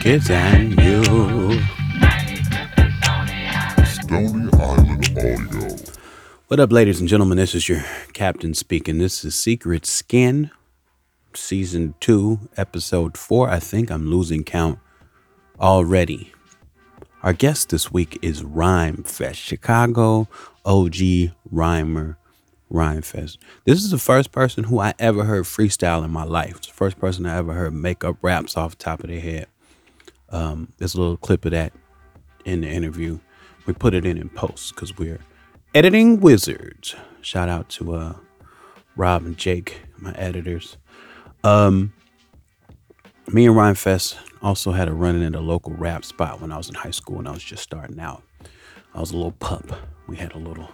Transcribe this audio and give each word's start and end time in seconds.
Kids 0.00 0.30
and 0.30 0.80
you. 0.80 1.02
Stony 3.84 4.48
Island 4.58 4.58
Audio. 4.58 5.76
What 6.48 6.58
up, 6.58 6.72
ladies 6.72 7.00
and 7.00 7.08
gentlemen? 7.08 7.36
This 7.36 7.54
is 7.54 7.68
your 7.68 7.84
captain 8.14 8.54
speaking. 8.54 8.96
This 8.96 9.26
is 9.26 9.34
Secret 9.34 9.84
Skin, 9.84 10.50
season 11.34 11.94
two, 12.00 12.48
episode 12.56 13.18
four. 13.18 13.50
I 13.50 13.58
think 13.58 13.90
I'm 13.90 14.08
losing 14.08 14.42
count 14.42 14.78
already. 15.60 16.32
Our 17.22 17.34
guest 17.34 17.68
this 17.68 17.92
week 17.92 18.18
is 18.22 18.42
Rhymefest, 18.42 19.34
Chicago 19.34 20.28
OG 20.64 20.94
rhymer 21.50 22.16
Rhymefest. 22.72 23.36
This 23.66 23.84
is 23.84 23.90
the 23.90 23.98
first 23.98 24.32
person 24.32 24.64
who 24.64 24.78
I 24.80 24.94
ever 24.98 25.24
heard 25.24 25.44
freestyle 25.44 26.02
in 26.06 26.10
my 26.10 26.24
life. 26.24 26.56
It's 26.56 26.68
the 26.68 26.72
first 26.72 26.98
person 26.98 27.26
I 27.26 27.36
ever 27.36 27.52
heard 27.52 27.74
make 27.74 28.02
up 28.02 28.16
raps 28.22 28.56
off 28.56 28.78
the 28.78 28.84
top 28.84 29.04
of 29.04 29.10
their 29.10 29.20
head. 29.20 29.46
Um, 30.30 30.72
there's 30.78 30.94
a 30.94 31.00
little 31.00 31.16
clip 31.16 31.44
of 31.44 31.52
that 31.52 31.72
in 32.44 32.60
the 32.60 32.68
interview. 32.68 33.18
We 33.66 33.72
put 33.74 33.94
it 33.94 34.04
in 34.04 34.16
in 34.18 34.28
post 34.28 34.74
because 34.74 34.96
we're 34.96 35.20
editing 35.74 36.20
wizards. 36.20 36.94
Shout 37.20 37.48
out 37.48 37.68
to 37.70 37.94
uh, 37.94 38.14
Rob 38.96 39.24
and 39.24 39.36
Jake, 39.36 39.82
my 39.98 40.12
editors. 40.12 40.76
Um, 41.44 41.92
me 43.28 43.46
and 43.46 43.54
Rhymefest 43.54 44.16
also 44.42 44.72
had 44.72 44.88
a 44.88 44.92
run 44.92 45.16
in 45.16 45.22
at 45.22 45.34
a 45.34 45.40
local 45.40 45.74
rap 45.74 46.04
spot 46.04 46.40
when 46.40 46.52
I 46.52 46.56
was 46.56 46.68
in 46.68 46.74
high 46.74 46.90
school 46.90 47.18
and 47.18 47.28
I 47.28 47.32
was 47.32 47.44
just 47.44 47.62
starting 47.62 48.00
out. 48.00 48.22
I 48.94 49.00
was 49.00 49.10
a 49.12 49.16
little 49.16 49.32
pup. 49.32 49.72
We 50.06 50.16
had 50.16 50.34
a 50.34 50.38
little 50.38 50.70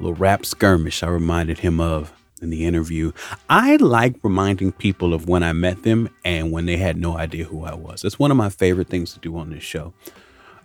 little 0.00 0.14
rap 0.14 0.44
skirmish 0.44 1.02
I 1.02 1.08
reminded 1.08 1.58
him 1.58 1.80
of 1.80 2.12
in 2.40 2.50
the 2.50 2.64
interview. 2.64 3.12
I 3.48 3.76
like 3.76 4.16
reminding 4.22 4.72
people 4.72 5.14
of 5.14 5.28
when 5.28 5.42
I 5.42 5.52
met 5.52 5.82
them 5.82 6.08
and 6.24 6.52
when 6.52 6.66
they 6.66 6.76
had 6.76 6.96
no 6.96 7.16
idea 7.16 7.44
who 7.44 7.64
I 7.64 7.74
was. 7.74 8.04
It's 8.04 8.18
one 8.18 8.30
of 8.30 8.36
my 8.36 8.48
favorite 8.48 8.88
things 8.88 9.12
to 9.14 9.20
do 9.20 9.36
on 9.36 9.50
this 9.50 9.62
show. 9.62 9.92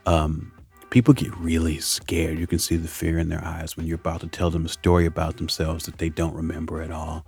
Um, 0.06 0.52
people 0.90 1.14
get 1.14 1.36
really 1.38 1.80
scared. 1.80 2.40
You 2.40 2.48
can 2.48 2.60
see 2.60 2.76
the 2.76 2.88
fear 2.88 3.18
in 3.18 3.30
their 3.30 3.44
eyes 3.44 3.78
when 3.78 3.86
you're 3.86 3.96
about 3.96 4.22
to 4.22 4.28
tell 4.28 4.50
them 4.50 4.66
a 4.66 4.70
story 4.70 5.06
about 5.06 5.38
themselves 5.38 5.86
that 5.86 5.98
they 5.98 6.10
don't 6.10 6.34
remember 6.34 6.82
at 6.82 6.92
all. 6.92 7.26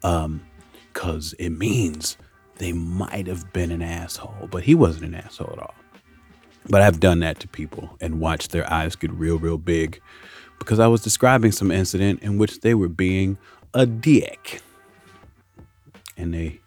Because 0.00 1.34
it 1.38 1.50
means 1.50 2.16
they 2.56 2.72
might 2.72 3.26
have 3.26 3.52
been 3.52 3.70
an 3.70 3.82
asshole, 3.82 4.48
but 4.50 4.62
he 4.62 4.74
wasn't 4.74 5.04
an 5.06 5.14
asshole 5.14 5.50
at 5.52 5.58
all. 5.58 5.74
But 6.68 6.80
I've 6.80 7.00
done 7.00 7.20
that 7.20 7.40
to 7.40 7.48
people 7.48 7.96
and 8.00 8.20
watched 8.20 8.52
their 8.52 8.70
eyes 8.72 8.96
get 8.96 9.10
real, 9.12 9.38
real 9.38 9.58
big 9.58 10.00
because 10.58 10.78
I 10.78 10.86
was 10.86 11.02
describing 11.02 11.52
some 11.52 11.70
incident 11.70 12.22
in 12.22 12.38
which 12.38 12.60
they 12.60 12.74
were 12.74 12.88
being 12.88 13.38
a 13.74 13.84
dick. 13.86 14.62
And 16.16 16.32
they 16.32 16.60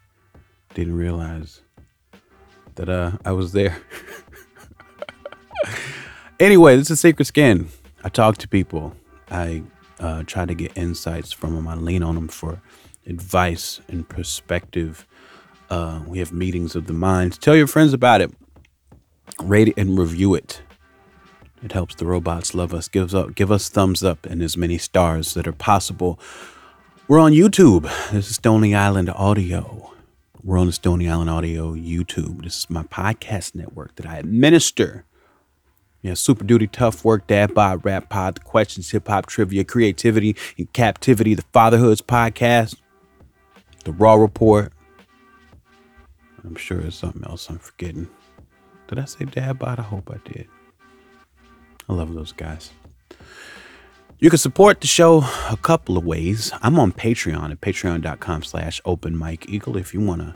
didn't 0.74 0.96
realize 0.96 1.62
that 2.76 2.90
uh, 2.90 3.14
I 3.26 3.32
was 3.32 3.54
there. 3.54 3.78
anyway, 6.40 6.76
this 6.76 6.92
is 6.92 7.00
Secret 7.00 7.26
Skin. 7.26 7.70
I 8.04 8.10
talk 8.10 8.38
to 8.38 8.48
people. 8.48 8.94
I 9.32 9.64
uh, 10.00 10.24
try 10.24 10.46
to 10.46 10.54
get 10.54 10.78
insights 10.78 11.32
from 11.32 11.56
them. 11.56 11.68
I 11.68 11.76
lean 11.76 12.04
on 12.04 12.16
them 12.16 12.28
for 12.28 12.62
advice 13.06 13.82
and 13.88 14.08
perspective. 14.08 15.08
Uh, 15.70 16.02
we 16.06 16.20
have 16.20 16.32
meetings 16.32 16.76
of 16.76 16.88
the 16.88 16.94
minds. 16.94 17.38
Tell 17.38 17.56
your 17.56 17.68
friends 17.68 17.94
about 17.94 18.22
it. 18.22 18.32
Rate 19.42 19.70
it 19.70 19.78
and 19.78 19.98
review 19.98 20.36
it. 20.36 20.62
It 21.64 21.72
helps 21.72 21.96
the 21.96 22.06
robots 22.06 22.54
love 22.54 22.74
us. 22.74 22.88
Gives 22.88 23.16
up, 23.16 23.34
give 23.34 23.52
us 23.52 23.70
thumbs 23.70 24.04
up 24.04 24.26
and 24.26 24.42
as 24.42 24.56
many 24.56 24.78
stars 24.78 25.34
that 25.34 25.48
are 25.48 25.54
possible. 25.54 26.20
We're 27.10 27.20
on 27.20 27.32
YouTube. 27.32 27.84
This 28.12 28.30
is 28.30 28.36
Stony 28.36 28.76
Island 28.76 29.10
Audio. 29.10 29.94
We're 30.44 30.58
on 30.58 30.66
the 30.68 30.74
Stony 30.74 31.08
Island 31.08 31.30
Audio 31.30 31.74
YouTube. 31.74 32.44
This 32.44 32.58
is 32.58 32.70
my 32.70 32.84
podcast 32.84 33.56
network 33.56 33.96
that 33.96 34.06
I 34.06 34.18
administer. 34.18 35.06
Yeah, 36.02 36.16
Super 36.16 36.44
Duty, 36.44 36.68
Tough 36.68 37.06
Work, 37.06 37.26
Dad 37.28 37.54
Bod, 37.54 37.86
Rap 37.86 38.10
Pod, 38.10 38.36
The 38.36 38.40
Questions, 38.42 38.92
Hip 38.92 39.08
Hop 39.08 39.26
Trivia, 39.26 39.64
Creativity 39.64 40.36
and 40.58 40.72
Captivity, 40.74 41.34
The 41.34 41.46
Fatherhoods 41.54 42.02
Podcast, 42.02 42.76
The 43.86 43.94
Raw 43.94 44.16
Report. 44.16 44.74
I'm 46.44 46.56
sure 46.56 46.80
there's 46.80 46.96
something 46.96 47.24
else 47.24 47.50
I'm 47.50 47.60
forgetting. 47.60 48.10
Did 48.90 49.00
I 49.00 49.06
say 49.06 49.24
Dad 49.24 49.60
Bod? 49.60 49.80
I 49.80 49.84
hope 49.84 50.12
I 50.12 50.30
did. 50.30 50.50
I 51.88 51.94
love 51.94 52.14
those 52.14 52.34
guys. 52.34 52.72
You 54.20 54.32
can 54.32 54.40
support 54.40 54.82
the 54.82 54.88
show 54.88 55.20
a 55.48 55.58
couple 55.62 55.96
of 55.96 56.04
ways. 56.04 56.52
I'm 56.64 56.80
on 56.80 56.92
Patreon 56.92 57.52
at 57.52 57.62
patreon.com 57.62 58.42
slash 58.42 58.82
open 58.84 59.22
eagle. 59.48 59.78
If 59.78 59.94
you 59.94 60.02
want 60.02 60.22
to 60.22 60.34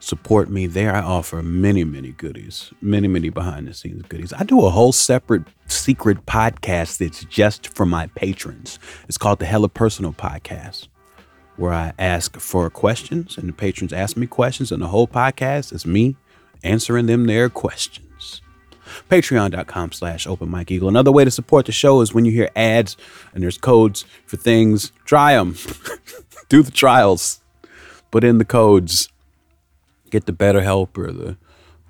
support 0.00 0.50
me 0.50 0.66
there, 0.66 0.92
I 0.92 1.02
offer 1.02 1.40
many, 1.40 1.84
many 1.84 2.10
goodies, 2.10 2.72
many, 2.80 3.06
many 3.06 3.28
behind 3.28 3.68
the 3.68 3.74
scenes 3.74 4.02
goodies. 4.08 4.32
I 4.32 4.42
do 4.42 4.66
a 4.66 4.70
whole 4.70 4.90
separate 4.90 5.44
secret 5.68 6.26
podcast 6.26 6.98
that's 6.98 7.24
just 7.26 7.68
for 7.68 7.86
my 7.86 8.08
patrons. 8.08 8.80
It's 9.06 9.18
called 9.18 9.38
the 9.38 9.46
Hella 9.46 9.68
Personal 9.68 10.12
Podcast, 10.12 10.88
where 11.54 11.72
I 11.72 11.92
ask 12.00 12.40
for 12.40 12.68
questions 12.70 13.38
and 13.38 13.48
the 13.48 13.52
patrons 13.52 13.92
ask 13.92 14.16
me 14.16 14.26
questions, 14.26 14.72
and 14.72 14.82
the 14.82 14.88
whole 14.88 15.06
podcast 15.06 15.72
is 15.72 15.86
me 15.86 16.16
answering 16.64 17.06
them 17.06 17.26
their 17.26 17.48
questions 17.48 18.11
patreon.com 19.08 19.92
slash 19.92 20.26
open 20.26 20.54
eagle. 20.68 20.88
Another 20.88 21.12
way 21.12 21.24
to 21.24 21.30
support 21.30 21.66
the 21.66 21.72
show 21.72 22.00
is 22.00 22.14
when 22.14 22.24
you 22.24 22.32
hear 22.32 22.50
ads 22.56 22.96
and 23.34 23.42
there's 23.42 23.58
codes 23.58 24.04
for 24.26 24.36
things 24.36 24.92
try 25.04 25.34
them 25.34 25.56
do 26.48 26.62
the 26.62 26.70
trials. 26.70 27.40
Put 28.10 28.24
in 28.24 28.36
the 28.36 28.44
codes. 28.44 29.08
Get 30.10 30.26
the 30.26 30.32
better 30.32 30.60
help 30.60 30.98
or 30.98 31.10
the 31.10 31.36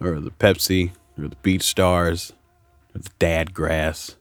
or 0.00 0.20
the 0.20 0.30
pepsi 0.30 0.92
or 1.18 1.26
the 1.26 1.36
beach 1.42 1.62
stars 1.62 2.32
or 2.94 3.00
the 3.00 3.10
dad 3.18 3.52
grass 3.52 4.16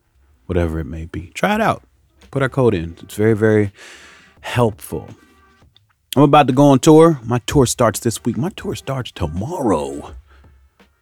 whatever 0.46 0.80
it 0.80 0.84
may 0.84 1.06
be. 1.06 1.28
Try 1.28 1.54
it 1.54 1.60
out. 1.60 1.82
Put 2.32 2.42
our 2.42 2.48
code 2.48 2.74
in. 2.74 2.96
It's 3.02 3.14
very 3.14 3.34
very 3.34 3.72
helpful. 4.40 5.08
I'm 6.16 6.22
about 6.24 6.46
to 6.48 6.52
go 6.52 6.64
on 6.64 6.80
tour. 6.80 7.20
My 7.24 7.38
tour 7.46 7.64
starts 7.64 8.00
this 8.00 8.22
week. 8.24 8.36
My 8.36 8.50
tour 8.50 8.74
starts 8.74 9.12
tomorrow. 9.12 10.14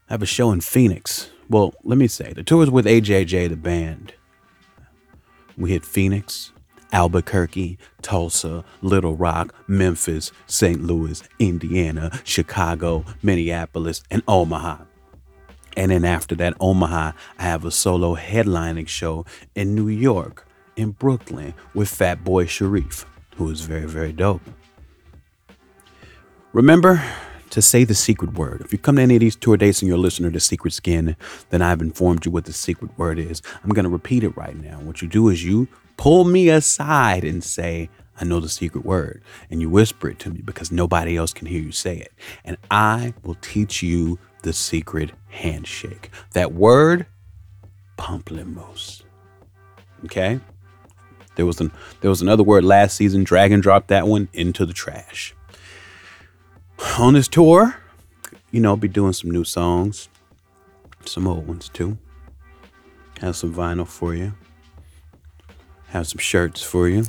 I 0.09 0.13
have 0.13 0.23
a 0.23 0.27
show 0.27 0.53
in 0.53 0.61
Phoenix. 0.61 1.31
Well, 1.51 1.75
let 1.83 1.99
me 1.99 2.07
say, 2.07 2.33
the 2.33 2.45
tour 2.45 2.63
is 2.63 2.71
with 2.71 2.87
AJJ, 2.87 3.49
the 3.49 3.57
band. 3.57 4.15
We 5.59 5.71
hit 5.71 5.85
Phoenix, 5.85 6.53
Albuquerque, 6.93 7.77
Tulsa, 8.03 8.65
Little 8.83 9.17
Rock, 9.17 9.53
Memphis, 9.67 10.31
St. 10.47 10.81
Louis, 10.81 11.21
Indiana, 11.41 12.21
Chicago, 12.23 13.05
Minneapolis, 13.21 14.05
and 14.13 14.23
Omaha. 14.29 14.85
And 15.77 15.91
then 15.91 16.05
after 16.05 16.37
that, 16.37 16.55
Omaha, 16.61 17.13
I 17.37 17.43
have 17.43 17.65
a 17.65 17.73
solo 17.73 18.15
headlining 18.15 18.87
show 18.87 19.27
in 19.57 19.75
New 19.75 19.89
York, 19.89 20.47
in 20.77 20.93
Brooklyn, 20.93 21.55
with 21.75 21.91
Fatboi 21.91 22.49
Sharif, 22.49 23.07
who 23.35 23.51
is 23.51 23.63
very, 23.63 23.87
very 23.87 24.13
dope. 24.13 24.43
Remember 26.53 27.03
to 27.51 27.61
say 27.61 27.85
the 27.85 27.95
secret 27.95 28.35
word. 28.35 28.63
If 28.63 28.73
you 28.73 28.79
come 28.79 28.97
to 28.97 29.03
any 29.03 29.17
of 29.17 29.21
these 29.21 29.37
tour 29.37 29.57
dates 29.57 29.83
and 29.83 29.89
you're 29.89 29.99
a 29.99 30.01
listener 30.01 30.31
to 30.31 30.41
Secret 30.41 30.73
Skin, 30.73 31.17
then 31.51 31.63
I've 31.63 31.81
informed 31.81 32.25
you 32.25 32.33
what 32.33 32.45
the 32.45 32.53
secret 32.53 32.97
word 32.97 33.19
is. 33.19 33.43
I'm 33.63 33.71
going 33.71 33.85
to 33.85 33.91
repeat 33.91 34.25
it 34.25 34.37
right 34.37 34.57
now. 34.57 34.81
What 34.81 35.03
you 35.03 35.09
do 35.09 35.29
is 35.29 35.45
you 35.45 35.69
pull 35.97 36.25
me 36.25 36.49
aside 36.49 37.25
and 37.25 37.43
say, 37.45 37.91
I 38.21 38.25
know 38.25 38.41
the 38.41 38.49
secret 38.49 38.85
word. 38.85 39.23
And 39.51 39.61
you 39.61 39.71
whisper 39.71 40.09
it 40.09 40.19
to 40.21 40.31
me 40.31 40.43
because 40.43 40.71
nobody 40.71 41.17
else 41.17 41.33
can 41.33 41.47
hear 41.47 41.61
you 41.61 41.73
say 41.73 41.97
it. 41.97 42.13
And 42.45 42.57
I 42.71 43.15
will 43.23 43.37
teach 43.37 43.83
you 43.83 44.19
the 44.43 44.53
secret 44.53 45.13
handshake. 45.29 46.11
That 46.33 46.53
word, 46.53 47.07
pamplemousse. 47.99 49.03
Okay? 50.05 50.41
There 51.37 51.47
was 51.47 51.61
an 51.61 51.73
there 52.01 52.11
was 52.11 52.21
another 52.21 52.43
word 52.43 52.65
last 52.65 52.97
season. 52.97 53.25
Dragon 53.25 53.61
dropped 53.61 53.89
that 53.89 54.07
one 54.07 54.29
into 54.33 54.67
the 54.67 54.73
trash 54.73 55.35
on 56.99 57.15
this 57.15 57.29
tour, 57.29 57.77
you 58.51 58.61
know, 58.61 58.77
be 58.77 58.89
doing 58.89 59.13
some 59.13 59.31
new 59.31 59.45
songs, 59.45 60.09
some 61.05 61.27
old 61.27 61.47
ones 61.47 61.69
too. 61.69 61.99
Have 63.21 63.37
some 63.37 63.55
vinyl 63.55 63.87
for 63.87 64.15
you. 64.15 64.33
Have 65.89 66.07
some 66.07 66.19
shirts 66.19 66.63
for 66.63 66.89
you. 66.89 67.05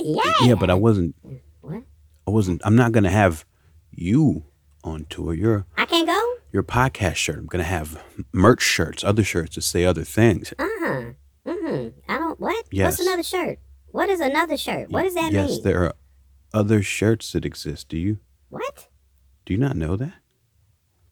Yeah. 0.00 0.32
Yeah, 0.42 0.54
but 0.54 0.70
I 0.70 0.74
wasn't. 0.74 1.14
What? 1.60 1.82
I 2.26 2.30
wasn't. 2.30 2.62
I'm 2.64 2.76
not 2.76 2.92
gonna 2.92 3.10
have 3.10 3.44
you 3.90 4.44
on 4.84 5.06
tour. 5.10 5.34
You're 5.34 5.66
I 5.76 5.84
can't 5.86 6.06
go? 6.06 6.34
your 6.52 6.62
podcast 6.62 7.16
shirt. 7.16 7.36
I'm 7.38 7.46
gonna 7.46 7.64
have 7.64 8.00
merch 8.32 8.62
shirts, 8.62 9.04
other 9.04 9.24
shirts 9.24 9.56
that 9.56 9.62
say 9.62 9.84
other 9.84 10.04
things. 10.04 10.54
Uh 10.58 10.66
huh. 10.80 11.02
Mm-hmm. 11.46 11.88
I 12.08 12.18
don't. 12.18 12.38
What? 12.40 12.64
Yes. 12.70 12.92
What's 12.92 13.06
another 13.06 13.22
shirt? 13.22 13.58
What 13.90 14.08
is 14.08 14.20
another 14.20 14.56
shirt? 14.56 14.90
What 14.90 15.02
does 15.02 15.14
that 15.14 15.32
yes, 15.32 15.48
mean? 15.48 15.56
Yes, 15.56 15.64
there 15.64 15.84
are 15.84 15.94
other 16.52 16.82
shirts 16.82 17.32
that 17.32 17.44
exist. 17.44 17.88
Do 17.88 17.96
you 17.98 18.18
What? 18.48 18.88
do 19.44 19.54
you 19.54 19.58
not 19.58 19.76
know 19.76 19.96
that? 19.96 20.14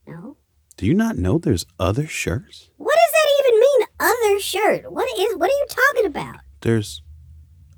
No. 0.06 0.36
Do 0.76 0.86
you 0.86 0.94
not 0.94 1.16
know 1.16 1.38
there's 1.38 1.66
other 1.80 2.06
shirts? 2.06 2.70
What 2.76 2.94
does 2.94 3.12
that 3.12 3.28
even 3.40 3.60
mean? 3.60 3.86
Other 3.98 4.40
shirt? 4.40 4.92
What 4.92 5.08
is? 5.18 5.36
What 5.36 5.50
are 5.50 5.54
you 5.54 5.66
talking 5.68 6.06
about? 6.06 6.36
there's 6.62 7.02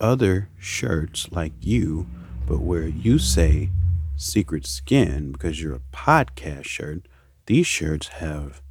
other 0.00 0.48
shirts 0.58 1.30
like 1.30 1.52
you, 1.60 2.06
but 2.46 2.60
where 2.60 2.86
you 2.86 3.18
say 3.18 3.70
Secret 4.16 4.66
Skin, 4.66 5.32
because 5.32 5.60
you're 5.62 5.74
a 5.74 5.80
podcast 5.92 6.64
shirt, 6.64 7.06
these 7.46 7.66
shirts 7.66 8.08
have 8.08 8.62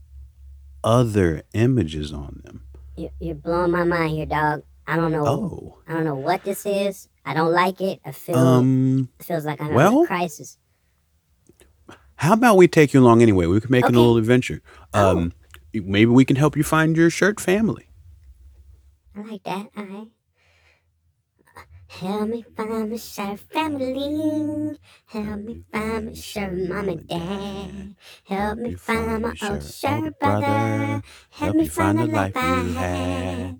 other 0.83 1.43
images 1.53 2.11
on 2.11 2.41
them. 2.45 2.63
You, 2.95 3.09
you're 3.19 3.35
blowing 3.35 3.71
my 3.71 3.83
mind 3.83 4.11
here, 4.11 4.25
dog. 4.25 4.63
I 4.87 4.95
don't 4.95 5.11
know. 5.11 5.25
Oh. 5.27 5.77
I 5.87 5.93
don't 5.93 6.05
know 6.05 6.15
what 6.15 6.43
this 6.43 6.65
is. 6.65 7.09
I 7.25 7.33
don't 7.33 7.51
like 7.51 7.81
it. 7.81 7.99
I 8.05 8.11
feel 8.13 8.37
Um, 8.37 9.09
it 9.19 9.25
feels 9.25 9.45
like 9.45 9.59
I'm 9.61 9.67
in 9.69 9.73
well- 9.75 10.03
a 10.03 10.07
crisis. 10.07 10.57
how 12.15 12.33
about 12.33 12.55
we 12.57 12.67
take 12.67 12.93
you 12.93 13.01
along 13.01 13.21
anyway? 13.21 13.45
We 13.47 13.59
can 13.59 13.69
make 13.71 13.83
Okay. 13.83 13.93
a 13.93 13.97
little 13.97 14.17
adventure. 14.17 14.61
Um, 14.93 15.33
maybe 15.73 16.05
we 16.07 16.23
can 16.25 16.37
help 16.37 16.55
you 16.57 16.63
find 16.63 16.95
your 16.95 17.09
shirt 17.09 17.39
family. 17.39 17.89
I 19.15 19.21
like 19.21 19.43
that. 19.43 19.67
All 19.75 19.83
right. 19.83 20.07
Help 21.89 22.29
me 22.29 22.43
find 22.55 22.91
my 22.91 22.97
shirt 22.97 23.39
family. 23.39 24.77
Help 25.05 25.39
me 25.39 25.63
find 25.71 26.05
my 26.07 26.13
shirt 26.13 26.53
mom 26.69 26.89
and 26.89 27.07
dad. 27.07 27.95
Help 28.25 28.59
me 28.59 28.73
find 28.75 29.21
my 29.23 29.33
old 29.43 29.63
shirt 29.63 30.19
brother. 30.19 31.01
Help 31.31 31.55
me 31.55 31.67
find 31.67 31.97
the 31.99 32.05
life 32.07 32.33
I 32.35 32.63
had. 32.75 33.59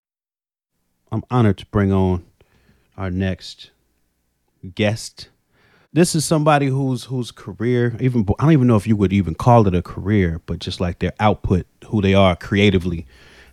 I'm 1.11 1.23
honored 1.29 1.57
to 1.57 1.65
bring 1.67 1.91
on 1.91 2.23
our 2.97 3.11
next 3.11 3.71
guest. 4.75 5.29
This 5.91 6.15
is 6.15 6.23
somebody 6.23 6.67
whose 6.67 7.05
whose 7.05 7.31
career, 7.31 7.97
even 7.99 8.25
I 8.39 8.43
don't 8.43 8.53
even 8.53 8.67
know 8.67 8.77
if 8.77 8.87
you 8.87 8.95
would 8.95 9.11
even 9.11 9.35
call 9.35 9.67
it 9.67 9.75
a 9.75 9.81
career, 9.81 10.41
but 10.45 10.59
just 10.59 10.79
like 10.79 10.99
their 10.99 11.11
output, 11.19 11.65
who 11.87 12.01
they 12.01 12.13
are 12.13 12.35
creatively, 12.37 13.05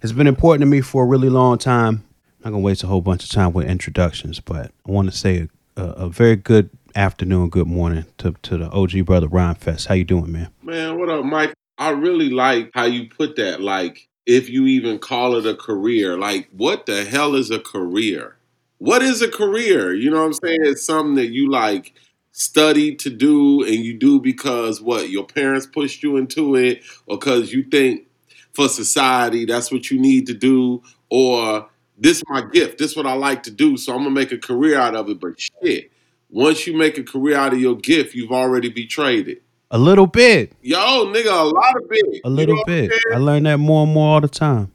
has 0.03 0.13
been 0.13 0.29
important 0.29 0.63
to 0.63 0.67
me 0.67 0.81
for 0.81 1.03
a 1.03 1.07
really 1.07 1.29
long 1.29 1.59
time. 1.59 2.05
I'm 2.45 2.45
not 2.45 2.51
gonna 2.51 2.61
waste 2.61 2.85
a 2.85 2.87
whole 2.87 3.01
bunch 3.01 3.25
of 3.25 3.31
time 3.31 3.53
with 3.53 3.67
introductions, 3.67 4.39
but 4.39 4.71
I 4.87 4.91
want 4.91 5.11
to 5.11 5.17
say 5.17 5.49
a, 5.77 5.83
a, 5.83 5.85
a 5.85 6.09
very 6.09 6.37
good 6.37 6.71
afternoon, 6.95 7.49
good 7.49 7.67
morning 7.67 8.05
to 8.19 8.37
to 8.43 8.57
the 8.57 8.71
OG 8.71 9.05
brother 9.05 9.27
Rhymefest. 9.27 9.89
How 9.89 9.95
you 9.95 10.05
doing, 10.05 10.31
man? 10.31 10.51
Man, 10.63 10.97
what 10.97 11.09
up, 11.09 11.25
Mike? 11.25 11.55
I 11.77 11.91
really 11.91 12.31
like 12.31 12.71
how 12.75 12.85
you 12.85 13.09
put 13.09 13.37
that. 13.37 13.61
Like, 13.61 14.08
if 14.29 14.51
you 14.51 14.67
even 14.67 14.99
call 14.99 15.37
it 15.37 15.47
a 15.47 15.57
career, 15.57 16.19
like, 16.19 16.49
what 16.53 16.85
the 16.87 17.07
hell 17.07 17.35
is 17.35 17.51
a 17.51 17.59
career? 17.59 18.37
What 18.77 19.03
is 19.03 19.23
a 19.23 19.29
career? 19.29 19.95
You 19.95 20.11
know 20.11 20.19
what 20.21 20.27
I'm 20.27 20.33
saying? 20.35 20.59
It's 20.65 20.85
something 20.85 21.15
that 21.15 21.29
you 21.31 21.51
like 21.51 21.95
study 22.33 22.95
to 22.95 23.11
do 23.11 23.65
and 23.65 23.75
you 23.77 23.95
do 23.99 24.21
because 24.21 24.83
what 24.83 25.09
your 25.09 25.27
parents 25.27 25.67
pushed 25.67 26.03
you 26.03 26.19
into 26.19 26.57
it 26.57 26.83
or 27.07 27.19
because 27.19 27.53
you 27.53 27.65
think 27.65 28.07
for 28.53 28.69
society 28.69 29.45
that's 29.45 29.73
what 29.73 29.91
you 29.91 29.99
need 29.99 30.27
to 30.27 30.35
do 30.35 30.81
or 31.11 31.69
this 31.97 32.19
is 32.19 32.25
my 32.29 32.43
gift 32.53 32.79
this 32.79 32.93
is 32.93 32.97
what 32.97 33.07
i 33.07 33.13
like 33.15 33.43
to 33.43 33.51
do 33.51 33.77
so 33.77 33.93
i'm 33.93 33.99
gonna 34.01 34.11
make 34.11 34.31
a 34.31 34.39
career 34.39 34.79
out 34.79 34.95
of 34.95 35.09
it 35.09 35.19
but 35.19 35.35
shit 35.41 35.91
once 36.31 36.67
you 36.67 36.77
make 36.77 36.97
a 36.97 37.03
career 37.03 37.37
out 37.37 37.53
of 37.53 37.61
your 37.61 37.77
gift 37.77 38.15
you've 38.15 38.33
already 38.33 38.69
betrayed 38.69 39.27
it 39.27 39.43
A 39.71 39.79
little 39.79 40.07
bit, 40.07 40.53
Yo, 40.63 40.79
nigga, 41.13 41.27
a 41.27 41.45
lot 41.45 41.77
of 41.77 41.89
bit. 41.91 42.21
a 42.25 42.31
little 42.31 42.55
You 42.57 42.61
know 42.61 42.89
bit. 42.89 42.93
I 43.15 43.19
learn 43.19 43.43
that 43.43 43.59
more 43.59 43.85
and 43.85 43.93
more 43.93 44.15
all 44.15 44.21
the 44.21 44.29
time. 44.29 44.71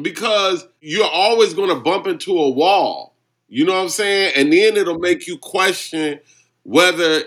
because 0.00 0.66
you're 0.80 1.04
always 1.10 1.52
going 1.52 1.68
to 1.68 1.74
bump 1.80 2.06
into 2.06 2.32
a 2.38 2.48
wall. 2.48 3.14
You 3.48 3.66
know 3.66 3.74
what 3.74 3.82
I'm 3.82 3.88
saying? 3.90 4.32
And 4.36 4.52
then 4.52 4.76
it'll 4.76 4.98
make 4.98 5.26
you 5.26 5.36
question 5.36 6.20
whether 6.62 7.22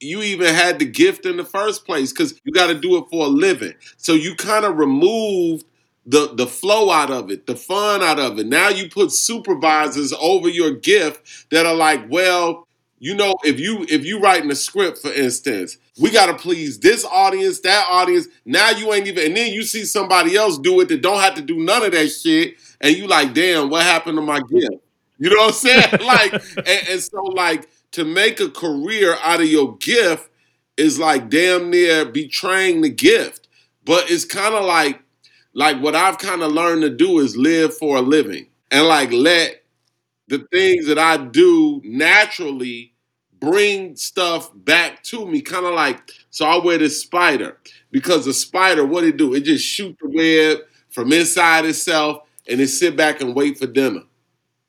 you 0.00 0.22
even 0.22 0.54
had 0.54 0.78
the 0.78 0.84
gift 0.86 1.26
in 1.26 1.36
the 1.36 1.44
first 1.44 1.84
place 1.84 2.12
because 2.12 2.40
you 2.44 2.52
got 2.52 2.68
to 2.68 2.74
do 2.74 2.96
it 2.96 3.04
for 3.10 3.26
a 3.26 3.28
living. 3.28 3.74
So 3.98 4.14
you 4.14 4.34
kind 4.34 4.64
of 4.64 4.78
removed 4.78 5.66
the 6.06 6.34
the 6.34 6.46
flow 6.46 6.90
out 6.90 7.10
of 7.10 7.30
it, 7.30 7.46
the 7.46 7.56
fun 7.56 8.02
out 8.02 8.18
of 8.18 8.38
it. 8.38 8.46
Now 8.46 8.68
you 8.68 8.88
put 8.88 9.10
supervisors 9.12 10.12
over 10.14 10.48
your 10.48 10.70
gift 10.70 11.50
that 11.50 11.66
are 11.66 11.74
like, 11.74 12.08
well, 12.10 12.66
you 13.00 13.14
know, 13.14 13.34
if 13.44 13.58
you 13.60 13.84
if 13.88 14.04
you 14.04 14.20
writing 14.20 14.50
a 14.50 14.54
script, 14.54 14.98
for 14.98 15.12
instance, 15.12 15.76
we 16.00 16.10
got 16.10 16.26
to 16.26 16.34
please 16.34 16.78
this 16.80 17.04
audience, 17.04 17.60
that 17.60 17.86
audience. 17.88 18.26
Now 18.44 18.70
you 18.70 18.92
ain't 18.92 19.06
even, 19.06 19.26
and 19.26 19.36
then 19.36 19.52
you 19.52 19.62
see 19.62 19.84
somebody 19.84 20.36
else 20.36 20.58
do 20.58 20.80
it 20.80 20.88
that 20.88 21.02
don't 21.02 21.20
have 21.20 21.34
to 21.36 21.42
do 21.42 21.56
none 21.58 21.84
of 21.84 21.92
that 21.92 22.08
shit, 22.08 22.56
and 22.80 22.96
you 22.96 23.06
like, 23.06 23.34
damn, 23.34 23.70
what 23.70 23.82
happened 23.82 24.16
to 24.18 24.22
my 24.22 24.40
gift? 24.40 24.82
You 25.18 25.30
know 25.30 25.36
what 25.36 25.48
I'm 25.48 25.52
saying? 25.52 25.92
like, 26.04 26.32
and, 26.56 26.88
and 26.90 27.00
so 27.00 27.22
like 27.22 27.68
to 27.92 28.04
make 28.04 28.40
a 28.40 28.48
career 28.48 29.16
out 29.22 29.40
of 29.40 29.46
your 29.46 29.76
gift 29.76 30.28
is 30.76 30.98
like 30.98 31.30
damn 31.30 31.70
near 31.70 32.04
betraying 32.04 32.80
the 32.80 32.88
gift. 32.88 33.48
But 33.84 34.10
it's 34.10 34.24
kind 34.24 34.54
of 34.54 34.64
like 34.64 35.00
like 35.52 35.80
what 35.80 35.94
I've 35.94 36.18
kind 36.18 36.42
of 36.42 36.52
learned 36.52 36.82
to 36.82 36.90
do 36.90 37.20
is 37.20 37.36
live 37.36 37.76
for 37.76 37.98
a 37.98 38.02
living 38.02 38.46
and 38.72 38.86
like 38.88 39.12
let 39.12 39.62
the 40.26 40.40
things 40.50 40.86
that 40.86 40.98
I 40.98 41.16
do 41.18 41.80
naturally 41.84 42.93
bring 43.40 43.96
stuff 43.96 44.50
back 44.54 45.02
to 45.04 45.26
me. 45.26 45.40
Kind 45.40 45.66
of 45.66 45.74
like 45.74 46.10
so 46.30 46.46
I 46.46 46.64
wear 46.64 46.78
this 46.78 47.00
spider 47.00 47.58
because 47.90 48.24
the 48.24 48.32
spider, 48.32 48.84
what 48.84 49.04
it 49.04 49.16
do? 49.16 49.34
It 49.34 49.42
just 49.42 49.64
shoot 49.64 49.96
the 50.00 50.08
web 50.08 50.66
from 50.90 51.12
inside 51.12 51.64
itself 51.64 52.22
and 52.48 52.60
it 52.60 52.68
sit 52.68 52.96
back 52.96 53.20
and 53.20 53.34
wait 53.34 53.58
for 53.58 53.66
dinner. 53.66 54.02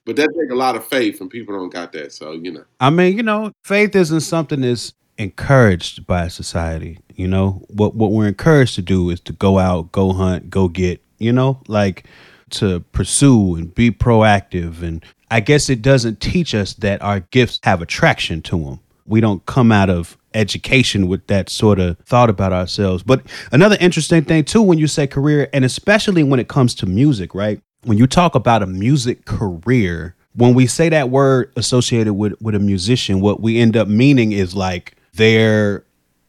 But 0.06 0.18
that 0.18 0.30
take 0.40 0.52
a 0.52 0.56
lot 0.56 0.76
of 0.76 0.86
faith, 0.86 1.20
and 1.20 1.32
people 1.32 1.58
don't 1.58 1.74
got 1.74 1.92
that. 1.94 2.14
So 2.14 2.34
you 2.34 2.52
know, 2.52 2.64
I 2.80 2.92
mean, 2.92 3.18
you 3.18 3.24
know, 3.24 3.52
faith 3.64 3.96
isn't 3.96 4.22
something 4.22 4.62
that's 4.62 4.94
encouraged 5.18 6.06
by 6.06 6.28
society. 6.28 7.00
You 7.16 7.28
know, 7.28 7.66
what 7.70 7.96
what 7.96 8.12
we're 8.12 8.28
encouraged 8.28 8.76
to 8.76 8.82
do 8.84 9.10
is 9.10 9.20
to 9.22 9.34
go 9.34 9.58
out, 9.58 9.92
go 9.92 10.14
hunt, 10.14 10.50
go 10.50 10.68
get. 10.68 11.02
You 11.18 11.32
know, 11.32 11.62
like 11.68 12.06
to 12.52 12.82
pursue 12.92 13.56
and 13.56 13.74
be 13.74 13.90
proactive. 13.90 14.84
And 14.84 15.04
I 15.30 15.40
guess 15.40 15.70
it 15.70 15.82
doesn't 15.82 16.20
teach 16.20 16.54
us 16.54 16.74
that 16.76 17.02
our 17.02 17.22
gifts 17.22 17.60
have 17.64 17.82
attraction 17.82 18.42
to 18.44 18.64
them. 18.64 18.80
We 19.06 19.22
don't 19.22 19.46
come 19.46 19.72
out 19.72 19.90
of 19.90 20.18
education 20.34 21.08
with 21.08 21.26
that 21.28 21.50
sort 21.50 21.80
of 21.80 21.98
thought 22.00 22.30
about 22.30 22.54
ourselves. 22.54 23.04
But 23.04 23.22
another 23.52 23.78
interesting 23.80 24.24
thing 24.24 24.44
too, 24.44 24.62
when 24.62 24.78
you 24.78 24.88
say 24.88 25.08
career, 25.08 25.50
and 25.54 25.64
especially 25.66 26.24
when 26.24 26.40
it 26.40 26.48
comes 26.48 26.76
to 26.76 26.86
music, 26.86 27.34
right? 27.34 27.62
When 27.84 27.98
you 27.98 28.08
talk 28.08 28.36
about 28.36 28.64
a 28.64 28.68
music 28.68 29.26
career, 29.26 30.16
when 30.34 30.54
we 30.54 30.68
say 30.68 30.90
that 30.90 31.10
word 31.10 31.52
associated 31.56 32.14
with 32.14 32.40
with 32.42 32.56
a 32.56 32.60
musician, 32.60 33.22
what 33.22 33.42
we 33.42 33.60
end 33.60 33.78
up 33.78 33.88
meaning 33.88 34.32
is 34.32 34.56
like 34.56 34.96
their 35.14 35.86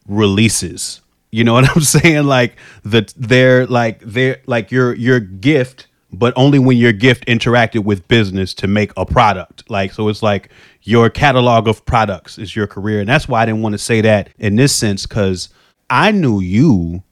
releases. 0.06 1.00
You 1.30 1.44
know 1.44 1.54
what 1.54 1.68
I'm 1.68 1.82
saying? 1.82 2.24
Like 2.24 2.56
the 2.82 3.12
their 3.16 3.66
like 3.66 4.00
their 4.00 4.38
like 4.46 4.70
your 4.70 4.94
your 4.94 5.20
gift, 5.20 5.88
but 6.12 6.32
only 6.36 6.58
when 6.58 6.76
your 6.76 6.92
gift 6.92 7.26
interacted 7.26 7.84
with 7.84 8.06
business 8.08 8.54
to 8.54 8.66
make 8.66 8.92
a 8.96 9.04
product. 9.04 9.68
Like 9.70 9.92
so 9.92 10.08
it's 10.08 10.22
like 10.22 10.50
your 10.82 11.10
catalog 11.10 11.68
of 11.68 11.84
products 11.84 12.38
is 12.38 12.54
your 12.54 12.66
career. 12.66 13.00
And 13.00 13.08
that's 13.08 13.28
why 13.28 13.42
I 13.42 13.46
didn't 13.46 13.62
want 13.62 13.74
to 13.74 13.78
say 13.78 14.00
that 14.02 14.30
in 14.38 14.56
this 14.56 14.74
sense, 14.74 15.06
because 15.06 15.48
I 15.90 16.10
knew 16.12 16.40
you 16.40 17.02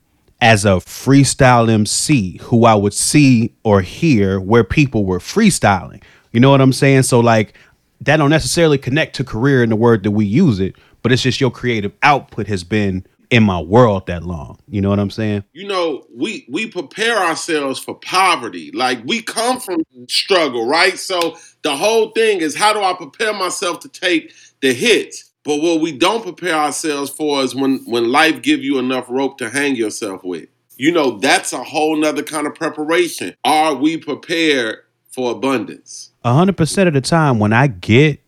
as 0.40 0.64
a 0.64 0.76
freestyle 0.76 1.70
MC 1.70 2.38
who 2.42 2.64
I 2.64 2.74
would 2.74 2.94
see 2.94 3.54
or 3.62 3.80
hear 3.80 4.38
where 4.38 4.64
people 4.64 5.04
were 5.04 5.18
freestyling. 5.18 6.02
You 6.32 6.40
know 6.40 6.50
what 6.50 6.60
I'm 6.60 6.72
saying? 6.72 7.04
So 7.04 7.20
like 7.20 7.54
that 8.00 8.18
don't 8.18 8.30
necessarily 8.30 8.78
connect 8.78 9.16
to 9.16 9.24
career 9.24 9.62
in 9.62 9.70
the 9.70 9.76
word 9.76 10.02
that 10.02 10.10
we 10.10 10.26
use 10.26 10.60
it, 10.60 10.76
but 11.02 11.12
it's 11.12 11.22
just 11.22 11.40
your 11.40 11.50
creative 11.50 11.92
output 12.02 12.46
has 12.46 12.64
been 12.64 13.06
in 13.34 13.42
my 13.42 13.58
world 13.60 14.06
that 14.06 14.22
long. 14.22 14.56
You 14.68 14.80
know 14.80 14.90
what 14.90 15.00
I'm 15.00 15.10
saying? 15.10 15.42
you 15.52 15.66
know, 15.66 16.06
we 16.14 16.46
we 16.48 16.68
prepare 16.68 17.18
ourselves 17.18 17.80
for 17.80 17.96
poverty. 17.96 18.70
Like 18.70 19.00
we 19.04 19.22
come 19.22 19.58
from 19.58 19.82
struggle, 20.08 20.68
right? 20.68 20.96
So 20.96 21.36
the 21.62 21.74
whole 21.74 22.12
thing 22.12 22.40
is 22.40 22.54
how 22.54 22.72
do 22.72 22.80
I 22.80 22.92
prepare 22.94 23.32
myself 23.32 23.80
to 23.80 23.88
take 23.88 24.32
the 24.60 24.72
hits? 24.72 25.32
But 25.42 25.60
what 25.60 25.80
we 25.80 25.90
don't 25.98 26.22
prepare 26.22 26.54
ourselves 26.54 27.10
for 27.10 27.42
is 27.42 27.56
when 27.56 27.78
when 27.86 28.12
life 28.12 28.40
give 28.40 28.62
you 28.62 28.78
enough 28.78 29.06
rope 29.08 29.36
to 29.38 29.50
hang 29.50 29.74
yourself 29.74 30.22
with. 30.22 30.48
You 30.76 30.92
know, 30.92 31.18
that's 31.18 31.52
a 31.52 31.64
whole 31.64 31.96
nother 31.96 32.22
kind 32.22 32.46
of 32.46 32.54
preparation. 32.54 33.34
Are 33.44 33.74
we 33.74 33.96
prepared 33.96 34.78
for 35.10 35.32
abundance? 35.32 36.12
A 36.22 36.32
hundred 36.34 36.56
percent 36.56 36.86
of 36.86 36.94
the 36.94 37.00
time 37.00 37.40
when 37.40 37.52
I 37.52 37.66
get 37.66 38.20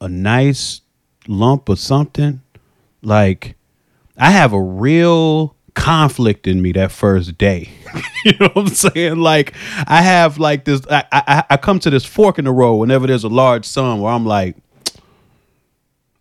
a 0.00 0.08
nice 0.08 0.80
lump 1.28 1.68
of 1.68 1.78
something, 1.78 2.40
like 3.02 3.56
I 4.20 4.30
have 4.30 4.52
a 4.52 4.60
real 4.60 5.56
conflict 5.74 6.46
in 6.46 6.60
me 6.60 6.72
that 6.72 6.92
first 6.92 7.38
day. 7.38 7.70
you 8.24 8.32
know 8.38 8.48
what 8.48 8.56
I'm 8.58 8.68
saying? 8.68 9.16
Like 9.16 9.54
I 9.86 10.02
have 10.02 10.38
like 10.38 10.64
this 10.64 10.82
I, 10.90 11.04
I 11.10 11.44
I 11.50 11.56
come 11.56 11.80
to 11.80 11.90
this 11.90 12.04
fork 12.04 12.38
in 12.38 12.44
the 12.44 12.52
road 12.52 12.76
whenever 12.76 13.06
there's 13.06 13.24
a 13.24 13.28
large 13.28 13.64
sum 13.64 14.00
where 14.00 14.12
I'm 14.12 14.26
like 14.26 14.56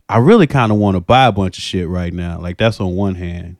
I 0.07 0.17
really 0.17 0.47
kind 0.47 0.71
of 0.71 0.79
want 0.79 0.95
to 0.95 1.01
buy 1.01 1.27
a 1.27 1.31
bunch 1.31 1.57
of 1.59 1.63
shit 1.63 1.87
right 1.87 2.11
now. 2.11 2.39
Like 2.39 2.57
that's 2.57 2.79
on 2.79 2.95
one 2.95 3.13
hand, 3.13 3.57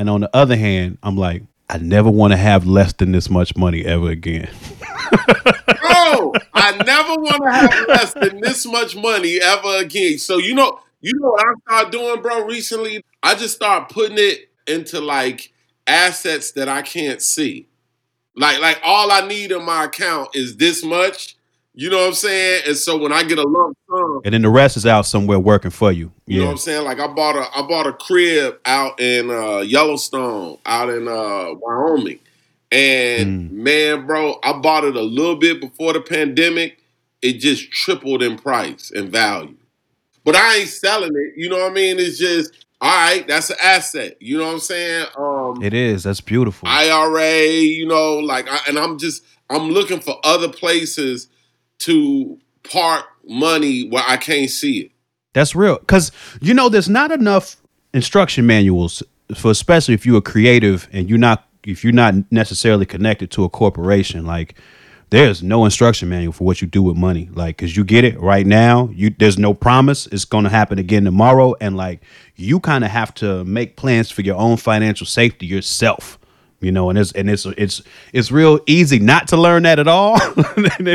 and 0.00 0.10
on 0.10 0.22
the 0.22 0.30
other 0.34 0.56
hand, 0.56 0.98
I'm 1.00 1.16
like, 1.16 1.44
I 1.70 1.78
never 1.78 2.10
want 2.10 2.32
to 2.32 2.36
have 2.36 2.66
less 2.66 2.92
than 2.94 3.12
this 3.12 3.30
much 3.30 3.56
money 3.56 3.84
ever 3.84 4.10
again. 4.10 4.50
Bro, 5.10 6.32
I 6.54 6.82
never 6.84 7.14
want 7.20 7.42
to 7.44 7.52
have 7.52 7.88
less 7.88 8.14
than 8.14 8.40
this 8.40 8.66
much 8.66 8.96
money 8.96 9.38
ever 9.40 9.76
again. 9.76 10.18
So 10.18 10.38
you 10.38 10.56
know, 10.56 10.80
you 11.02 11.12
know 11.18 11.30
what 11.30 11.44
I 11.44 11.52
started 11.68 11.92
doing, 11.92 12.22
bro, 12.22 12.46
recently? 12.46 13.04
I 13.22 13.34
just 13.34 13.56
started 13.56 13.92
putting 13.92 14.18
it 14.18 14.50
into 14.66 15.00
like 15.00 15.52
assets 15.86 16.52
that 16.52 16.68
I 16.68 16.82
can't 16.82 17.20
see. 17.20 17.66
Like, 18.36 18.60
like 18.60 18.80
all 18.84 19.10
I 19.10 19.26
need 19.26 19.52
in 19.52 19.64
my 19.64 19.84
account 19.84 20.34
is 20.34 20.56
this 20.56 20.84
much. 20.84 21.36
You 21.74 21.90
know 21.90 21.98
what 21.98 22.08
I'm 22.08 22.14
saying? 22.14 22.62
And 22.68 22.76
so 22.76 22.98
when 22.98 23.12
I 23.12 23.22
get 23.22 23.38
a 23.38 23.42
lump 23.42 23.76
sum, 23.88 24.20
and 24.24 24.34
then 24.34 24.42
the 24.42 24.50
rest 24.50 24.76
is 24.76 24.86
out 24.86 25.06
somewhere 25.06 25.38
working 25.38 25.70
for 25.70 25.90
you. 25.90 26.12
you 26.26 26.38
know 26.38 26.46
what 26.46 26.52
I'm 26.52 26.58
saying? 26.58 26.84
Like 26.84 27.00
I 27.00 27.06
bought 27.06 27.34
a 27.34 27.48
I 27.56 27.66
bought 27.66 27.86
a 27.86 27.94
crib 27.94 28.58
out 28.66 29.00
in 29.00 29.30
uh, 29.30 29.58
Yellowstone, 29.58 30.58
out 30.66 30.90
in 30.90 31.08
uh, 31.08 31.54
Wyoming. 31.54 32.20
And 32.70 33.52
man, 33.52 34.06
bro, 34.06 34.38
I 34.42 34.52
bought 34.52 34.84
it 34.84 34.96
a 34.96 35.02
little 35.02 35.36
bit 35.36 35.60
before 35.60 35.92
the 35.94 36.00
pandemic. 36.00 36.78
It 37.22 37.34
just 37.34 37.70
tripled 37.70 38.22
in 38.22 38.38
price 38.38 38.90
and 38.90 39.10
value. 39.10 39.56
But 40.24 40.36
I 40.36 40.58
ain't 40.58 40.68
selling 40.68 41.12
it. 41.14 41.34
You 41.36 41.48
know 41.48 41.58
what 41.58 41.70
I 41.70 41.74
mean? 41.74 41.98
It's 41.98 42.18
just 42.18 42.52
all 42.80 42.90
right, 42.90 43.26
that's 43.28 43.48
an 43.48 43.56
asset. 43.62 44.16
You 44.20 44.38
know 44.38 44.46
what 44.46 44.54
I'm 44.54 44.58
saying? 44.58 45.06
Um 45.16 45.62
It 45.62 45.72
is. 45.72 46.02
That's 46.02 46.20
beautiful. 46.20 46.68
IRA, 46.68 47.46
you 47.46 47.86
know, 47.86 48.18
like, 48.18 48.48
I, 48.50 48.58
and 48.68 48.76
I'm 48.76 48.98
just, 48.98 49.22
I'm 49.48 49.70
looking 49.70 50.00
for 50.00 50.18
other 50.24 50.48
places 50.48 51.28
to 51.80 52.38
park 52.64 53.04
money 53.28 53.88
where 53.88 54.02
I 54.06 54.16
can't 54.16 54.50
see 54.50 54.80
it. 54.80 54.90
That's 55.32 55.54
real. 55.54 55.78
Cause 55.78 56.10
you 56.40 56.54
know, 56.54 56.68
there's 56.68 56.88
not 56.88 57.12
enough 57.12 57.56
instruction 57.94 58.46
manuals 58.46 59.02
for 59.34 59.50
especially 59.50 59.94
if 59.94 60.04
you're 60.04 60.18
a 60.18 60.22
creative 60.22 60.88
and 60.92 61.08
you're 61.08 61.18
not 61.18 61.46
if 61.64 61.84
you're 61.84 61.92
not 61.92 62.14
necessarily 62.32 62.84
connected 62.84 63.30
to 63.30 63.44
a 63.44 63.48
corporation. 63.48 64.26
Like 64.26 64.56
there's 65.12 65.42
no 65.42 65.66
instruction 65.66 66.08
manual 66.08 66.32
for 66.32 66.44
what 66.44 66.62
you 66.62 66.66
do 66.66 66.82
with 66.82 66.96
money. 66.96 67.28
Like, 67.34 67.58
cause 67.58 67.76
you 67.76 67.84
get 67.84 68.02
it 68.02 68.18
right 68.18 68.46
now. 68.46 68.88
You 68.94 69.10
there's 69.10 69.38
no 69.38 69.52
promise 69.52 70.06
it's 70.06 70.24
gonna 70.24 70.48
happen 70.48 70.78
again 70.78 71.04
tomorrow. 71.04 71.54
And 71.60 71.76
like 71.76 72.00
you 72.34 72.58
kind 72.60 72.82
of 72.82 72.90
have 72.90 73.12
to 73.16 73.44
make 73.44 73.76
plans 73.76 74.10
for 74.10 74.22
your 74.22 74.36
own 74.36 74.56
financial 74.56 75.06
safety 75.06 75.44
yourself. 75.44 76.18
You 76.60 76.72
know, 76.72 76.88
and 76.88 76.98
it's 76.98 77.12
and 77.12 77.28
it's 77.28 77.44
it's 77.44 77.82
it's 78.14 78.32
real 78.32 78.58
easy 78.66 78.98
not 79.00 79.28
to 79.28 79.36
learn 79.36 79.64
that 79.64 79.78
at 79.78 79.86
all. 79.86 80.18
and, 80.56 80.88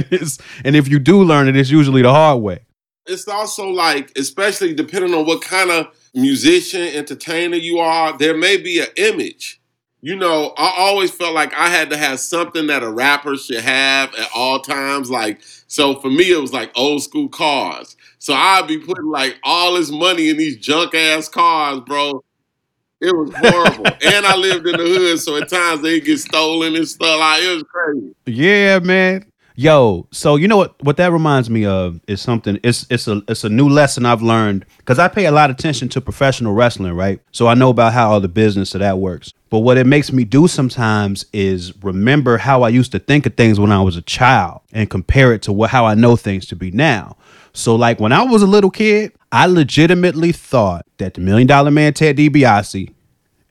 and 0.65 0.75
if 0.75 0.87
you 0.87 0.97
do 0.97 1.21
learn 1.23 1.47
it, 1.47 1.55
it's 1.55 1.69
usually 1.69 2.01
the 2.01 2.11
hard 2.11 2.41
way. 2.41 2.61
It's 3.05 3.27
also 3.27 3.69
like, 3.69 4.11
especially 4.17 4.73
depending 4.73 5.13
on 5.13 5.27
what 5.27 5.41
kind 5.41 5.69
of 5.69 5.87
musician, 6.15 6.81
entertainer 6.81 7.55
you 7.55 7.77
are, 7.77 8.17
there 8.17 8.35
may 8.35 8.57
be 8.57 8.79
an 8.79 8.87
image. 8.97 9.61
You 10.01 10.15
know, 10.15 10.53
I 10.57 10.75
always 10.77 11.09
felt 11.09 11.33
like 11.33 11.53
I 11.53 11.69
had 11.69 11.89
to 11.89 11.97
have 11.97 12.19
something 12.19 12.67
that 12.67 12.83
a 12.83 12.89
rapper 12.89 13.35
should 13.35 13.61
have 13.61 14.13
at 14.13 14.29
all 14.35 14.59
times. 14.59 15.09
Like, 15.09 15.41
so 15.67 15.95
for 15.99 16.09
me, 16.09 16.31
it 16.31 16.39
was 16.39 16.53
like 16.53 16.71
old 16.75 17.01
school 17.01 17.29
cars. 17.29 17.97
So 18.19 18.33
I'd 18.33 18.67
be 18.67 18.77
putting 18.77 19.09
like 19.09 19.37
all 19.43 19.73
this 19.73 19.89
money 19.89 20.29
in 20.29 20.37
these 20.37 20.57
junk 20.57 20.93
ass 20.93 21.27
cars, 21.27 21.79
bro. 21.81 22.23
It 23.01 23.15
was 23.15 23.33
horrible. 23.35 23.85
and 24.05 24.25
I 24.25 24.35
lived 24.35 24.67
in 24.67 24.77
the 24.77 24.83
hood, 24.83 25.19
so 25.19 25.35
at 25.37 25.49
times 25.49 25.81
they 25.81 25.99
get 25.99 26.19
stolen 26.19 26.75
and 26.75 26.87
stuff. 26.87 27.19
Like, 27.19 27.43
it 27.43 27.53
was 27.53 27.63
crazy. 27.63 28.15
Yeah, 28.25 28.79
man. 28.79 29.31
Yo, 29.59 30.07
so 30.11 30.35
you 30.35 30.47
know 30.47 30.57
what? 30.57 30.75
What 30.83 30.97
that 30.97 31.11
reminds 31.11 31.49
me 31.49 31.65
of 31.65 31.99
is 32.07 32.21
something. 32.21 32.59
It's 32.63 32.85
it's 32.91 33.07
a 33.07 33.23
it's 33.27 33.43
a 33.43 33.49
new 33.49 33.67
lesson 33.67 34.05
I've 34.05 34.21
learned 34.21 34.65
because 34.77 34.99
I 34.99 35.07
pay 35.07 35.25
a 35.25 35.31
lot 35.31 35.49
of 35.49 35.55
attention 35.55 35.89
to 35.89 36.01
professional 36.01 36.53
wrestling, 36.53 36.93
right? 36.93 37.19
So 37.31 37.47
I 37.47 37.55
know 37.55 37.71
about 37.71 37.93
how 37.93 38.11
all 38.11 38.19
the 38.19 38.27
business 38.27 38.75
of 38.75 38.81
that 38.81 38.99
works. 38.99 39.33
But 39.49 39.59
what 39.59 39.77
it 39.77 39.87
makes 39.87 40.11
me 40.11 40.23
do 40.23 40.47
sometimes 40.47 41.25
is 41.31 41.73
remember 41.83 42.37
how 42.37 42.63
I 42.63 42.69
used 42.69 42.91
to 42.91 42.99
think 42.99 43.25
of 43.25 43.35
things 43.35 43.59
when 43.59 43.71
I 43.71 43.81
was 43.81 43.95
a 43.95 44.01
child 44.01 44.61
and 44.73 44.89
compare 44.89 45.33
it 45.33 45.41
to 45.43 45.53
what 45.53 45.69
how 45.69 45.85
I 45.85 45.95
know 45.95 46.15
things 46.15 46.45
to 46.47 46.55
be 46.55 46.71
now. 46.71 47.15
So 47.53 47.75
like 47.75 47.99
when 47.99 48.11
I 48.11 48.23
was 48.23 48.41
a 48.41 48.47
little 48.47 48.69
kid, 48.69 49.13
I 49.31 49.45
legitimately 49.47 50.31
thought 50.31 50.85
that 50.97 51.13
the 51.13 51.21
Million 51.21 51.47
Dollar 51.47 51.71
Man 51.71 51.93
Ted 51.93 52.17
DiBiase 52.17 52.93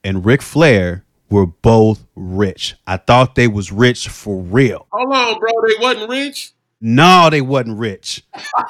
and 0.04 0.24
Ric 0.24 0.42
Flair 0.42 1.04
were 1.30 1.46
both 1.46 2.04
rich. 2.14 2.74
I 2.86 2.98
thought 2.98 3.34
they 3.34 3.48
was 3.48 3.72
rich 3.72 4.08
for 4.08 4.40
real. 4.40 4.86
Hold 4.92 5.12
on, 5.14 5.38
bro. 5.38 5.50
They 5.66 5.74
wasn't 5.80 6.10
rich. 6.10 6.52
No, 6.80 7.28
they 7.30 7.40
wasn't 7.40 7.78
rich. 7.78 8.22
Ted 8.34 8.60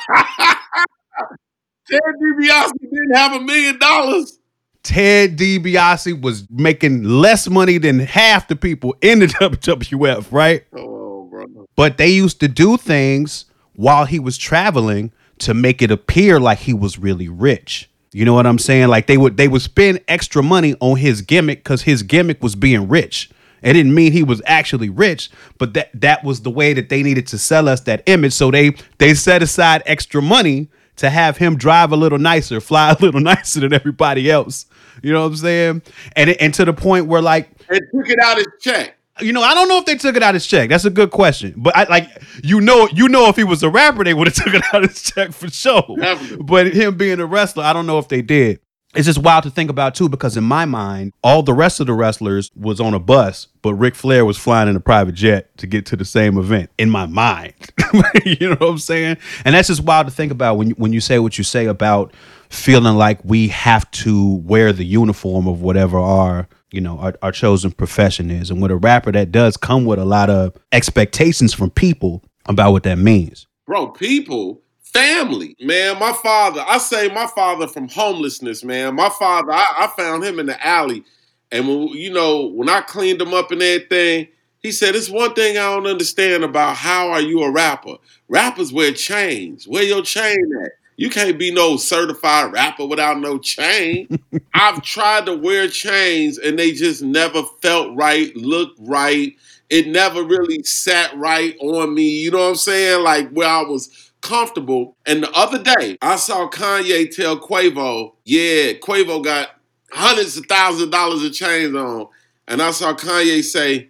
DiBiase 1.90 2.72
didn't 2.80 3.14
have 3.14 3.32
a 3.34 3.40
million 3.40 3.78
dollars. 3.78 4.38
Ted 4.86 5.36
DiBiase 5.36 6.22
was 6.22 6.48
making 6.48 7.02
less 7.02 7.48
money 7.48 7.76
than 7.76 7.98
half 7.98 8.46
the 8.46 8.54
people 8.54 8.94
in 9.02 9.18
the 9.18 9.26
WWF, 9.40 10.30
right? 10.30 10.64
Oh, 10.72 11.24
bro. 11.24 11.66
But 11.74 11.98
they 11.98 12.10
used 12.10 12.38
to 12.38 12.46
do 12.46 12.76
things 12.76 13.46
while 13.74 14.04
he 14.04 14.20
was 14.20 14.38
traveling 14.38 15.10
to 15.38 15.54
make 15.54 15.82
it 15.82 15.90
appear 15.90 16.38
like 16.38 16.58
he 16.58 16.72
was 16.72 17.00
really 17.00 17.28
rich. 17.28 17.90
You 18.12 18.24
know 18.24 18.32
what 18.32 18.46
I'm 18.46 18.60
saying? 18.60 18.86
Like 18.86 19.08
they 19.08 19.18
would 19.18 19.36
they 19.36 19.48
would 19.48 19.60
spend 19.60 20.02
extra 20.06 20.40
money 20.40 20.76
on 20.78 20.98
his 20.98 21.20
gimmick 21.20 21.64
because 21.64 21.82
his 21.82 22.04
gimmick 22.04 22.40
was 22.40 22.54
being 22.54 22.88
rich. 22.88 23.28
It 23.62 23.72
didn't 23.72 23.92
mean 23.92 24.12
he 24.12 24.22
was 24.22 24.40
actually 24.46 24.88
rich, 24.88 25.30
but 25.58 25.74
that 25.74 25.90
that 26.00 26.22
was 26.22 26.42
the 26.42 26.50
way 26.50 26.74
that 26.74 26.90
they 26.90 27.02
needed 27.02 27.26
to 27.26 27.38
sell 27.38 27.68
us 27.68 27.80
that 27.80 28.04
image. 28.06 28.34
So 28.34 28.52
they 28.52 28.76
they 28.98 29.14
set 29.14 29.42
aside 29.42 29.82
extra 29.84 30.22
money 30.22 30.68
to 30.96 31.10
have 31.10 31.36
him 31.36 31.56
drive 31.56 31.92
a 31.92 31.96
little 31.96 32.18
nicer, 32.18 32.60
fly 32.60 32.92
a 32.92 32.96
little 33.00 33.20
nicer 33.32 33.60
than 33.60 33.72
everybody 33.72 34.30
else. 34.30 34.66
You 35.02 35.12
know 35.12 35.22
what 35.22 35.28
I'm 35.28 35.36
saying? 35.36 35.82
And 36.14 36.30
it, 36.30 36.36
and 36.40 36.52
to 36.54 36.64
the 36.64 36.72
point 36.72 37.06
where 37.06 37.22
like 37.22 37.50
And 37.68 37.80
took 37.94 38.08
it 38.08 38.18
out 38.22 38.36
his 38.38 38.46
check. 38.60 38.96
you 39.20 39.32
know, 39.32 39.42
I 39.42 39.54
don't 39.54 39.68
know 39.68 39.78
if 39.78 39.84
they 39.86 39.96
took 39.96 40.16
it 40.16 40.22
out 40.22 40.34
his 40.34 40.46
check. 40.46 40.68
That's 40.70 40.84
a 40.84 40.90
good 40.90 41.10
question. 41.10 41.54
But 41.56 41.76
I 41.76 41.84
like 41.84 42.08
you 42.42 42.60
know, 42.60 42.88
you 42.92 43.08
know, 43.08 43.28
if 43.28 43.36
he 43.36 43.44
was 43.44 43.62
a 43.62 43.70
rapper, 43.70 44.04
they 44.04 44.14
would 44.14 44.26
have 44.26 44.34
took 44.44 44.54
it 44.54 44.62
out 44.72 44.82
his 44.82 45.02
check 45.02 45.32
for 45.32 45.48
sure. 45.48 45.84
Definitely. 45.98 46.44
But 46.44 46.74
him 46.74 46.96
being 46.96 47.20
a 47.20 47.26
wrestler, 47.26 47.64
I 47.64 47.72
don't 47.72 47.86
know 47.86 47.98
if 47.98 48.08
they 48.08 48.22
did. 48.22 48.60
It's 48.96 49.06
just 49.06 49.18
wild 49.18 49.44
to 49.44 49.50
think 49.50 49.70
about 49.70 49.94
too, 49.94 50.08
because 50.08 50.36
in 50.36 50.44
my 50.44 50.64
mind, 50.64 51.12
all 51.22 51.42
the 51.42 51.52
rest 51.52 51.80
of 51.80 51.86
the 51.86 51.92
wrestlers 51.92 52.50
was 52.56 52.80
on 52.80 52.94
a 52.94 52.98
bus, 52.98 53.48
but 53.62 53.74
Ric 53.74 53.94
Flair 53.94 54.24
was 54.24 54.38
flying 54.38 54.68
in 54.68 54.76
a 54.76 54.80
private 54.80 55.14
jet 55.14 55.56
to 55.58 55.66
get 55.66 55.86
to 55.86 55.96
the 55.96 56.04
same 56.04 56.38
event. 56.38 56.70
In 56.78 56.88
my 56.90 57.06
mind, 57.06 57.54
you 58.24 58.48
know 58.50 58.56
what 58.56 58.70
I'm 58.70 58.78
saying? 58.78 59.18
And 59.44 59.54
that's 59.54 59.68
just 59.68 59.82
wild 59.82 60.06
to 60.06 60.12
think 60.12 60.32
about 60.32 60.56
when 60.56 60.70
you, 60.70 60.74
when 60.76 60.92
you 60.92 61.00
say 61.00 61.18
what 61.18 61.36
you 61.36 61.44
say 61.44 61.66
about 61.66 62.14
feeling 62.48 62.96
like 62.96 63.18
we 63.24 63.48
have 63.48 63.90
to 63.90 64.36
wear 64.36 64.72
the 64.72 64.84
uniform 64.84 65.46
of 65.46 65.60
whatever 65.60 65.98
our 65.98 66.48
you 66.70 66.80
know 66.80 66.98
our, 66.98 67.14
our 67.22 67.32
chosen 67.32 67.72
profession 67.72 68.30
is 68.30 68.50
and 68.50 68.62
with 68.62 68.70
a 68.70 68.76
rapper 68.76 69.10
that 69.10 69.32
does 69.32 69.56
come 69.56 69.84
with 69.84 69.98
a 69.98 70.04
lot 70.04 70.30
of 70.30 70.56
expectations 70.70 71.52
from 71.52 71.70
people 71.70 72.22
about 72.46 72.70
what 72.70 72.84
that 72.84 72.98
means 72.98 73.46
Bro, 73.66 73.88
people, 73.88 74.62
family. 74.96 75.56
Man, 75.60 75.98
my 75.98 76.12
father, 76.12 76.64
I 76.66 76.78
say 76.78 77.08
my 77.08 77.26
father 77.26 77.66
from 77.66 77.88
homelessness, 77.88 78.64
man. 78.64 78.94
My 78.94 79.10
father, 79.10 79.52
I, 79.52 79.74
I 79.80 79.92
found 79.96 80.24
him 80.24 80.38
in 80.38 80.46
the 80.46 80.66
alley. 80.66 81.04
And 81.52 81.68
when 81.68 81.88
you 81.88 82.12
know, 82.12 82.46
when 82.46 82.68
I 82.68 82.80
cleaned 82.80 83.20
him 83.20 83.34
up 83.34 83.50
and 83.50 83.62
everything, 83.62 84.28
he 84.62 84.72
said, 84.72 84.94
It's 84.94 85.10
one 85.10 85.34
thing 85.34 85.58
I 85.58 85.74
don't 85.74 85.86
understand 85.86 86.44
about 86.44 86.76
how 86.76 87.10
are 87.10 87.20
you 87.20 87.42
a 87.42 87.50
rapper? 87.52 87.96
Rappers 88.28 88.72
wear 88.72 88.92
chains. 88.92 89.68
Where 89.68 89.82
your 89.82 90.02
chain 90.02 90.36
at? 90.64 90.72
You 90.96 91.10
can't 91.10 91.38
be 91.38 91.52
no 91.52 91.76
certified 91.76 92.52
rapper 92.52 92.86
without 92.86 93.20
no 93.20 93.38
chain. 93.38 94.08
I've 94.54 94.82
tried 94.82 95.26
to 95.26 95.36
wear 95.36 95.68
chains 95.68 96.38
and 96.38 96.58
they 96.58 96.72
just 96.72 97.02
never 97.02 97.42
felt 97.60 97.94
right, 97.94 98.34
looked 98.34 98.78
right. 98.80 99.36
It 99.68 99.88
never 99.88 100.22
really 100.24 100.62
sat 100.62 101.14
right 101.16 101.54
on 101.60 101.94
me. 101.94 102.08
You 102.20 102.30
know 102.30 102.38
what 102.38 102.48
I'm 102.50 102.54
saying? 102.56 103.02
Like 103.04 103.30
where 103.30 103.48
I 103.48 103.62
was 103.62 104.05
comfortable. 104.20 104.96
And 105.06 105.22
the 105.22 105.30
other 105.32 105.62
day, 105.62 105.98
I 106.02 106.16
saw 106.16 106.48
Kanye 106.48 107.14
tell 107.14 107.38
Quavo, 107.38 108.14
yeah, 108.24 108.72
Quavo 108.74 109.22
got 109.22 109.50
hundreds 109.90 110.36
of 110.36 110.46
thousands 110.46 110.82
of 110.82 110.90
dollars 110.90 111.22
of 111.24 111.32
chains 111.32 111.74
on. 111.74 112.08
And 112.48 112.62
I 112.62 112.70
saw 112.70 112.94
Kanye 112.94 113.42
say, 113.42 113.88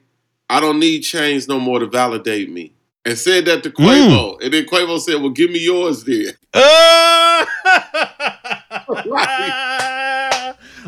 I 0.49 0.61
don't 0.61 0.79
need 0.79 1.01
chains 1.01 1.49
no 1.49 1.59
more 1.59 1.79
to 1.79 1.87
validate 1.87 2.51
me. 2.51 2.73
And 3.05 3.17
said 3.17 3.45
that 3.45 3.63
to 3.63 3.71
Quavo. 3.71 4.37
Hmm. 4.37 4.45
And 4.45 4.53
then 4.53 4.65
Quavo 4.67 4.99
said, 4.99 5.21
Well, 5.21 5.31
give 5.31 5.51
me 5.51 5.65
yours 5.65 6.03
then. 6.05 6.33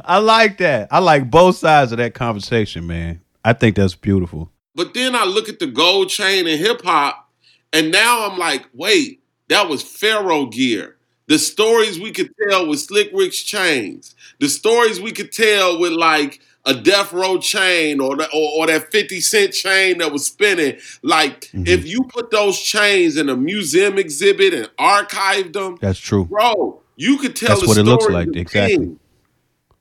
I 0.04 0.18
like 0.18 0.59
that. 0.59 0.88
I 0.90 0.99
like 0.99 1.30
both 1.30 1.57
sides 1.57 1.92
of 1.92 1.99
that 1.99 2.14
conversation, 2.14 2.87
man. 2.87 3.21
I 3.45 3.52
think 3.52 3.76
that's 3.76 3.95
beautiful. 3.95 4.50
But 4.75 4.95
then 4.95 5.14
I 5.14 5.25
look 5.25 5.49
at 5.49 5.59
the 5.59 5.66
gold 5.66 6.09
chain 6.09 6.47
in 6.47 6.59
hip 6.59 6.83
hop, 6.83 7.30
and 7.73 7.90
now 7.90 8.28
I'm 8.28 8.38
like, 8.38 8.66
wait, 8.73 9.23
that 9.48 9.68
was 9.68 9.82
Pharaoh 9.82 10.46
gear. 10.46 10.96
The 11.26 11.38
stories 11.38 12.00
we 12.00 12.10
could 12.10 12.30
tell 12.48 12.66
with 12.66 12.80
Slick 12.80 13.10
Rick's 13.12 13.42
chains, 13.42 14.14
the 14.40 14.48
stories 14.48 15.00
we 15.00 15.12
could 15.12 15.30
tell 15.30 15.78
with 15.78 15.92
like 15.92 16.40
a 16.64 16.74
death 16.74 17.12
row 17.12 17.38
chain 17.38 18.00
or, 18.00 18.16
the, 18.16 18.24
or, 18.32 18.62
or 18.62 18.66
that 18.66 18.90
50 18.90 19.20
cent 19.20 19.52
chain 19.52 19.98
that 19.98 20.12
was 20.12 20.26
spinning. 20.26 20.78
Like, 21.02 21.42
mm-hmm. 21.46 21.66
if 21.66 21.86
you 21.86 22.04
put 22.04 22.30
those 22.30 22.58
chains 22.60 23.16
in 23.16 23.28
a 23.28 23.36
museum 23.36 23.98
exhibit 23.98 24.54
and 24.54 24.70
archived 24.78 25.54
them, 25.54 25.78
That's 25.80 25.98
true. 25.98 26.26
bro, 26.26 26.80
You 26.96 27.18
could 27.18 27.36
tell 27.36 27.48
That's 27.48 27.62
the 27.62 27.68
what 27.68 27.78
it 27.78 27.84
looks 27.84 28.08
like, 28.08 28.34
exactly. 28.34 28.96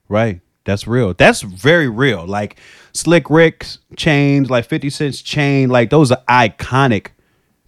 Right. 0.09 0.41
That's 0.63 0.87
real. 0.87 1.13
That's 1.13 1.41
very 1.41 1.87
real. 1.87 2.25
Like 2.25 2.59
Slick 2.93 3.29
Rick's 3.29 3.79
chains, 3.95 4.49
like 4.49 4.65
50 4.65 4.89
Cent's 4.89 5.21
chain, 5.21 5.69
like 5.69 5.89
those 5.89 6.11
are 6.11 6.21
iconic 6.29 7.11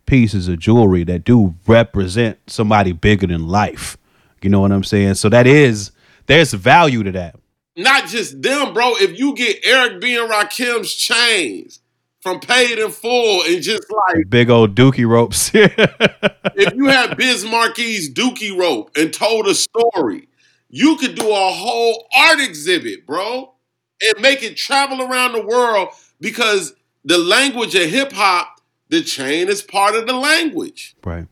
pieces 0.10 0.48
of 0.48 0.60
jewelry 0.60 1.04
that 1.06 1.24
do 1.24 1.56
represent 1.68 2.40
somebody 2.48 2.92
bigger 2.92 3.28
than 3.28 3.48
life. 3.48 3.98
You 4.42 4.50
know 4.50 4.60
what 4.60 4.72
I'm 4.72 4.84
saying? 4.84 5.16
So 5.16 5.30
that 5.30 5.48
is 5.48 5.92
there's 6.26 6.54
value 6.54 7.04
to 7.04 7.12
that. 7.12 7.36
Not 7.76 8.08
just 8.08 8.42
them, 8.42 8.74
bro. 8.74 8.94
If 8.96 9.18
you 9.18 9.36
get 9.36 9.60
Eric 9.64 10.02
B 10.02 10.18
and 10.18 10.30
Rakim's 10.30 10.94
chains 10.94 11.80
from 12.22 12.40
paid 12.40 12.78
in 12.78 12.92
full 12.92 13.44
and 13.44 13.62
just 13.62 13.86
like 13.90 14.30
Big 14.30 14.50
old 14.50 14.76
dookie 14.76 15.08
ropes. 15.08 15.52
if 15.54 16.74
you 16.76 16.88
had 16.88 17.16
Biz 17.16 17.46
Markie 17.46 18.10
Dookie 18.10 18.58
rope 18.58 18.92
and 18.98 19.14
told 19.14 19.48
a 19.48 19.56
story, 19.56 20.28
you 20.70 20.98
could 20.98 21.16
do 21.16 21.30
a 21.30 21.52
whole 21.52 22.08
art 22.16 22.40
exhibit, 22.40 23.06
bro, 23.06 23.54
and 24.02 24.22
make 24.22 24.44
it 24.44 24.58
travel 24.58 25.02
around 25.02 25.34
the 25.34 25.46
world 25.46 25.90
because 26.20 26.74
the 27.06 27.18
language 27.18 27.76
of 27.76 27.90
hip 27.90 28.12
hop, 28.12 28.59
the 28.90 29.02
chain 29.02 29.48
is 29.48 29.62
part 29.62 29.96
of 29.96 30.08
the 30.08 30.14
language. 30.14 30.96
Right. 31.04 31.28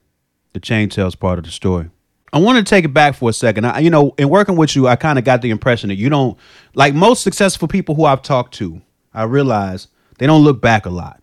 The 0.54 0.60
chain 0.60 0.90
tells 0.90 1.16
part 1.16 1.38
of 1.40 1.46
the 1.46 1.52
story. 1.52 1.90
I 2.34 2.40
want 2.40 2.58
to 2.58 2.70
take 2.70 2.86
it 2.86 2.94
back 2.94 3.16
for 3.16 3.30
a 3.30 3.34
second. 3.34 3.66
I, 3.66 3.80
you 3.80 3.90
know, 3.90 4.14
in 4.18 4.30
working 4.30 4.56
with 4.58 4.76
you, 4.76 4.88
I 4.88 4.96
kind 4.96 5.18
of 5.18 5.26
got 5.26 5.42
the 5.42 5.50
impression 5.50 5.90
that 5.90 5.96
you 5.96 6.10
don't 6.10 6.38
like 6.74 6.94
most 6.94 7.24
successful 7.24 7.68
people 7.68 7.96
who 7.96 8.06
I've 8.06 8.22
talked 8.22 8.54
to. 8.56 8.82
I 9.14 9.24
realize 9.24 9.88
they 10.20 10.28
don't 10.28 10.44
look 10.44 10.62
back 10.62 10.86
a 10.86 10.90
lot. 10.90 11.22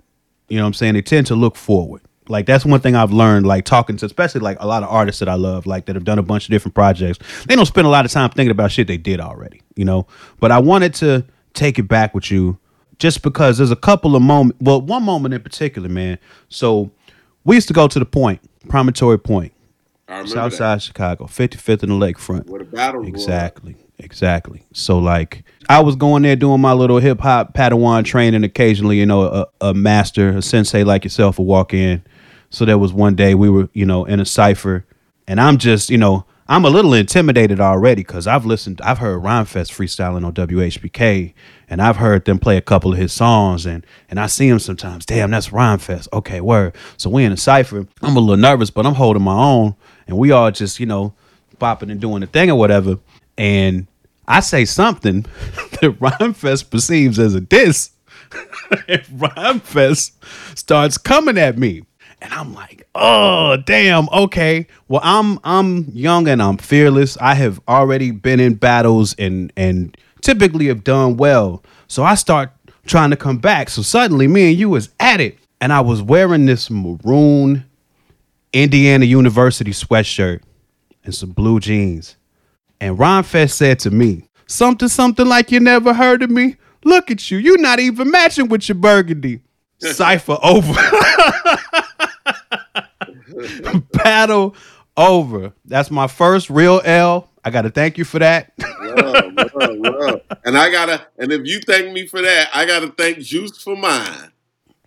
You 0.49 0.57
know 0.57 0.64
what 0.64 0.69
I'm 0.69 0.75
saying? 0.75 0.95
They 0.95 1.03
tend 1.03 1.26
to 1.29 1.35
look 1.35 1.57
forward. 1.57 2.03
Like 2.29 2.47
that's 2.47 2.64
one 2.64 2.81
thing 2.81 2.97
I've 2.97 3.12
learned. 3.12 3.47
Like 3.47 3.64
talking 3.64 3.97
to, 3.99 4.07
especially 4.07 4.41
like 4.41 4.57
a 4.61 4.67
lot 4.67 4.83
of 4.83 4.88
artists 4.88 5.19
that 5.21 5.29
I 5.29 5.35
love, 5.35 5.67
like 5.67 5.87
that 5.87 5.95
have 5.95 6.05
done 6.05 6.19
a 6.19 6.23
bunch 6.23 6.45
of 6.47 6.50
different 6.50 6.75
projects. 6.75 7.19
They 7.47 7.55
don't 7.55 7.67
spend 7.67 7.87
a 7.87 7.91
lot 7.91 8.07
of 8.07 8.11
time 8.11 8.31
thinking 8.31 8.50
about 8.50 8.73
shit 8.73 8.87
they 8.87 8.97
did 8.97 9.21
already. 9.21 9.61
You 9.76 9.85
know. 9.85 10.07
But 10.41 10.53
I 10.53 10.59
wanted 10.59 10.95
to 10.95 11.25
take 11.53 11.79
it 11.79 11.87
back 11.87 12.14
with 12.14 12.31
you, 12.31 12.59
just 12.98 13.22
because 13.22 13.58
there's 13.58 13.70
a 13.70 13.76
couple 13.76 14.16
of 14.16 14.22
moments. 14.22 14.58
Well, 14.60 14.80
one 14.80 15.02
moment 15.02 15.34
in 15.34 15.40
particular, 15.40 15.88
man. 15.88 16.18
So 16.48 16.90
we 17.44 17.56
used 17.56 17.68
to 17.68 17.74
go 17.74 17.88
to 17.88 17.98
the 17.98 18.06
point, 18.06 18.40
Promontory 18.68 19.18
Point. 19.18 19.52
I 20.08 20.18
remember 20.18 20.30
South 20.30 20.50
that. 20.52 20.56
side 20.56 20.82
Chicago, 20.82 21.24
55th 21.24 21.82
and 21.82 21.92
the 21.92 21.96
lakefront. 21.96 22.46
Where 22.48 22.60
the 22.60 22.66
battle. 22.66 23.06
Exactly. 23.06 23.76
Exactly. 23.98 24.64
So 24.72 24.98
like 24.98 25.44
I 25.68 25.80
was 25.80 25.96
going 25.96 26.22
there 26.24 26.36
doing 26.36 26.60
my 26.60 26.72
little 26.72 26.98
hip 26.98 27.20
hop 27.20 27.54
Padawan 27.54 28.04
training 28.04 28.44
occasionally, 28.44 28.98
you 28.98 29.06
know, 29.06 29.22
a, 29.22 29.46
a 29.68 29.74
master, 29.74 30.30
a 30.30 30.42
sensei 30.42 30.84
like 30.84 31.04
yourself 31.04 31.38
would 31.38 31.44
walk 31.44 31.72
in. 31.72 32.02
So 32.50 32.64
there 32.64 32.78
was 32.78 32.92
one 32.92 33.14
day 33.14 33.34
we 33.34 33.48
were, 33.48 33.68
you 33.72 33.86
know, 33.86 34.04
in 34.04 34.20
a 34.20 34.24
cipher 34.24 34.84
and 35.26 35.40
I'm 35.40 35.58
just, 35.58 35.90
you 35.90 35.98
know, 35.98 36.26
I'm 36.46 36.64
a 36.64 36.70
little 36.70 36.92
intimidated 36.92 37.60
already 37.60 38.02
because 38.02 38.26
I've 38.26 38.44
listened, 38.44 38.80
I've 38.82 38.98
heard 38.98 39.22
Rhymefest 39.22 39.72
freestyling 39.72 40.26
on 40.26 40.34
WHPK 40.34 41.32
and 41.68 41.80
I've 41.80 41.97
heard 41.97 42.25
them 42.25 42.38
play 42.38 42.56
a 42.56 42.62
couple 42.62 42.92
of 42.92 42.99
his 42.99 43.12
songs 43.12 43.66
and 43.66 43.87
and 44.09 44.21
I 44.21 44.26
see 44.26 44.49
him 44.49 44.59
sometimes. 44.59 45.06
Damn, 45.06 45.30
that's 45.30 45.49
Rhymefest. 45.49 46.09
Okay, 46.12 46.40
word. 46.40 46.75
So 46.97 47.11
we 47.11 47.25
in 47.25 47.33
a 47.33 47.37
cipher. 47.37 47.87
I'm 48.02 48.16
a 48.16 48.21
little 48.21 48.37
nervous, 48.37 48.71
but 48.71 48.87
I'm 48.87 48.94
holding 48.94 49.23
my 49.23 49.37
own 49.37 49.75
and 50.06 50.18
we 50.18 50.30
all 50.30 50.50
just, 50.50 50.78
you 50.80 50.87
know, 50.87 51.14
bopping 51.59 51.90
and 51.90 52.00
doing 52.00 52.21
the 52.21 52.26
thing 52.26 52.50
or 52.50 52.56
whatever. 52.56 52.99
And 53.37 53.87
I 54.26 54.40
say 54.40 54.64
something 54.64 55.23
that 55.80 55.99
Rhymefest 56.00 56.71
perceives 56.71 57.18
as 57.18 57.35
a 57.35 57.40
diss. 57.40 57.90
and 58.88 59.02
Rhymefest 59.02 60.12
starts 60.56 60.99
coming 60.99 61.38
at 61.38 61.59
me. 61.59 61.85
And 62.21 62.33
I'm 62.33 62.54
like, 62.54 62.88
oh 62.94 63.59
damn, 63.59 64.09
okay. 64.09 64.66
Well, 64.88 65.02
I'm 65.04 65.38
I'm 65.44 65.90
young 65.92 66.26
and 66.26 66.42
I'm 66.42 66.56
fearless. 66.56 67.18
I 67.21 67.35
have 67.35 67.61
already 67.68 68.12
been 68.12 68.40
in 68.40 68.54
battles 68.54 69.14
and 69.18 69.52
and 69.56 69.94
typically 70.25 70.66
have 70.66 70.85
done 70.85 71.16
well. 71.16 71.62
So 71.87 72.03
I 72.03 72.14
start 72.14 72.51
trying 72.87 73.11
to 73.11 73.16
come 73.16 73.38
back. 73.38 73.70
So 73.70 73.83
suddenly 73.83 74.27
me 74.27 74.51
and 74.51 74.59
you 74.59 74.68
was 74.68 74.90
at 74.98 75.20
it. 75.20 75.38
And 75.61 75.72
I 75.72 75.81
was 75.81 76.03
wearing 76.03 76.46
this 76.46 76.70
maroon 76.70 77.64
Indiana 78.53 79.05
University 79.05 79.70
sweatshirt 79.70 80.40
and 81.05 81.14
some 81.14 81.31
blue 81.31 81.61
jeans. 81.61 82.16
And 82.81 82.98
Rhymefest 82.98 83.53
said 83.53 83.79
to 83.81 83.90
me, 83.90 84.29
something, 84.46 84.88
something 84.88 85.27
like 85.27 85.51
you 85.51 85.61
never 85.61 85.94
heard 85.94 86.22
of 86.22 86.31
me. 86.31 86.57
Look 86.85 87.11
at 87.11 87.31
you. 87.31 87.38
You're 87.38 87.59
not 87.59 87.81
even 87.81 88.11
matching 88.11 88.48
with 88.48 88.68
your 88.68 88.77
burgundy. 88.77 89.40
Cipher 89.79 90.38
over. 90.42 90.72
Battle 93.92 94.55
over. 94.96 95.53
That's 95.64 95.90
my 95.90 96.07
first 96.07 96.51
real 96.51 96.81
L. 96.85 97.31
I 97.44 97.50
got 97.50 97.62
to 97.62 97.70
thank 97.70 97.98
you 97.98 98.04
for 98.04 98.18
that. 98.20 98.52
And 100.46 100.57
I 100.59 100.70
gotta, 100.70 101.07
and 101.18 101.33
if 101.33 101.46
you 101.46 101.61
thank 101.61 101.92
me 101.92 102.07
for 102.07 102.20
that, 102.22 102.48
I 102.54 102.64
gotta 102.66 102.88
thank 102.88 103.18
Juice 103.18 103.62
for 103.62 103.76
mine. 103.76 104.30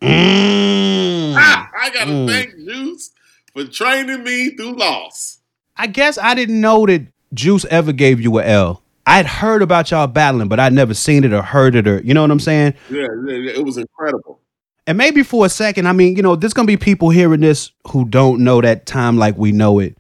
Mm. 0.02 1.36
I 1.36 1.90
gotta 1.94 2.12
Mm. 2.12 2.28
thank 2.30 2.56
Juice 2.58 3.12
for 3.54 3.64
training 3.66 4.24
me 4.24 4.52
through 4.56 4.74
loss. 4.78 5.40
I 5.76 5.88
guess 5.88 6.18
I 6.18 6.36
didn't 6.36 6.62
know 6.62 6.86
that 6.86 7.08
Juice 7.34 7.66
ever 7.70 7.92
gave 7.92 8.22
you 8.22 8.38
a 8.40 8.46
L. 8.46 8.82
I'd 9.06 9.26
heard 9.26 9.62
about 9.62 9.90
y'all 9.92 10.08
battling, 10.08 10.48
but 10.48 10.60
I'd 10.60 10.74
never 10.74 10.94
seen 10.94 11.24
it 11.24 11.34
or 11.34 11.42
heard 11.42 11.76
it 11.76 11.88
or 11.88 12.00
you 12.02 12.14
know 12.14 12.22
what 12.22 12.32
I'm 12.32 12.40
saying? 12.40 12.74
Yeah, 12.90 13.08
yeah, 13.28 13.52
it 13.52 13.66
was 13.66 13.78
incredible. 13.78 14.40
And 14.86 14.98
maybe 14.98 15.24
for 15.24 15.46
a 15.46 15.50
second, 15.50 15.88
I 15.88 15.94
mean, 15.94 16.16
you 16.16 16.22
know, 16.24 16.36
there's 16.36 16.54
gonna 16.54 16.68
be 16.68 16.78
people 16.78 17.10
hearing 17.10 17.42
this 17.42 17.72
who 17.90 18.06
don't 18.06 18.44
know 18.44 18.62
that 18.62 18.86
time 18.86 19.18
like 19.18 19.38
we 19.38 19.52
know 19.52 19.80
it. 19.80 19.98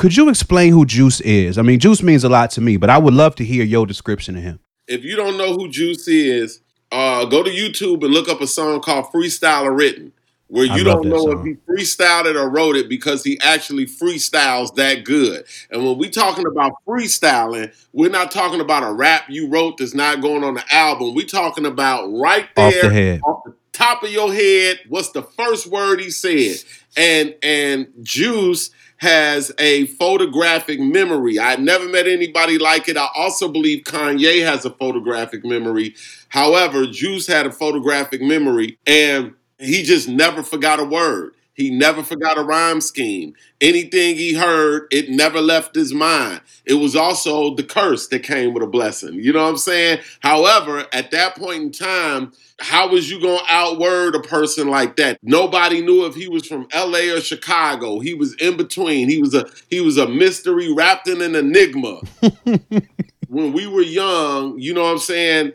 Could 0.00 0.16
you 0.16 0.30
explain 0.30 0.72
who 0.72 0.86
Juice 0.86 1.20
is? 1.20 1.58
I 1.58 1.62
mean, 1.62 1.78
Juice 1.78 2.02
means 2.02 2.24
a 2.24 2.30
lot 2.30 2.50
to 2.52 2.62
me, 2.62 2.78
but 2.78 2.88
I 2.88 2.96
would 2.96 3.12
love 3.12 3.34
to 3.34 3.44
hear 3.44 3.62
your 3.62 3.84
description 3.84 4.34
of 4.34 4.42
him. 4.42 4.58
If 4.88 5.04
you 5.04 5.14
don't 5.14 5.36
know 5.36 5.52
who 5.52 5.68
Juice 5.68 6.08
is, 6.08 6.62
uh, 6.90 7.26
go 7.26 7.42
to 7.42 7.50
YouTube 7.50 8.02
and 8.02 8.14
look 8.14 8.26
up 8.26 8.40
a 8.40 8.46
song 8.46 8.80
called 8.80 9.12
Freestyler 9.12 9.76
Written, 9.76 10.14
where 10.46 10.64
you 10.64 10.84
don't 10.84 11.06
know 11.06 11.18
song. 11.18 11.40
if 11.40 11.44
he 11.44 11.84
freestyled 11.84 12.24
it 12.24 12.34
or 12.34 12.48
wrote 12.48 12.76
it 12.76 12.88
because 12.88 13.22
he 13.22 13.38
actually 13.42 13.84
freestyles 13.84 14.74
that 14.76 15.04
good. 15.04 15.44
And 15.70 15.84
when 15.84 15.98
we're 15.98 16.08
talking 16.08 16.46
about 16.46 16.72
freestyling, 16.88 17.70
we're 17.92 18.08
not 18.08 18.30
talking 18.30 18.62
about 18.62 18.82
a 18.82 18.90
rap 18.90 19.24
you 19.28 19.48
wrote 19.48 19.76
that's 19.76 19.92
not 19.92 20.22
going 20.22 20.42
on 20.42 20.54
the 20.54 20.64
album. 20.74 21.14
We're 21.14 21.26
talking 21.26 21.66
about 21.66 22.06
right 22.06 22.46
Off 22.56 22.72
there 22.72 22.82
the 22.84 22.90
head. 22.90 23.20
off 23.22 23.44
the 23.44 23.54
top 23.72 24.02
of 24.02 24.10
your 24.10 24.32
head 24.32 24.78
what's 24.88 25.10
the 25.12 25.22
first 25.22 25.66
word 25.66 26.00
he 26.00 26.10
said 26.10 26.56
and 26.98 27.34
and 27.42 27.86
juice 28.02 28.70
has 29.00 29.50
a 29.58 29.86
photographic 29.86 30.78
memory. 30.78 31.38
I 31.38 31.56
never 31.56 31.88
met 31.88 32.06
anybody 32.06 32.58
like 32.58 32.86
it. 32.86 32.98
I 32.98 33.08
also 33.14 33.48
believe 33.48 33.84
kanye 33.84 34.44
has 34.44 34.66
a 34.66 34.70
photographic 34.70 35.42
memory. 35.42 35.94
However 36.28 36.86
juice 36.86 37.26
had 37.26 37.46
a 37.46 37.50
photographic 37.50 38.20
memory 38.20 38.78
and 38.86 39.32
he 39.58 39.82
just 39.84 40.06
never 40.06 40.42
forgot 40.42 40.80
a 40.80 40.84
word 40.84 41.32
he 41.60 41.70
never 41.70 42.02
forgot 42.02 42.38
a 42.38 42.42
rhyme 42.42 42.80
scheme 42.80 43.34
anything 43.60 44.16
he 44.16 44.34
heard 44.34 44.86
it 44.90 45.08
never 45.10 45.40
left 45.40 45.74
his 45.74 45.94
mind 45.94 46.40
it 46.64 46.74
was 46.74 46.96
also 46.96 47.54
the 47.54 47.64
curse 47.64 48.08
that 48.08 48.22
came 48.22 48.52
with 48.52 48.62
a 48.62 48.66
blessing 48.66 49.14
you 49.14 49.32
know 49.32 49.44
what 49.44 49.50
i'm 49.50 49.56
saying 49.56 49.98
however 50.20 50.86
at 50.92 51.10
that 51.10 51.36
point 51.36 51.62
in 51.62 51.70
time 51.72 52.32
how 52.60 52.88
was 52.88 53.10
you 53.10 53.20
gonna 53.20 53.42
outword 53.48 54.14
a 54.14 54.20
person 54.20 54.68
like 54.68 54.96
that? 54.96 55.18
Nobody 55.22 55.80
knew 55.80 56.04
if 56.04 56.14
he 56.14 56.28
was 56.28 56.46
from 56.46 56.68
LA 56.74 57.14
or 57.14 57.20
Chicago. 57.20 58.00
He 58.00 58.14
was 58.14 58.34
in 58.34 58.56
between. 58.56 59.08
He 59.08 59.18
was 59.18 59.34
a 59.34 59.48
he 59.68 59.80
was 59.80 59.96
a 59.96 60.06
mystery 60.06 60.72
wrapped 60.72 61.08
in 61.08 61.22
an 61.22 61.34
enigma. 61.34 62.00
when 63.28 63.52
we 63.52 63.66
were 63.66 63.82
young, 63.82 64.58
you 64.58 64.74
know 64.74 64.82
what 64.82 64.92
I'm 64.92 64.98
saying? 64.98 65.52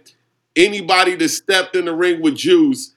Anybody 0.56 1.16
that 1.16 1.30
stepped 1.30 1.76
in 1.76 1.86
the 1.86 1.94
ring 1.94 2.22
with 2.22 2.36
Juice, 2.36 2.94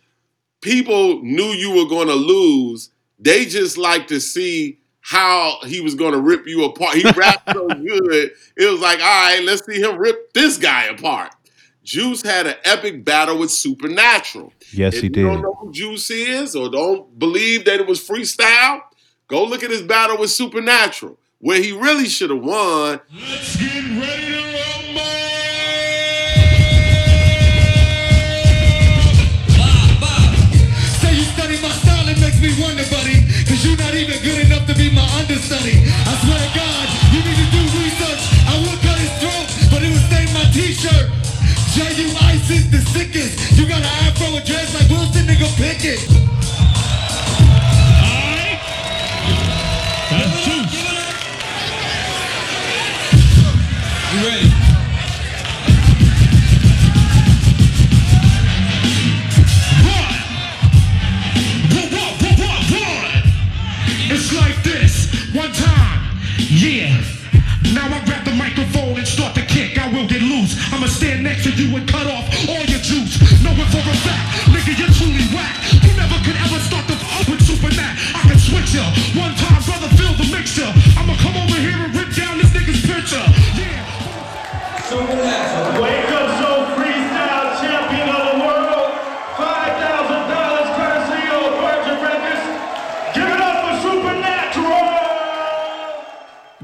people 0.63 1.23
knew 1.23 1.45
you 1.53 1.75
were 1.75 1.89
gonna 1.89 2.15
lose. 2.15 2.91
They 3.19 3.47
just 3.47 3.77
like 3.77 4.09
to 4.09 4.21
see 4.21 4.79
how 5.01 5.59
he 5.65 5.81
was 5.81 5.95
gonna 5.95 6.19
rip 6.19 6.47
you 6.47 6.65
apart. 6.65 6.97
He 6.97 7.11
rapped 7.11 7.51
so 7.53 7.67
good, 7.69 8.33
it 8.57 8.71
was 8.71 8.81
like, 8.81 9.01
all 9.01 9.07
right, 9.07 9.43
let's 9.43 9.65
see 9.65 9.81
him 9.81 9.97
rip 9.99 10.33
this 10.33 10.59
guy 10.59 10.85
apart. 10.85 11.33
Juice 11.83 12.21
had 12.23 12.47
an 12.47 12.57
epic 12.65 13.03
battle 13.03 13.39
with 13.39 13.51
Supernatural. 13.51 14.53
Yes, 14.73 14.95
if 14.95 15.01
he 15.01 15.07
you 15.07 15.11
did. 15.11 15.23
don't 15.23 15.41
know 15.41 15.55
who 15.55 15.73
Juice 15.73 16.11
is 16.11 16.55
or 16.55 16.69
don't 16.69 17.19
believe 17.19 17.65
that 17.65 17.81
it 17.81 17.87
was 17.87 18.07
freestyle, 18.07 18.83
go 19.27 19.45
look 19.45 19.63
at 19.63 19.71
his 19.71 19.81
battle 19.81 20.19
with 20.19 20.31
Supernatural, 20.31 21.19
where 21.39 21.63
he 21.63 21.73
really 21.73 22.07
should 22.07 22.29
have 22.29 22.43
won. 22.43 23.01
Let's 23.11 23.57
get 23.57 23.85
ready 23.99 24.38
Cause 33.59 33.67
you're 33.67 33.77
not 33.77 33.95
even 33.95 34.23
good 34.23 34.47
enough 34.47 34.69
to 34.69 34.75
be 34.77 34.89
my 34.95 35.03
understudy. 35.19 35.83
I 35.83 36.15
swear 36.23 36.39
to 36.39 36.51
God, 36.55 36.87
you 37.11 37.19
need 37.27 37.39
to 37.43 37.49
do 37.51 37.63
research. 37.83 38.23
I 38.47 38.55
would 38.63 38.79
cut 38.87 38.99
his 39.03 39.11
throat, 39.19 39.47
but 39.75 39.83
it 39.83 39.91
would 39.91 40.07
stain 40.07 40.33
my 40.33 40.47
t-shirt. 40.55 41.11
J.U. 41.75 42.07
Ice 42.31 42.51
is 42.51 42.71
the 42.71 42.79
sickest. 42.79 43.59
You 43.59 43.67
got 43.67 43.81
an 43.81 44.07
afro 44.07 44.27
and 44.37 44.47
dress 44.47 44.73
like 44.79 44.89
Wilson, 44.89 45.27
nigga, 45.27 45.51
pick 45.59 45.85
it. 45.85 46.28
Yeah. 66.59 66.91
Now 67.73 67.87
I 67.87 68.05
grab 68.05 68.25
the 68.25 68.35
microphone 68.35 68.99
and 68.99 69.07
start 69.07 69.37
to 69.37 69.43
kick. 69.43 69.79
I 69.79 69.87
will 69.93 70.09
get 70.09 70.23
loose. 70.23 70.59
I'ma 70.73 70.87
stand 70.87 71.23
next 71.23 71.45
to 71.45 71.51
you 71.55 71.77
and 71.77 71.89
cut 71.89 72.09
off 72.09 72.27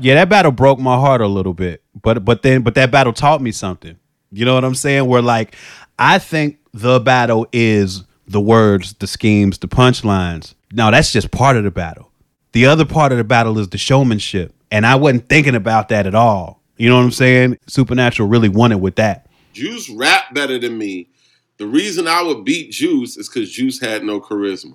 Yeah, 0.05 0.17
that 0.17 0.29
battle 0.29 0.53
broke 0.53 0.79
my 0.79 0.97
heart 0.97 1.23
a 1.23 1.27
little 1.27 1.55
bit. 1.55 1.83
But 2.03 2.27
but 2.27 2.43
then 2.43 2.61
but 2.61 2.75
that 2.75 2.91
battle 2.91 3.15
taught 3.15 3.41
me 3.41 3.51
something. 3.53 3.97
You 4.31 4.45
know 4.45 4.55
what 4.55 4.63
I'm 4.63 4.75
saying? 4.75 5.07
Where 5.07 5.23
like 5.23 5.57
I 5.99 6.19
think 6.19 6.59
the 6.75 7.01
battle 7.01 7.47
is 7.55 8.05
the 8.29 8.39
words, 8.39 8.93
the 8.93 9.07
schemes, 9.07 9.57
the 9.57 9.67
punchlines. 9.67 10.53
Now 10.73 10.91
that's 10.91 11.11
just 11.11 11.31
part 11.31 11.57
of 11.57 11.65
the 11.65 11.71
battle. 11.71 12.11
The 12.53 12.67
other 12.67 12.85
part 12.85 13.13
of 13.13 13.19
the 13.19 13.25
battle 13.25 13.59
is 13.59 13.71
the 13.71 13.79
showmanship. 13.79 14.55
And 14.71 14.85
I 14.85 14.97
wasn't 14.97 15.31
thinking 15.31 15.55
about 15.55 15.89
that 15.89 16.07
at 16.07 16.15
all. 16.15 16.61
You 16.77 16.91
know 16.91 16.97
what 16.97 17.05
I'm 17.05 17.11
saying? 17.11 17.57
Supernatural 17.67 18.29
really 18.29 18.51
won 18.51 18.73
it 18.73 18.81
with 18.81 18.97
that. 18.97 19.27
Juice 19.55 19.89
rap 19.89 20.35
better 20.35 20.59
than 20.59 20.77
me. 20.77 21.09
The 21.57 21.67
reason 21.67 22.09
I 22.09 22.21
would 22.21 22.45
beat 22.45 22.73
Juice 22.73 23.17
is 23.17 23.31
because 23.31 23.51
Juice 23.51 23.81
had 23.81 24.05
no 24.05 24.21
charisma. 24.21 24.75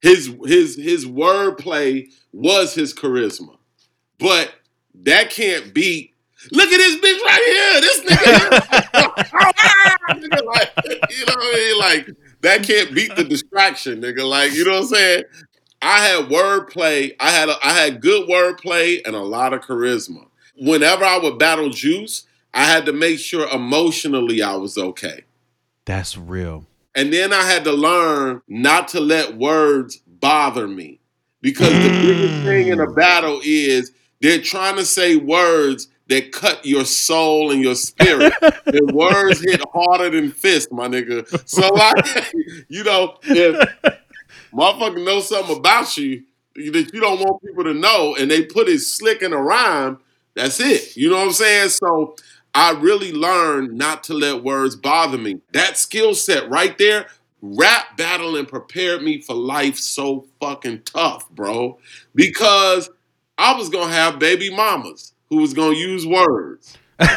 His 0.00 0.32
his 0.44 0.76
his 0.76 1.06
wordplay 1.06 2.06
was 2.32 2.72
his 2.72 2.94
charisma, 2.94 3.56
but 4.20 4.54
that 5.04 5.30
can't 5.30 5.74
beat. 5.74 6.14
Look 6.52 6.70
at 6.70 6.78
this 6.78 6.96
bitch 6.96 7.20
right 7.22 7.42
here. 7.46 7.80
This 7.80 8.00
nigga, 8.04 8.50
nigga 10.14 10.44
like, 10.46 10.70
you 11.10 11.26
know 11.26 11.34
what 11.34 11.38
I 11.38 11.54
mean? 11.54 11.78
Like 11.78 12.16
that 12.40 12.62
can't 12.62 12.94
beat 12.94 13.14
the 13.14 13.24
distraction, 13.24 14.00
nigga. 14.00 14.26
Like 14.28 14.52
you 14.52 14.64
know 14.64 14.72
what 14.72 14.82
I'm 14.82 14.88
saying? 14.88 15.24
I 15.82 16.06
had 16.06 16.28
wordplay. 16.28 17.14
I 17.20 17.30
had 17.30 17.48
a, 17.48 17.56
I 17.62 17.72
had 17.72 18.00
good 18.00 18.28
wordplay 18.28 19.00
and 19.04 19.14
a 19.14 19.22
lot 19.22 19.52
of 19.52 19.60
charisma. 19.60 20.26
Whenever 20.56 21.04
I 21.04 21.18
would 21.18 21.38
battle 21.38 21.70
Juice, 21.70 22.26
I 22.52 22.64
had 22.64 22.86
to 22.86 22.92
make 22.92 23.18
sure 23.18 23.48
emotionally 23.48 24.42
I 24.42 24.56
was 24.56 24.76
okay. 24.76 25.24
That's 25.84 26.16
real. 26.16 26.66
And 26.94 27.12
then 27.12 27.32
I 27.32 27.42
had 27.42 27.64
to 27.64 27.72
learn 27.72 28.42
not 28.48 28.88
to 28.88 29.00
let 29.00 29.36
words 29.36 30.00
bother 30.06 30.68
me. 30.68 31.00
Because 31.40 31.72
the 31.72 31.88
biggest 31.88 32.44
thing 32.44 32.68
in 32.68 32.80
a 32.80 32.86
mm. 32.86 32.94
battle 32.94 33.40
is 33.42 33.92
they're 34.20 34.40
trying 34.40 34.76
to 34.76 34.84
say 34.84 35.16
words 35.16 35.88
that 36.08 36.32
cut 36.32 36.64
your 36.66 36.84
soul 36.84 37.52
and 37.52 37.62
your 37.62 37.74
spirit. 37.76 38.32
and 38.66 38.92
words 38.92 39.40
hit 39.40 39.62
harder 39.72 40.10
than 40.10 40.30
fists, 40.30 40.70
my 40.72 40.88
nigga. 40.88 41.26
So 41.48 41.68
like, 41.68 42.32
you 42.68 42.82
know, 42.84 43.16
if 43.22 43.56
motherfucker 44.52 45.04
knows 45.04 45.28
something 45.28 45.56
about 45.56 45.96
you 45.96 46.24
that 46.56 46.90
you 46.92 47.00
don't 47.00 47.20
want 47.20 47.42
people 47.42 47.64
to 47.64 47.74
know 47.74 48.16
and 48.16 48.30
they 48.30 48.44
put 48.44 48.68
it 48.68 48.80
slick 48.80 49.22
in 49.22 49.32
a 49.32 49.40
rhyme, 49.40 49.98
that's 50.34 50.60
it. 50.60 50.96
You 50.96 51.10
know 51.10 51.16
what 51.16 51.26
I'm 51.26 51.32
saying? 51.32 51.68
So 51.70 52.16
I 52.54 52.72
really 52.72 53.12
learned 53.12 53.72
not 53.76 54.04
to 54.04 54.14
let 54.14 54.42
words 54.42 54.76
bother 54.76 55.18
me. 55.18 55.40
That 55.52 55.78
skill 55.78 56.14
set 56.14 56.48
right 56.50 56.76
there, 56.76 57.06
rap 57.40 57.96
battling 57.96 58.46
prepared 58.46 59.02
me 59.02 59.20
for 59.20 59.34
life 59.34 59.78
so 59.78 60.26
fucking 60.40 60.82
tough, 60.82 61.30
bro. 61.30 61.78
Because 62.14 62.90
I 63.40 63.54
was 63.56 63.68
gonna 63.68 63.92
have 63.92 64.18
baby 64.18 64.50
mamas 64.54 65.14
who 65.30 65.36
was 65.38 65.54
gonna 65.54 65.76
use 65.76 66.06
words. 66.06 66.76
and 66.98 67.10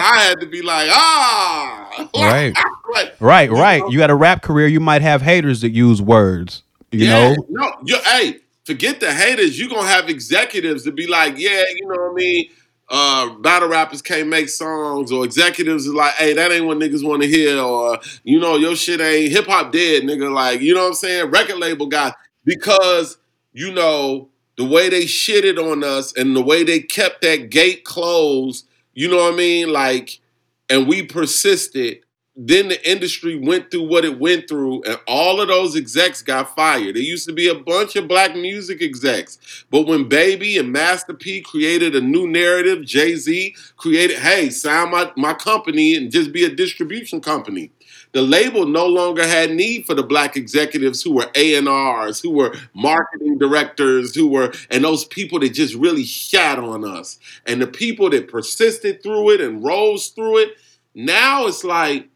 I 0.00 0.18
had 0.18 0.40
to 0.40 0.46
be 0.46 0.62
like, 0.62 0.88
ah, 0.92 2.08
Right. 2.14 2.54
like, 2.94 3.14
Right, 3.20 3.48
you 3.50 3.56
right. 3.56 3.80
know? 3.80 3.88
You 3.90 3.98
got 3.98 4.10
a 4.10 4.14
rap 4.14 4.42
career, 4.42 4.66
you 4.66 4.80
might 4.80 5.02
have 5.02 5.22
haters 5.22 5.60
that 5.62 5.70
use 5.70 6.02
words. 6.02 6.62
You 6.92 7.06
yeah, 7.06 7.34
know? 7.34 7.36
no, 7.48 7.72
you 7.84 7.96
hey, 8.04 8.36
forget 8.64 9.00
the 9.00 9.12
haters. 9.12 9.58
You're 9.58 9.68
gonna 9.68 9.88
have 9.88 10.08
executives 10.08 10.84
to 10.84 10.92
be 10.92 11.06
like, 11.06 11.34
yeah, 11.38 11.62
you 11.74 11.86
know 11.88 12.02
what 12.02 12.10
I 12.12 12.14
mean. 12.14 12.50
Uh, 12.88 13.34
battle 13.40 13.68
rappers 13.68 14.00
can't 14.00 14.28
make 14.28 14.48
songs, 14.48 15.10
or 15.10 15.24
executives 15.24 15.86
is 15.86 15.92
like, 15.92 16.12
hey, 16.14 16.32
that 16.34 16.52
ain't 16.52 16.66
what 16.66 16.78
niggas 16.78 17.04
want 17.06 17.20
to 17.22 17.28
hear, 17.28 17.58
or 17.58 17.98
you 18.22 18.38
know, 18.38 18.56
your 18.56 18.76
shit 18.76 19.00
ain't 19.00 19.32
hip 19.32 19.46
hop 19.46 19.72
dead, 19.72 20.04
nigga. 20.04 20.32
Like, 20.32 20.60
you 20.60 20.72
know 20.74 20.82
what 20.82 20.88
I'm 20.88 20.94
saying? 20.94 21.30
Record 21.30 21.56
label 21.58 21.86
guys, 21.86 22.12
because 22.44 23.18
you 23.56 23.72
know 23.72 24.28
the 24.58 24.64
way 24.64 24.90
they 24.90 25.04
shitted 25.04 25.58
on 25.58 25.82
us 25.82 26.12
and 26.16 26.36
the 26.36 26.42
way 26.42 26.62
they 26.62 26.80
kept 26.80 27.22
that 27.22 27.50
gate 27.50 27.84
closed. 27.84 28.66
You 28.92 29.08
know 29.08 29.16
what 29.16 29.32
I 29.32 29.36
mean? 29.36 29.72
Like, 29.72 30.20
and 30.68 30.86
we 30.86 31.02
persisted. 31.02 32.00
Then 32.38 32.68
the 32.68 32.90
industry 32.90 33.34
went 33.34 33.70
through 33.70 33.88
what 33.88 34.04
it 34.04 34.20
went 34.20 34.46
through, 34.46 34.82
and 34.82 35.00
all 35.08 35.40
of 35.40 35.48
those 35.48 35.74
execs 35.74 36.20
got 36.20 36.54
fired. 36.54 36.94
There 36.94 37.02
used 37.02 37.26
to 37.28 37.32
be 37.32 37.48
a 37.48 37.54
bunch 37.54 37.96
of 37.96 38.08
black 38.08 38.34
music 38.34 38.82
execs, 38.82 39.38
but 39.70 39.86
when 39.86 40.06
Baby 40.06 40.58
and 40.58 40.70
Master 40.70 41.14
P 41.14 41.40
created 41.40 41.96
a 41.96 42.02
new 42.02 42.28
narrative, 42.28 42.84
Jay 42.84 43.16
Z 43.16 43.56
created, 43.78 44.18
hey, 44.18 44.50
sign 44.50 44.90
my, 44.90 45.10
my 45.16 45.32
company 45.32 45.94
and 45.94 46.12
just 46.12 46.30
be 46.30 46.44
a 46.44 46.54
distribution 46.54 47.22
company. 47.22 47.70
The 48.16 48.22
label 48.22 48.64
no 48.64 48.86
longer 48.86 49.26
had 49.26 49.50
need 49.50 49.84
for 49.84 49.92
the 49.92 50.02
black 50.02 50.38
executives 50.38 51.02
who 51.02 51.12
were 51.12 51.30
A&Rs, 51.34 52.18
who 52.18 52.30
were 52.30 52.54
marketing 52.72 53.36
directors, 53.36 54.14
who 54.14 54.26
were, 54.26 54.54
and 54.70 54.82
those 54.82 55.04
people 55.04 55.38
that 55.40 55.50
just 55.50 55.74
really 55.74 56.04
shat 56.04 56.58
on 56.58 56.82
us. 56.82 57.18
And 57.44 57.60
the 57.60 57.66
people 57.66 58.08
that 58.08 58.28
persisted 58.28 59.02
through 59.02 59.32
it 59.32 59.42
and 59.42 59.62
rose 59.62 60.08
through 60.08 60.38
it, 60.38 60.56
now 60.94 61.46
it's 61.46 61.62
like, 61.62 62.08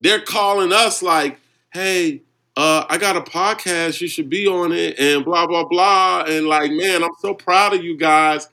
they're 0.00 0.20
calling 0.20 0.72
us 0.72 1.04
like, 1.04 1.38
hey, 1.72 2.22
uh, 2.56 2.86
I 2.88 2.98
got 2.98 3.14
a 3.14 3.20
podcast, 3.20 4.00
you 4.00 4.08
should 4.08 4.28
be 4.28 4.48
on 4.48 4.72
it, 4.72 4.98
and 4.98 5.24
blah, 5.24 5.46
blah, 5.46 5.66
blah. 5.66 6.24
And 6.26 6.48
like, 6.48 6.72
man, 6.72 7.04
I'm 7.04 7.14
so 7.20 7.32
proud 7.32 7.74
of 7.74 7.84
you 7.84 7.96
guys. 7.96 8.48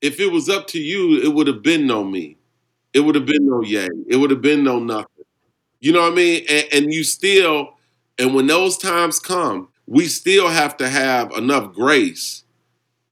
If 0.00 0.20
it 0.20 0.30
was 0.30 0.48
up 0.48 0.68
to 0.68 0.78
you, 0.78 1.20
it 1.22 1.34
would 1.34 1.48
have 1.48 1.64
been 1.64 1.88
no 1.88 2.04
me. 2.04 2.36
It 2.92 3.00
would 3.00 3.16
have 3.16 3.26
been 3.26 3.48
no 3.48 3.62
yay. 3.62 3.88
It 4.06 4.14
would 4.14 4.30
have 4.30 4.42
been 4.42 4.62
no 4.62 4.78
nothing. 4.78 5.13
You 5.84 5.92
know 5.92 6.00
what 6.00 6.12
I 6.12 6.16
mean? 6.16 6.46
And, 6.48 6.66
and 6.72 6.94
you 6.94 7.04
still, 7.04 7.74
and 8.18 8.34
when 8.34 8.46
those 8.46 8.78
times 8.78 9.20
come, 9.20 9.68
we 9.86 10.06
still 10.06 10.48
have 10.48 10.78
to 10.78 10.88
have 10.88 11.30
enough 11.32 11.74
grace 11.74 12.44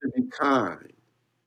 to 0.02 0.08
be 0.08 0.22
kind 0.30 0.90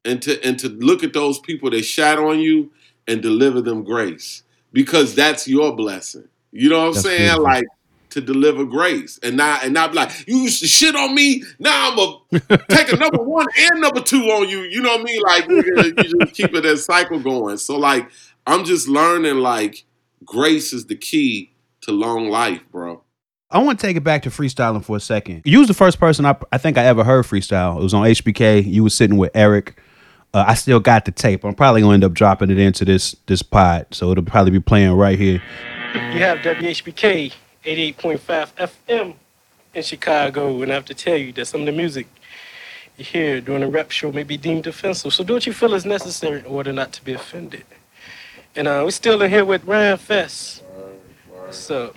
and 0.05 0.21
to 0.21 0.39
and 0.45 0.59
to 0.59 0.69
look 0.69 1.03
at 1.03 1.13
those 1.13 1.39
people 1.39 1.71
that 1.71 1.81
shot 1.81 2.19
on 2.19 2.39
you 2.39 2.71
and 3.07 3.23
deliver 3.23 3.59
them 3.59 3.83
grace 3.83 4.43
because 4.71 5.15
that's 5.15 5.47
your 5.47 5.75
blessing. 5.75 6.27
You 6.51 6.69
know 6.69 6.77
what 6.77 6.87
I'm 6.89 6.93
That's 6.93 7.05
saying? 7.07 7.21
beautiful. 7.21 7.43
Like 7.43 7.65
to 8.11 8.21
deliver 8.21 8.63
grace 8.63 9.19
and 9.23 9.35
not 9.35 9.63
and 9.63 9.73
not 9.73 9.93
be 9.93 9.97
like 9.97 10.27
you 10.27 10.37
used 10.37 10.59
to 10.59 10.67
shit 10.67 10.95
on 10.95 11.15
me. 11.15 11.41
Now 11.57 11.89
I'm 11.89 11.95
gonna 11.95 12.63
take 12.69 12.93
a 12.93 12.97
number 12.97 13.23
one 13.23 13.47
and 13.57 13.81
number 13.81 14.01
two 14.01 14.25
on 14.25 14.47
you. 14.47 14.59
You 14.59 14.79
know 14.79 14.91
what 14.91 15.01
I 15.01 15.03
mean? 15.03 15.21
Like 15.23 15.47
you 15.49 16.19
just 16.19 16.35
keep 16.35 16.53
it 16.53 16.61
that 16.61 16.77
cycle 16.77 17.19
going. 17.19 17.57
So 17.57 17.79
like 17.79 18.11
I'm 18.45 18.63
just 18.63 18.87
learning 18.87 19.37
like 19.37 19.85
grace 20.25 20.73
is 20.73 20.87
the 20.87 20.95
key 20.95 21.53
to 21.81 21.91
long 21.91 22.29
life, 22.29 22.61
bro. 22.71 23.01
I 23.51 23.59
want 23.59 23.79
to 23.79 23.85
take 23.85 23.95
it 23.95 24.03
back 24.03 24.23
to 24.23 24.29
freestyling 24.29 24.83
for 24.83 24.97
a 24.97 24.99
second. 24.99 25.43
You 25.45 25.59
was 25.59 25.67
the 25.67 25.73
first 25.73 25.99
person 25.99 26.25
I, 26.25 26.35
I 26.51 26.57
think 26.57 26.77
I 26.77 26.85
ever 26.85 27.03
heard 27.03 27.25
freestyle. 27.25 27.77
It 27.79 27.83
was 27.83 27.93
on 27.93 28.05
HPK. 28.05 28.65
You 28.65 28.83
was 28.83 28.93
sitting 28.93 29.17
with 29.17 29.31
Eric. 29.35 29.79
Uh, 30.33 30.43
I 30.47 30.55
still 30.55 30.79
got 30.79 31.05
the 31.05 31.11
tape. 31.11 31.45
I'm 31.45 31.53
probably 31.53 31.81
gonna 31.81 31.93
end 31.93 32.03
up 32.03 32.13
dropping 32.13 32.49
it 32.49 32.59
into 32.59 32.83
this 32.83 33.15
this 33.27 33.41
pod, 33.41 33.87
so 33.91 34.11
it'll 34.11 34.23
probably 34.23 34.51
be 34.51 34.59
playing 34.59 34.91
right 34.91 35.17
here. 35.17 35.41
You 35.93 36.19
have 36.19 36.39
WHPK 36.39 37.31
88.5 37.63 38.19
FM 38.57 39.15
in 39.73 39.83
Chicago, 39.83 40.61
and 40.61 40.71
I 40.71 40.75
have 40.75 40.85
to 40.85 40.93
tell 40.93 41.15
you 41.15 41.31
that 41.33 41.45
some 41.45 41.61
of 41.61 41.65
the 41.67 41.71
music 41.71 42.07
you 42.97 43.05
hear 43.05 43.41
during 43.41 43.63
a 43.63 43.69
rap 43.69 43.91
show 43.91 44.11
may 44.11 44.23
be 44.23 44.37
deemed 44.37 44.67
offensive. 44.67 45.13
So 45.13 45.23
do 45.23 45.33
what 45.33 45.45
you 45.45 45.53
feel 45.53 45.73
is 45.73 45.85
necessary 45.85 46.39
in 46.39 46.45
order 46.45 46.73
not 46.73 46.91
to 46.93 47.03
be 47.03 47.13
offended. 47.13 47.63
And 48.55 48.67
uh, 48.67 48.81
we're 48.85 48.91
still 48.91 49.21
in 49.21 49.29
here 49.29 49.45
with 49.45 49.65
Rhymefest. 49.65 50.61
So, 51.51 51.93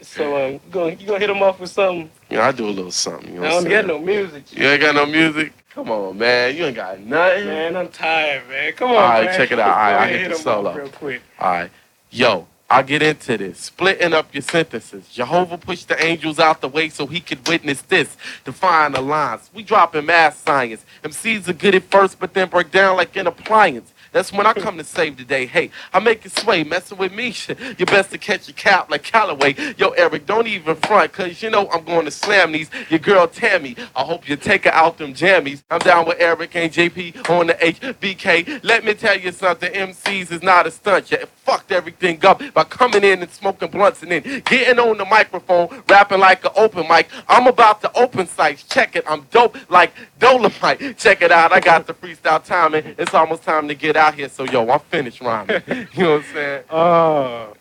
so 0.00 0.46
um, 0.46 0.52
you 0.54 0.60
gonna 0.70 0.90
you 0.94 1.06
gonna 1.06 1.18
hit 1.18 1.30
him 1.30 1.42
off 1.42 1.60
with 1.60 1.70
something? 1.70 2.10
Yeah, 2.30 2.46
I 2.46 2.52
do 2.52 2.66
a 2.68 2.70
little 2.70 2.90
something. 2.90 3.32
You 3.34 3.40
know 3.40 3.46
I 3.46 3.54
what 3.54 3.64
don't 3.64 3.66
I'm 3.66 3.70
saying? 3.70 3.86
no 3.86 3.98
music. 3.98 4.56
You 4.56 4.66
ain't 4.66 4.80
got 4.80 4.94
no 4.94 5.06
music? 5.06 5.52
Come 5.74 5.90
on, 5.90 6.18
man. 6.18 6.54
You 6.56 6.66
ain't 6.66 6.76
got 6.76 7.00
nothing. 7.00 7.46
Man, 7.46 7.76
I'm 7.76 7.88
tired, 7.88 8.48
man. 8.48 8.72
Come 8.74 8.90
on, 8.90 8.96
All 8.96 9.02
right, 9.02 9.24
man. 9.26 9.36
check 9.36 9.52
it 9.52 9.58
out. 9.58 9.70
All 9.70 9.76
right, 9.76 9.92
Go 9.92 9.98
I 9.98 10.06
ahead, 10.06 10.20
hit 10.20 10.30
the 10.30 10.36
solo. 10.36 10.74
real 10.76 10.88
quick. 10.88 11.22
All 11.38 11.50
right. 11.50 11.70
Yo, 12.10 12.46
I'll 12.68 12.82
get 12.82 13.02
into 13.02 13.38
this. 13.38 13.58
Splitting 13.58 14.12
up 14.12 14.34
your 14.34 14.42
sentences. 14.42 15.08
Jehovah 15.08 15.56
pushed 15.58 15.88
the 15.88 16.04
angels 16.04 16.38
out 16.38 16.60
the 16.60 16.68
way 16.68 16.90
so 16.90 17.06
he 17.06 17.20
could 17.20 17.46
witness 17.48 17.80
this. 17.82 18.16
Define 18.44 18.92
the 18.92 19.00
lines. 19.00 19.50
We 19.54 19.62
dropping 19.62 20.06
math 20.06 20.36
science. 20.46 20.84
MCs 21.02 21.48
are 21.48 21.54
good 21.54 21.74
at 21.74 21.84
first, 21.84 22.18
but 22.20 22.34
then 22.34 22.48
break 22.50 22.70
down 22.70 22.96
like 22.98 23.16
an 23.16 23.26
appliance. 23.26 23.92
That's 24.12 24.32
when 24.32 24.46
I 24.46 24.54
come 24.54 24.78
to 24.78 24.84
save 24.84 25.16
the 25.18 25.24
day. 25.24 25.46
Hey, 25.46 25.70
I 25.92 26.00
make 26.00 26.24
it 26.26 26.32
sway, 26.38 26.64
messing 26.64 26.98
with 26.98 27.12
me. 27.12 27.34
You 27.78 27.86
best 27.86 28.10
to 28.12 28.18
catch 28.18 28.48
a 28.48 28.52
cap 28.52 28.90
like 28.90 29.02
Callaway. 29.04 29.56
Yo, 29.78 29.90
Eric, 29.90 30.26
don't 30.26 30.46
even 30.46 30.76
front, 30.76 31.12
cause 31.12 31.42
you 31.42 31.50
know 31.50 31.68
I'm 31.70 31.84
going 31.84 32.04
to 32.06 32.10
slam 32.10 32.52
these. 32.52 32.70
Your 32.90 33.00
girl 33.00 33.26
Tammy, 33.28 33.76
I 33.96 34.02
hope 34.02 34.28
you 34.28 34.36
take 34.36 34.64
her 34.64 34.72
out 34.72 34.98
them 34.98 35.14
jammies. 35.14 35.62
I'm 35.70 35.80
down 35.80 36.06
with 36.06 36.18
Eric 36.20 36.56
and 36.56 36.72
JP 36.72 37.28
on 37.30 37.48
the 37.48 37.54
HPK. 37.54 38.60
Let 38.62 38.84
me 38.84 38.94
tell 38.94 39.18
you 39.18 39.32
something, 39.32 39.72
MCs 39.72 40.30
is 40.32 40.42
not 40.42 40.66
a 40.66 40.70
stunt. 40.70 41.10
You 41.10 41.18
fucked 41.44 41.72
everything 41.72 42.24
up 42.24 42.42
by 42.54 42.64
coming 42.64 43.04
in 43.04 43.22
and 43.22 43.30
smoking 43.30 43.70
blunts 43.70 44.02
and 44.02 44.12
then 44.12 44.42
getting 44.44 44.78
on 44.78 44.98
the 44.98 45.04
microphone, 45.04 45.82
rapping 45.88 46.20
like 46.20 46.44
an 46.44 46.52
open 46.56 46.86
mic. 46.88 47.08
I'm 47.28 47.46
about 47.46 47.80
to 47.82 47.92
open 47.98 48.26
sites. 48.26 48.64
Check 48.64 48.96
it, 48.96 49.04
I'm 49.08 49.22
dope 49.30 49.56
like 49.70 49.92
Dolomite. 50.18 50.98
Check 50.98 51.22
it 51.22 51.32
out, 51.32 51.52
I 51.52 51.60
got 51.60 51.86
the 51.86 51.94
freestyle 51.94 52.44
timing. 52.44 52.94
It's 52.98 53.14
almost 53.14 53.42
time 53.44 53.68
to 53.68 53.74
get 53.74 53.96
out 53.96 54.01
here, 54.10 54.28
so 54.28 54.44
yo, 54.44 54.68
I'm 54.68 54.80
finished 54.80 55.20
rhyming. 55.20 55.62
you 55.68 56.02
know 56.02 56.12
what 56.12 56.24
I'm 56.24 56.34
saying? 56.34 56.64
Oh, 56.70 57.54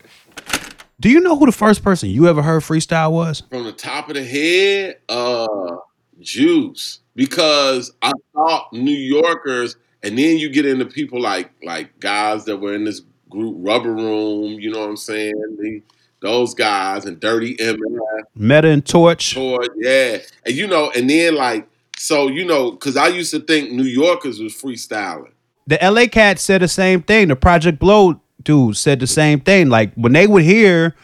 Do 0.99 1.09
you 1.09 1.19
know 1.19 1.37
who 1.37 1.45
the 1.45 1.51
first 1.51 1.83
person 1.83 2.09
you 2.09 2.27
ever 2.27 2.41
heard 2.41 2.63
freestyle 2.63 3.11
was? 3.11 3.43
From 3.49 3.63
the 3.63 3.71
top 3.71 4.09
of 4.09 4.15
the 4.15 4.23
head, 4.23 4.97
uh, 5.09 5.47
Juice. 6.19 6.99
Because 7.15 7.91
I 8.01 8.11
thought 8.33 8.71
New 8.71 8.91
Yorkers, 8.91 9.75
and 10.01 10.17
then 10.17 10.37
you 10.37 10.49
get 10.49 10.65
into 10.65 10.85
people 10.85 11.21
like 11.21 11.51
like 11.61 11.99
guys 11.99 12.45
that 12.45 12.57
were 12.57 12.73
in 12.73 12.85
this 12.85 13.01
group, 13.29 13.55
Rubber 13.59 13.93
Room. 13.93 14.59
You 14.59 14.71
know 14.71 14.79
what 14.79 14.89
I'm 14.89 14.97
saying? 14.97 15.33
The, 15.59 15.81
those 16.21 16.53
guys 16.53 17.05
and 17.05 17.19
Dirty 17.19 17.57
MF. 17.57 17.77
Meta 18.35 18.69
and 18.69 18.85
Torch. 18.85 19.33
Toy, 19.33 19.57
yeah. 19.75 20.19
And 20.45 20.55
you 20.55 20.67
know, 20.67 20.91
and 20.95 21.09
then 21.09 21.35
like, 21.35 21.67
so 21.97 22.27
you 22.27 22.45
know, 22.45 22.71
because 22.71 22.95
I 22.95 23.07
used 23.07 23.31
to 23.31 23.39
think 23.39 23.71
New 23.71 23.83
Yorkers 23.83 24.39
was 24.39 24.53
freestyling. 24.53 25.31
The 25.71 25.79
LA 25.81 26.07
Cats 26.07 26.41
said 26.41 26.61
the 26.61 26.67
same 26.67 27.01
thing. 27.01 27.29
The 27.29 27.35
Project 27.37 27.79
Blowed 27.79 28.19
dude 28.43 28.75
said 28.75 28.99
the 28.99 29.07
same 29.07 29.39
thing. 29.39 29.69
Like 29.69 29.93
when 29.93 30.11
they 30.11 30.27
would 30.27 30.43
hear 30.43 30.97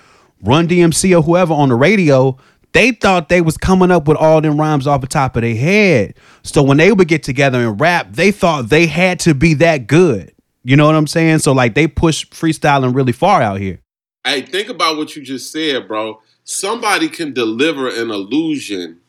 Run 0.43 0.67
DMC 0.67 1.17
or 1.17 1.21
whoever 1.21 1.53
on 1.53 1.69
the 1.69 1.75
radio, 1.75 2.37
they 2.73 2.91
thought 2.91 3.29
they 3.29 3.39
was 3.39 3.55
coming 3.55 3.91
up 3.91 4.09
with 4.09 4.17
all 4.17 4.41
them 4.41 4.59
rhymes 4.59 4.85
off 4.85 4.99
the 4.99 5.07
top 5.07 5.37
of 5.37 5.43
their 5.43 5.55
head. 5.55 6.15
So 6.43 6.61
when 6.61 6.75
they 6.75 6.91
would 6.91 7.07
get 7.07 7.23
together 7.23 7.65
and 7.65 7.79
rap, 7.79 8.11
they 8.11 8.29
thought 8.29 8.67
they 8.67 8.87
had 8.87 9.21
to 9.21 9.33
be 9.33 9.53
that 9.53 9.87
good. 9.87 10.33
You 10.65 10.75
know 10.75 10.85
what 10.85 10.95
I'm 10.95 11.07
saying? 11.07 11.39
So 11.39 11.53
like 11.53 11.73
they 11.73 11.87
push 11.87 12.25
freestyling 12.25 12.93
really 12.93 13.13
far 13.13 13.41
out 13.41 13.61
here. 13.61 13.79
Hey, 14.25 14.41
think 14.41 14.67
about 14.67 14.97
what 14.97 15.15
you 15.15 15.23
just 15.23 15.49
said, 15.49 15.87
bro. 15.87 16.19
Somebody 16.43 17.07
can 17.07 17.31
deliver 17.31 17.87
an 17.87 18.11
illusion 18.11 18.99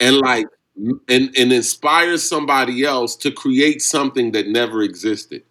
and 0.00 0.16
like 0.16 0.46
and, 0.76 1.00
and 1.08 1.52
inspire 1.52 2.16
somebody 2.18 2.84
else 2.84 3.16
to 3.16 3.30
create 3.30 3.82
something 3.82 4.32
that 4.32 4.48
never 4.48 4.82
existed. 4.82 5.42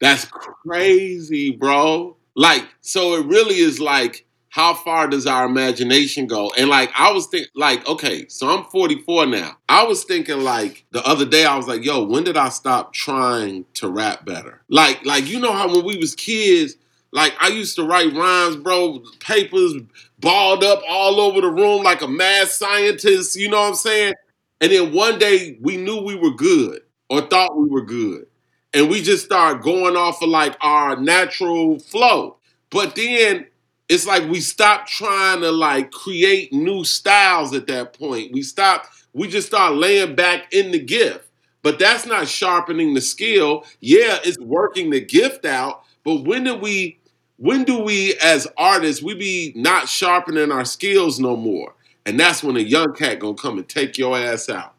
That's 0.00 0.26
crazy, 0.26 1.50
bro. 1.52 2.16
Like, 2.34 2.64
so 2.80 3.14
it 3.14 3.26
really 3.26 3.56
is 3.56 3.80
like, 3.80 4.26
how 4.50 4.74
far 4.74 5.08
does 5.08 5.26
our 5.26 5.44
imagination 5.46 6.26
go? 6.26 6.52
And 6.56 6.68
like, 6.68 6.90
I 6.96 7.12
was 7.12 7.26
thinking, 7.26 7.50
like, 7.54 7.86
okay, 7.88 8.26
so 8.28 8.48
I'm 8.48 8.64
44 8.64 9.26
now. 9.26 9.56
I 9.68 9.84
was 9.84 10.04
thinking, 10.04 10.40
like, 10.40 10.84
the 10.90 11.04
other 11.06 11.26
day, 11.26 11.44
I 11.44 11.56
was 11.56 11.68
like, 11.68 11.84
yo, 11.84 12.04
when 12.04 12.24
did 12.24 12.36
I 12.36 12.48
stop 12.48 12.92
trying 12.92 13.64
to 13.74 13.88
rap 13.88 14.24
better? 14.24 14.62
Like, 14.68 15.04
like 15.04 15.28
you 15.28 15.40
know 15.40 15.52
how 15.52 15.72
when 15.72 15.84
we 15.84 15.98
was 15.98 16.14
kids, 16.14 16.76
like 17.12 17.34
I 17.40 17.48
used 17.48 17.76
to 17.76 17.84
write 17.84 18.12
rhymes, 18.14 18.56
bro, 18.56 19.02
papers 19.20 19.74
balled 20.20 20.64
up 20.64 20.82
all 20.88 21.20
over 21.20 21.40
the 21.40 21.50
room 21.50 21.82
like 21.82 22.02
a 22.02 22.08
mad 22.08 22.48
scientist. 22.48 23.36
You 23.36 23.50
know 23.50 23.60
what 23.60 23.68
I'm 23.68 23.74
saying? 23.74 24.14
And 24.60 24.72
then 24.72 24.92
one 24.92 25.18
day 25.18 25.58
we 25.60 25.76
knew 25.76 26.00
we 26.02 26.14
were 26.14 26.32
good 26.34 26.80
or 27.08 27.20
thought 27.22 27.56
we 27.56 27.68
were 27.68 27.84
good. 27.84 28.26
And 28.74 28.88
we 28.90 29.02
just 29.02 29.24
started 29.24 29.62
going 29.62 29.96
off 29.96 30.22
of 30.22 30.28
like 30.28 30.56
our 30.60 30.96
natural 30.96 31.78
flow. 31.78 32.36
But 32.70 32.94
then 32.96 33.46
it's 33.88 34.06
like 34.06 34.28
we 34.28 34.40
stopped 34.40 34.88
trying 34.88 35.40
to 35.40 35.50
like 35.50 35.90
create 35.90 36.52
new 36.52 36.84
styles 36.84 37.54
at 37.54 37.66
that 37.68 37.98
point. 37.98 38.32
We 38.32 38.42
stopped, 38.42 38.88
we 39.14 39.28
just 39.28 39.48
start 39.48 39.74
laying 39.74 40.14
back 40.14 40.52
in 40.52 40.70
the 40.72 40.78
gift. 40.78 41.24
But 41.62 41.78
that's 41.78 42.06
not 42.06 42.28
sharpening 42.28 42.94
the 42.94 43.00
skill. 43.00 43.64
Yeah, 43.80 44.18
it's 44.24 44.38
working 44.38 44.90
the 44.90 45.00
gift 45.00 45.44
out. 45.44 45.82
But 46.04 46.24
when 46.24 46.44
do 46.44 46.54
we, 46.56 46.98
when 47.36 47.64
do 47.64 47.78
we 47.80 48.14
as 48.22 48.46
artists, 48.56 49.02
we 49.02 49.14
be 49.14 49.52
not 49.56 49.88
sharpening 49.88 50.52
our 50.52 50.64
skills 50.64 51.18
no 51.18 51.36
more? 51.36 51.74
And 52.08 52.18
that's 52.18 52.42
when 52.42 52.56
a 52.56 52.60
young 52.60 52.94
cat 52.94 53.18
gonna 53.18 53.34
come 53.34 53.58
and 53.58 53.68
take 53.68 53.98
your 53.98 54.16
ass 54.16 54.48
out. 54.48 54.72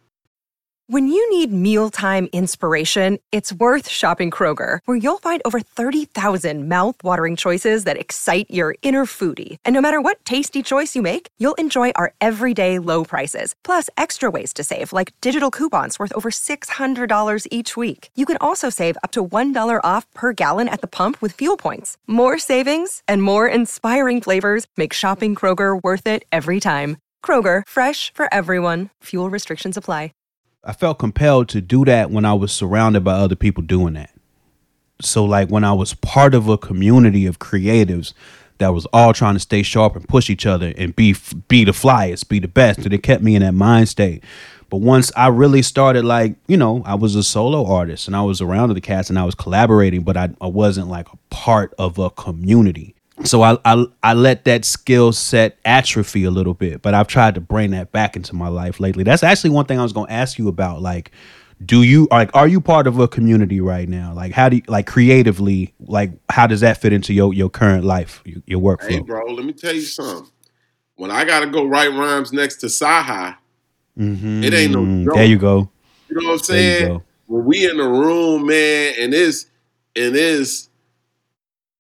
When 0.88 1.08
you 1.08 1.22
need 1.30 1.52
mealtime 1.52 2.28
inspiration, 2.34 3.20
it's 3.32 3.54
worth 3.54 3.88
shopping 3.88 4.32
Kroger, 4.32 4.80
where 4.86 4.98
you'll 4.98 5.20
find 5.20 5.40
over 5.46 5.60
30,000 5.60 6.68
mouthwatering 6.74 7.38
choices 7.38 7.84
that 7.84 8.00
excite 8.00 8.48
your 8.50 8.74
inner 8.82 9.06
foodie. 9.06 9.58
And 9.64 9.76
no 9.76 9.82
matter 9.82 10.02
what 10.02 10.18
tasty 10.26 10.64
choice 10.64 10.96
you 10.96 11.04
make, 11.04 11.28
you'll 11.38 11.60
enjoy 11.60 11.92
our 11.92 12.14
everyday 12.18 12.80
low 12.80 13.06
prices, 13.06 13.54
plus 13.64 13.92
extra 13.98 14.32
ways 14.32 14.52
to 14.54 14.64
save, 14.64 14.92
like 14.92 15.14
digital 15.22 15.52
coupons 15.52 16.00
worth 16.00 16.12
over 16.16 16.32
$600 16.32 17.48
each 17.52 17.76
week. 17.78 18.10
You 18.16 18.26
can 18.26 18.38
also 18.42 18.72
save 18.72 18.98
up 19.04 19.12
to 19.12 19.24
$1 19.24 19.80
off 19.86 20.08
per 20.20 20.34
gallon 20.34 20.68
at 20.68 20.82
the 20.82 20.88
pump 20.88 21.22
with 21.22 21.36
fuel 21.38 21.56
points. 21.56 21.98
More 22.08 22.40
savings 22.40 23.04
and 23.08 23.22
more 23.22 23.48
inspiring 23.48 24.22
flavors 24.22 24.66
make 24.76 24.94
shopping 24.94 25.36
Kroger 25.36 25.80
worth 25.84 26.08
it 26.08 26.24
every 26.32 26.60
time. 26.60 26.98
Kroger, 27.24 27.62
fresh 27.68 28.12
for 28.16 28.28
everyone. 28.34 28.90
Fuel 29.04 29.30
restrictions 29.30 29.78
apply. 29.78 30.12
I 30.64 30.74
felt 30.74 31.00
compelled 31.00 31.48
to 31.50 31.62
do 31.62 31.86
that 31.86 32.12
when 32.12 32.26
I 32.26 32.34
was 32.34 32.52
surrounded 32.52 33.04
by 33.04 33.14
other 33.14 33.36
people 33.36 33.64
doing 33.64 33.94
that. 33.94 34.12
So 35.02 35.24
like 35.24 35.50
when 35.50 35.64
I 35.64 35.72
was 35.72 35.94
part 35.94 36.34
of 36.34 36.50
a 36.50 36.58
community 36.58 37.26
of 37.26 37.40
creatives 37.40 38.14
that 38.58 38.74
was 38.74 38.86
all 38.88 39.14
trying 39.14 39.36
to 39.36 39.40
stay 39.40 39.64
sharp 39.64 39.96
and 39.96 40.06
push 40.06 40.30
each 40.30 40.46
other 40.46 40.74
and 40.78 40.94
be 40.94 41.16
be 41.48 41.64
the 41.64 41.72
flyest, 41.72 42.28
be 42.28 42.40
the 42.40 42.50
best, 42.50 42.80
and 42.80 42.94
it 42.94 43.04
kept 43.04 43.24
me 43.24 43.36
in 43.36 43.42
that 43.42 43.54
mind 43.54 43.88
state. 43.88 44.22
But 44.70 44.82
once 44.82 45.12
I 45.16 45.28
really 45.30 45.62
started 45.62 46.04
like, 46.04 46.36
you 46.48 46.58
know, 46.58 46.84
I 46.86 46.96
was 46.96 47.16
a 47.16 47.24
solo 47.24 47.66
artist 47.66 48.08
and 48.08 48.16
I 48.16 48.22
was 48.22 48.42
around 48.42 48.74
the 48.74 48.82
cats 48.82 49.10
and 49.10 49.18
I 49.18 49.24
was 49.24 49.34
collaborating, 49.34 50.04
but 50.04 50.18
I, 50.18 50.30
I 50.42 50.48
wasn't 50.48 50.90
like 50.90 51.08
a 51.12 51.18
part 51.30 51.74
of 51.80 51.98
a 51.98 52.10
community. 52.10 52.96
So 53.26 53.42
I, 53.42 53.58
I 53.66 53.86
I 54.02 54.14
let 54.14 54.46
that 54.46 54.64
skill 54.64 55.12
set 55.12 55.58
atrophy 55.66 56.24
a 56.24 56.32
little 56.32 56.54
bit, 56.54 56.82
but 56.82 56.94
I've 56.94 57.08
tried 57.08 57.36
to 57.36 57.42
bring 57.42 57.72
that 57.72 57.92
back 57.92 58.16
into 58.16 58.34
my 58.34 58.48
life 58.48 58.80
lately. 58.80 59.04
That's 59.04 59.24
actually 59.24 59.50
one 59.52 59.66
thing 59.66 59.80
I 59.80 59.84
was 59.84 59.94
going 59.94 60.08
to 60.08 60.14
ask 60.14 60.38
you 60.38 60.48
about. 60.48 60.82
Like, 60.82 61.12
do 61.64 61.84
you 61.84 62.08
like 62.12 62.34
are 62.34 62.48
you 62.48 62.62
part 62.62 62.88
of 62.88 62.98
a 63.00 63.08
community 63.08 63.60
right 63.60 63.90
now? 63.90 64.14
Like, 64.14 64.32
how 64.32 64.48
do 64.48 64.58
you 64.58 64.62
like 64.68 64.88
creatively? 64.88 65.74
Like, 65.80 66.12
how 66.30 66.48
does 66.48 66.62
that 66.62 66.80
fit 66.80 66.94
into 66.94 67.14
your 67.14 67.34
your 67.34 67.50
current 67.50 67.84
life, 67.84 68.22
your, 68.26 68.42
your 68.46 68.62
workflow? 68.62 68.90
Hey, 68.90 69.00
bro, 69.00 69.26
let 69.26 69.46
me 69.46 69.54
tell 69.54 69.76
you 69.76 69.82
something. 69.82 70.32
When 70.96 71.12
I 71.12 71.26
gotta 71.26 71.48
go 71.48 71.66
write 71.66 71.92
rhymes 71.92 72.32
next 72.32 72.58
to 72.58 72.68
Saha, 72.68 73.36
Mhm. 73.98 74.44
it 74.44 74.54
ain't 74.54 74.72
no 74.72 75.06
joke. 75.06 75.16
There 75.16 75.26
you 75.26 75.38
go. 75.38 75.70
You 76.10 76.22
know 76.22 76.30
what 76.30 76.34
I'm 76.34 76.40
saying? 76.40 77.02
When 77.28 77.46
we 77.46 77.70
in 77.70 77.78
the 77.78 77.88
room, 77.88 78.48
man, 78.48 78.94
and 79.00 79.14
it's 79.14 79.46
and 79.96 80.16
it's 80.16 80.70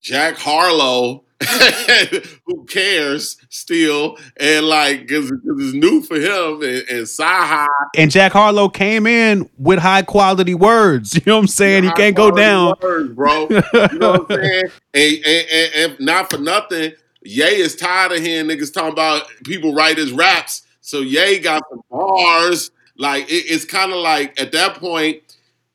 Jack 0.01 0.37
Harlow, 0.37 1.23
who 2.45 2.65
cares 2.65 3.37
still, 3.49 4.17
and 4.37 4.65
like 4.65 5.01
because 5.07 5.31
it's 5.31 5.73
new 5.73 6.01
for 6.01 6.15
him, 6.17 6.61
and, 6.61 6.83
and 6.89 7.05
Saha, 7.05 7.67
And 7.95 8.11
Jack 8.11 8.33
Harlow 8.33 8.69
came 8.69 9.07
in 9.07 9.49
with 9.57 9.79
high 9.79 10.01
quality 10.01 10.53
words. 10.53 11.15
You 11.19 11.21
know 11.25 11.35
what 11.37 11.41
I'm 11.43 11.47
saying? 11.47 11.83
He 11.83 11.91
can't 11.91 12.15
go 12.15 12.31
down. 12.31 12.73
Words, 12.81 13.13
bro. 13.13 13.47
You 13.49 13.61
know 13.99 14.11
what 14.11 14.31
I'm 14.31 14.37
saying? 14.41 14.63
And, 14.93 15.25
and, 15.25 15.47
and, 15.51 15.91
and 15.91 15.99
not 15.99 16.29
for 16.31 16.37
nothing, 16.37 16.93
Ye 17.23 17.43
is 17.43 17.75
tired 17.75 18.11
of 18.13 18.19
hearing 18.19 18.47
niggas 18.49 18.73
talking 18.73 18.91
about 18.93 19.23
people 19.45 19.73
write 19.73 19.97
his 19.97 20.11
raps. 20.11 20.63
So 20.81 21.01
Ye 21.01 21.39
got 21.39 21.61
some 21.69 21.81
bars. 21.91 22.71
Like 22.97 23.29
it- 23.29 23.45
it's 23.49 23.65
kind 23.65 23.91
of 23.91 23.99
like 23.99 24.39
at 24.41 24.51
that 24.53 24.75
point, 24.75 25.21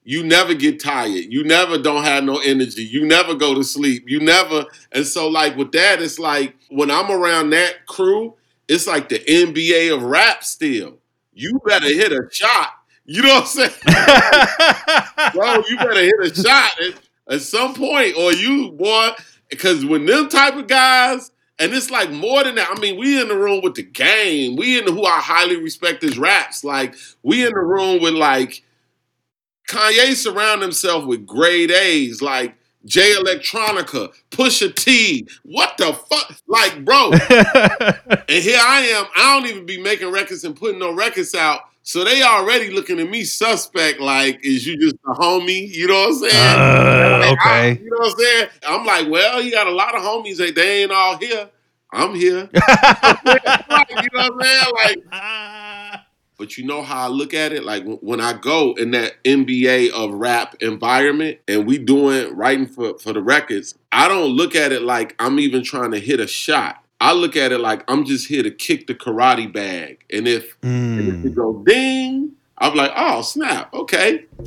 you 0.05 0.23
never 0.23 0.55
get 0.55 0.81
tired. 0.81 1.27
You 1.31 1.45
never 1.45 1.79
don't 1.79 2.05
have 2.05 2.25
no 2.25 2.39
energy. 2.39 2.85
You 2.85 3.07
never 3.07 3.35
go 3.35 3.55
to 3.55 3.65
sleep. 3.65 4.05
You 4.07 4.21
never. 4.21 4.67
And 4.93 5.07
so 5.07 5.29
like 5.29 5.57
with 5.57 5.73
that, 5.73 6.03
it's 6.03 6.19
like 6.19 6.57
when 6.69 6.91
I'm 6.91 7.11
around 7.11 7.51
that 7.51 7.87
crew, 7.87 8.35
it's 8.69 8.87
like 8.87 9.09
the 9.09 9.19
NBA 9.21 9.95
of 9.95 10.03
rap 10.03 10.45
still. 10.45 10.99
You 11.33 11.59
better 11.67 11.87
hit 11.87 12.13
a 12.13 12.29
shot. 12.31 12.71
You 13.07 13.23
know 13.23 13.35
what 13.35 13.43
I'm 13.43 13.47
saying? 13.47 13.73
bro, 15.35 15.63
you 15.69 15.77
better 15.79 16.01
hit 16.01 16.15
a 16.21 16.35
shot 16.35 16.73
at, 16.81 17.35
at 17.35 17.41
some 17.41 17.75
point, 17.75 18.17
or 18.17 18.33
you 18.33 18.73
boy, 18.73 19.11
because 19.51 19.85
when 19.85 20.07
them 20.07 20.29
type 20.29 20.57
of 20.57 20.67
guys, 20.67 21.31
and 21.59 21.73
it's 21.73 21.91
like 21.91 22.11
more 22.11 22.43
than 22.43 22.57
that. 22.57 22.69
I 22.71 22.81
mean, 22.81 22.99
we 22.99 23.21
in 23.21 23.29
the 23.29 23.37
room 23.37 23.61
with 23.63 23.75
the 23.75 23.83
game. 23.83 24.57
We 24.57 24.79
in 24.79 24.87
the, 24.87 24.93
who 24.93 25.05
I 25.05 25.21
highly 25.21 25.57
respect 25.57 26.03
as 26.03 26.19
raps. 26.19 26.65
Like 26.65 26.97
we 27.23 27.47
in 27.47 27.53
the 27.55 27.61
room 27.61 28.03
with 28.03 28.15
like 28.15 28.65
Kanye 29.69 30.15
surround 30.15 30.63
himself 30.63 31.07
with 31.07 31.27
grade 31.27 31.71
A's. 31.71 32.21
Like 32.23 32.55
Jay 32.85 33.15
Electronica, 33.19 34.13
Pusha 34.31 34.75
T. 34.75 35.27
What 35.45 35.77
the 35.79 35.93
fuck? 35.95 36.37
Like, 36.47 36.85
bro. 36.85 37.13
and 37.13 38.43
here 38.43 38.61
I 38.61 38.81
am. 38.95 39.07
I 39.17 39.39
don't 39.41 39.49
even 39.51 39.65
be 39.67 39.81
making 39.81 40.11
records 40.11 40.45
and 40.45 40.55
putting 40.55 40.79
no 40.79 40.93
records 40.93 41.35
out. 41.35 41.61
So 41.87 42.03
they 42.03 42.23
already 42.23 42.71
looking 42.71 42.99
at 42.99 43.11
me 43.11 43.25
suspect, 43.25 44.01
like, 44.01 44.43
is 44.43 44.67
you 44.67 44.79
just 44.79 44.97
a 45.07 45.13
homie? 45.13 45.69
You 45.69 45.87
know 45.89 45.95
what 45.95 46.09
I'm 46.09 46.15
saying? 46.15 46.33
Uh, 46.35 47.19
Like, 47.21 47.39
I- 47.45 47.69
okay. 47.73 47.83
you 47.83 47.91
know 47.91 47.97
what 47.99 48.13
I'm 48.13 48.19
saying? 48.19 48.49
I'm 48.67 48.87
like, 48.87 49.09
well, 49.11 49.43
you 49.43 49.51
got 49.51 49.67
a 49.67 49.71
lot 49.71 49.95
of 49.95 50.01
homies. 50.03 50.39
They, 50.39 50.51
they 50.51 50.83
ain't 50.83 50.93
all 50.93 51.19
here. 51.19 51.51
I'm 51.93 52.15
here. 52.15 52.49
Like, 53.27 53.91
you 53.91 54.09
know 54.15 54.31
what 54.31 54.33
I'm 54.33 54.41
saying? 54.43 54.73
Like, 54.75 54.97
but 56.39 56.57
you 56.57 56.65
know 56.65 56.83
how 56.83 57.05
I 57.05 57.09
look 57.09 57.35
at 57.35 57.53
it? 57.53 57.65
Like 57.65 57.85
when 58.01 58.21
I 58.21 58.33
go 58.33 58.75
in 58.75 58.91
that 58.93 59.23
NBA 59.25 59.91
of 59.91 60.13
rap 60.13 60.57
environment 60.61 61.39
and 61.49 61.67
we 61.67 61.79
doing 61.79 62.35
writing 62.37 62.67
for, 62.67 62.99
for 62.99 63.13
the 63.13 63.23
records, 63.23 63.75
I 63.93 64.09
don't 64.09 64.31
look 64.31 64.55
at 64.57 64.73
it 64.73 64.83
like 64.83 65.15
I'm 65.19 65.39
even 65.39 65.63
trying 65.63 65.93
to 65.93 66.01
hit 66.01 66.21
a 66.21 66.27
shot. 66.27 66.83
I 67.01 67.13
look 67.13 67.37
at 67.37 67.53
it 67.53 67.59
like 67.59 67.85
I'm 67.89 68.05
just 68.05 68.29
here 68.29 68.43
to 68.43 68.51
kick 68.51 68.87
the 68.87 68.95
karate 68.95 69.53
bag. 69.53 70.05
And 70.11 70.27
if, 70.29 70.57
and 70.63 71.09
if 71.09 71.17
Mm. 71.17 71.25
it 71.27 71.35
go 71.35 71.63
ding, 71.67 72.33
I'm 72.59 72.75
like, 72.75 72.93
oh 72.97 73.23
snap, 73.23 73.73
okay. 73.75 74.25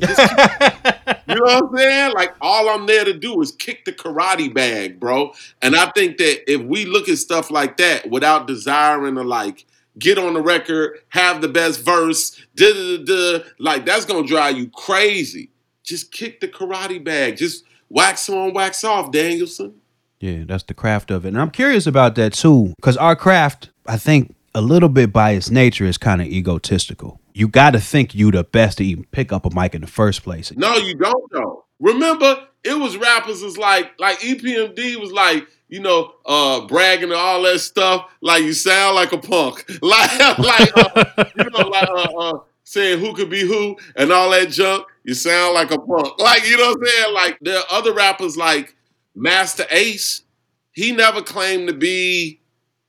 You 1.28 1.34
know 1.34 1.42
what 1.42 1.64
I'm 1.64 1.76
saying? 1.76 2.12
Like 2.14 2.34
all 2.40 2.70
I'm 2.70 2.86
there 2.86 3.04
to 3.04 3.12
do 3.12 3.40
is 3.42 3.52
kick 3.52 3.84
the 3.84 3.92
karate 3.92 4.52
bag, 4.52 4.98
bro. 4.98 5.32
And 5.60 5.76
I 5.76 5.90
think 5.90 6.16
that 6.18 6.50
if 6.50 6.62
we 6.62 6.86
look 6.86 7.08
at 7.10 7.18
stuff 7.18 7.50
like 7.50 7.76
that 7.76 8.08
without 8.08 8.46
desiring 8.46 9.16
to 9.16 9.22
like 9.22 9.66
get 9.98 10.18
on 10.18 10.34
the 10.34 10.42
record, 10.42 11.00
have 11.08 11.40
the 11.40 11.48
best 11.48 11.80
verse, 11.84 12.40
da 12.54 12.72
da 12.72 13.04
da 13.04 13.44
like 13.58 13.84
that's 13.84 14.04
gonna 14.04 14.26
drive 14.26 14.56
you 14.56 14.68
crazy. 14.70 15.50
Just 15.82 16.12
kick 16.12 16.40
the 16.40 16.48
karate 16.48 17.02
bag. 17.02 17.36
Just 17.36 17.64
wax 17.88 18.28
on, 18.28 18.52
wax 18.52 18.84
off, 18.84 19.10
Daniel-san. 19.10 19.74
Yeah, 20.20 20.44
that's 20.46 20.64
the 20.64 20.74
craft 20.74 21.10
of 21.10 21.24
it. 21.24 21.28
And 21.28 21.40
I'm 21.40 21.50
curious 21.50 21.86
about 21.86 22.14
that 22.16 22.32
too, 22.32 22.74
because 22.76 22.96
our 22.96 23.16
craft, 23.16 23.70
I 23.86 23.96
think, 23.96 24.34
a 24.54 24.60
little 24.60 24.88
bit 24.88 25.12
by 25.12 25.32
its 25.32 25.50
nature 25.50 25.84
is 25.84 25.96
kind 25.96 26.20
of 26.20 26.26
egotistical. 26.26 27.20
You 27.32 27.48
got 27.48 27.70
to 27.70 27.80
think 27.80 28.14
you 28.14 28.30
the 28.30 28.42
best 28.42 28.78
to 28.78 28.84
even 28.84 29.04
pick 29.12 29.32
up 29.32 29.46
a 29.46 29.54
mic 29.54 29.74
in 29.74 29.80
the 29.80 29.86
first 29.86 30.24
place. 30.24 30.52
No, 30.56 30.74
you 30.76 30.94
don't 30.94 31.32
though. 31.32 31.64
Remember, 31.78 32.48
it 32.64 32.76
was 32.76 32.96
rappers 32.96 33.42
was 33.42 33.56
like 33.56 33.92
like 33.98 34.18
EPMD 34.20 34.96
was 34.96 35.12
like, 35.12 35.46
you 35.68 35.80
know, 35.80 36.14
uh 36.26 36.66
bragging 36.66 37.04
and 37.04 37.12
all 37.14 37.42
that 37.42 37.58
stuff. 37.60 38.10
Like 38.20 38.42
you 38.42 38.52
sound 38.52 38.96
like 38.96 39.12
a 39.12 39.18
punk. 39.18 39.64
Like 39.82 40.38
like 40.38 40.76
uh, 40.76 41.24
you 41.36 41.50
know, 41.50 41.68
like 41.68 41.88
uh, 41.88 42.18
uh 42.18 42.38
saying 42.64 43.00
who 43.00 43.14
could 43.14 43.30
be 43.30 43.40
who 43.40 43.76
and 43.96 44.12
all 44.12 44.30
that 44.30 44.50
junk. 44.50 44.86
You 45.04 45.14
sound 45.14 45.54
like 45.54 45.70
a 45.70 45.78
punk. 45.78 46.18
Like, 46.18 46.48
you 46.48 46.58
know 46.58 46.68
what 46.68 46.78
I'm 46.80 46.86
saying? 46.86 47.14
Like 47.14 47.38
there 47.40 47.58
are 47.58 47.64
other 47.70 47.94
rappers 47.94 48.36
like 48.36 48.74
Masta 49.14 49.66
Ace. 49.70 50.22
He 50.72 50.92
never 50.92 51.22
claimed 51.22 51.68
to 51.68 51.74
be 51.74 52.40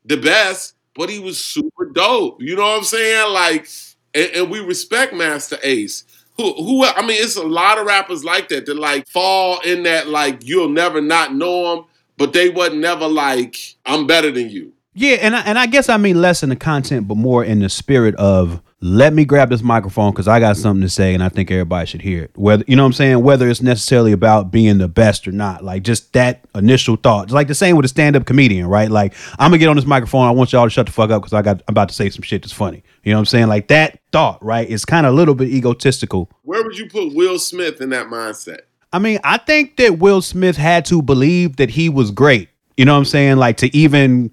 the 0.06 0.18
best, 0.18 0.76
but 0.96 1.10
he 1.10 1.20
was 1.20 1.44
super 1.44 1.86
dope. 1.86 2.42
You 2.42 2.56
know 2.56 2.64
what 2.64 2.78
I'm 2.80 2.84
saying? 2.84 3.34
Like, 3.34 3.68
and, 4.14 4.30
and 4.36 4.52
we 4.52 4.60
respect 4.60 5.14
Masta 5.14 5.60
Ace. 5.64 6.04
Who, 6.38 6.54
who? 6.54 6.86
I 6.86 7.02
mean, 7.02 7.22
it's 7.22 7.36
a 7.36 7.44
lot 7.44 7.80
of 7.80 7.86
rappers 7.86 8.24
like 8.24 8.50
that 8.50 8.66
that 8.66 8.78
like 8.78 9.08
fall 9.08 9.60
in 9.62 9.84
that 9.84 10.08
like 10.08 10.46
you'll 10.46 10.70
never 10.70 11.02
not 11.02 11.34
know 11.34 11.76
them, 11.76 11.86
but 12.20 12.34
they 12.34 12.50
wasn't 12.50 12.82
never 12.82 13.08
like 13.08 13.58
I'm 13.86 14.06
better 14.06 14.30
than 14.30 14.50
you. 14.50 14.74
Yeah, 14.94 15.18
and 15.22 15.36
I, 15.36 15.42
and 15.42 15.58
I 15.58 15.66
guess 15.66 15.88
I 15.88 15.98
mean 15.98 16.22
less 16.22 16.44
in 16.44 16.50
the 16.50 16.56
content, 16.56 17.08
but 17.08 17.16
more 17.16 17.44
in 17.44 17.60
the 17.60 17.70
spirit 17.70 18.16
of 18.16 18.62
let 18.82 19.14
me 19.14 19.24
grab 19.24 19.50
this 19.50 19.62
microphone 19.62 20.12
because 20.12 20.28
I 20.28 20.40
got 20.40 20.58
something 20.58 20.82
to 20.82 20.90
say, 20.90 21.14
and 21.14 21.24
I 21.24 21.30
think 21.30 21.52
everybody 21.52 21.86
should 21.86 22.02
hear 22.02 22.24
it. 22.24 22.32
Whether 22.36 22.66
you 22.68 22.76
know 22.76 22.84
what 22.84 22.88
I'm 22.88 22.94
saying, 22.94 23.24
whether 23.24 23.48
it's 23.48 23.62
necessarily 23.62 24.12
about 24.12 24.52
being 24.52 24.78
the 24.78 24.88
best 24.88 25.28
or 25.28 25.32
not, 25.32 25.64
like 25.64 25.84
just 25.84 26.12
that 26.14 26.46
initial 26.56 26.98
thought. 26.98 27.26
It's 27.26 27.34
like 27.34 27.48
the 27.48 27.56
same 27.56 27.76
with 27.76 27.86
a 27.86 27.90
stand 27.90 28.16
up 28.16 28.26
comedian, 28.26 28.68
right? 28.68 28.92
Like 28.92 29.14
I'm 29.38 29.52
gonna 29.52 29.60
get 29.60 29.70
on 29.70 29.78
this 29.78 29.86
microphone. 29.86 30.28
I 30.28 30.32
want 30.32 30.52
y'all 30.52 30.66
to 30.66 30.70
shut 30.70 30.86
the 30.86 30.92
fuck 30.92 31.12
up 31.12 31.22
because 31.22 31.34
I 31.34 31.42
got 31.42 31.62
I'm 31.68 31.74
about 31.74 31.90
to 31.90 31.96
say 31.96 32.10
some 32.10 32.22
shit 32.22 32.42
that's 32.42 32.54
funny. 32.54 32.84
You 33.04 33.12
know 33.12 33.18
what 33.18 33.22
I'm 33.22 33.26
saying? 33.28 33.48
Like 33.48 33.70
that 33.70 34.00
thought, 34.12 34.44
right? 34.44 34.70
It's 34.70 34.86
kind 34.86 35.06
of 35.06 35.14
a 35.14 35.16
little 35.16 35.36
bit 35.36 35.50
egotistical. 35.50 36.30
Where 36.44 36.64
would 36.64 36.78
you 36.78 36.88
put 36.88 37.14
Will 37.14 37.40
Smith 37.40 37.80
in 37.80 37.90
that 37.92 38.08
mindset? 38.08 38.62
I 38.92 39.00
mean, 39.00 39.20
I 39.24 39.38
think 39.38 39.78
that 39.78 40.00
Will 40.00 40.22
Smith 40.22 40.58
had 40.58 40.86
to 40.86 41.02
believe 41.02 41.58
that 41.58 41.70
he 41.70 41.90
was 41.90 42.12
great. 42.12 42.50
You 42.76 42.86
know 42.86 42.94
what 42.94 43.00
I'm 43.00 43.06
saying? 43.06 43.38
Like 43.38 43.58
to 43.58 43.76
even 43.76 44.32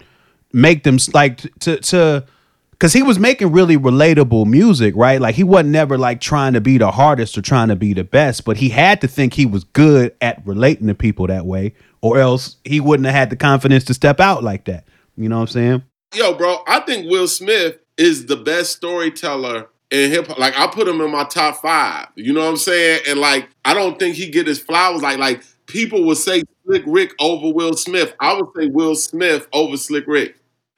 make 0.53 0.83
them 0.83 0.97
like 1.13 1.37
to 1.59 1.77
to 1.77 2.25
because 2.71 2.93
he 2.93 3.01
was 3.01 3.17
making 3.19 3.51
really 3.51 3.77
relatable 3.77 4.45
music, 4.45 4.95
right? 4.95 5.19
Like 5.19 5.35
he 5.35 5.43
wasn't 5.43 5.69
never 5.69 5.97
like 5.97 6.21
trying 6.21 6.53
to 6.53 6.61
be 6.61 6.77
the 6.77 6.91
hardest 6.91 7.37
or 7.37 7.41
trying 7.41 7.69
to 7.69 7.75
be 7.75 7.93
the 7.93 8.03
best, 8.03 8.45
but 8.45 8.57
he 8.57 8.69
had 8.69 9.01
to 9.01 9.07
think 9.07 9.33
he 9.33 9.45
was 9.45 9.63
good 9.63 10.15
at 10.21 10.45
relating 10.45 10.87
to 10.87 10.95
people 10.95 11.27
that 11.27 11.45
way, 11.45 11.73
or 12.01 12.19
else 12.19 12.57
he 12.63 12.79
wouldn't 12.79 13.05
have 13.05 13.15
had 13.15 13.29
the 13.29 13.35
confidence 13.35 13.83
to 13.85 13.93
step 13.93 14.19
out 14.19 14.43
like 14.43 14.65
that. 14.65 14.85
You 15.17 15.27
know 15.27 15.37
what 15.37 15.41
I'm 15.43 15.47
saying? 15.47 15.83
Yo, 16.15 16.35
bro, 16.35 16.63
I 16.67 16.79
think 16.81 17.09
Will 17.09 17.27
Smith 17.27 17.79
is 17.97 18.27
the 18.27 18.37
best 18.37 18.73
storyteller 18.73 19.67
in 19.91 20.11
hip 20.11 20.27
hop. 20.27 20.37
Like 20.37 20.57
I 20.57 20.67
put 20.67 20.87
him 20.87 21.01
in 21.01 21.11
my 21.11 21.23
top 21.25 21.61
five. 21.61 22.07
You 22.15 22.33
know 22.33 22.41
what 22.41 22.49
I'm 22.49 22.57
saying? 22.57 23.01
And 23.07 23.19
like 23.19 23.49
I 23.65 23.73
don't 23.73 23.97
think 23.99 24.15
he 24.15 24.29
get 24.29 24.47
his 24.47 24.59
flowers. 24.59 25.01
Like 25.01 25.17
like 25.17 25.43
people 25.67 26.03
would 26.05 26.17
say 26.17 26.43
Slick 26.65 26.83
Rick 26.85 27.13
over 27.19 27.53
Will 27.53 27.73
Smith. 27.73 28.13
I 28.19 28.33
would 28.33 28.47
say 28.57 28.67
Will 28.67 28.95
Smith 28.95 29.47
over 29.53 29.77
Slick 29.77 30.05
Rick. 30.07 30.37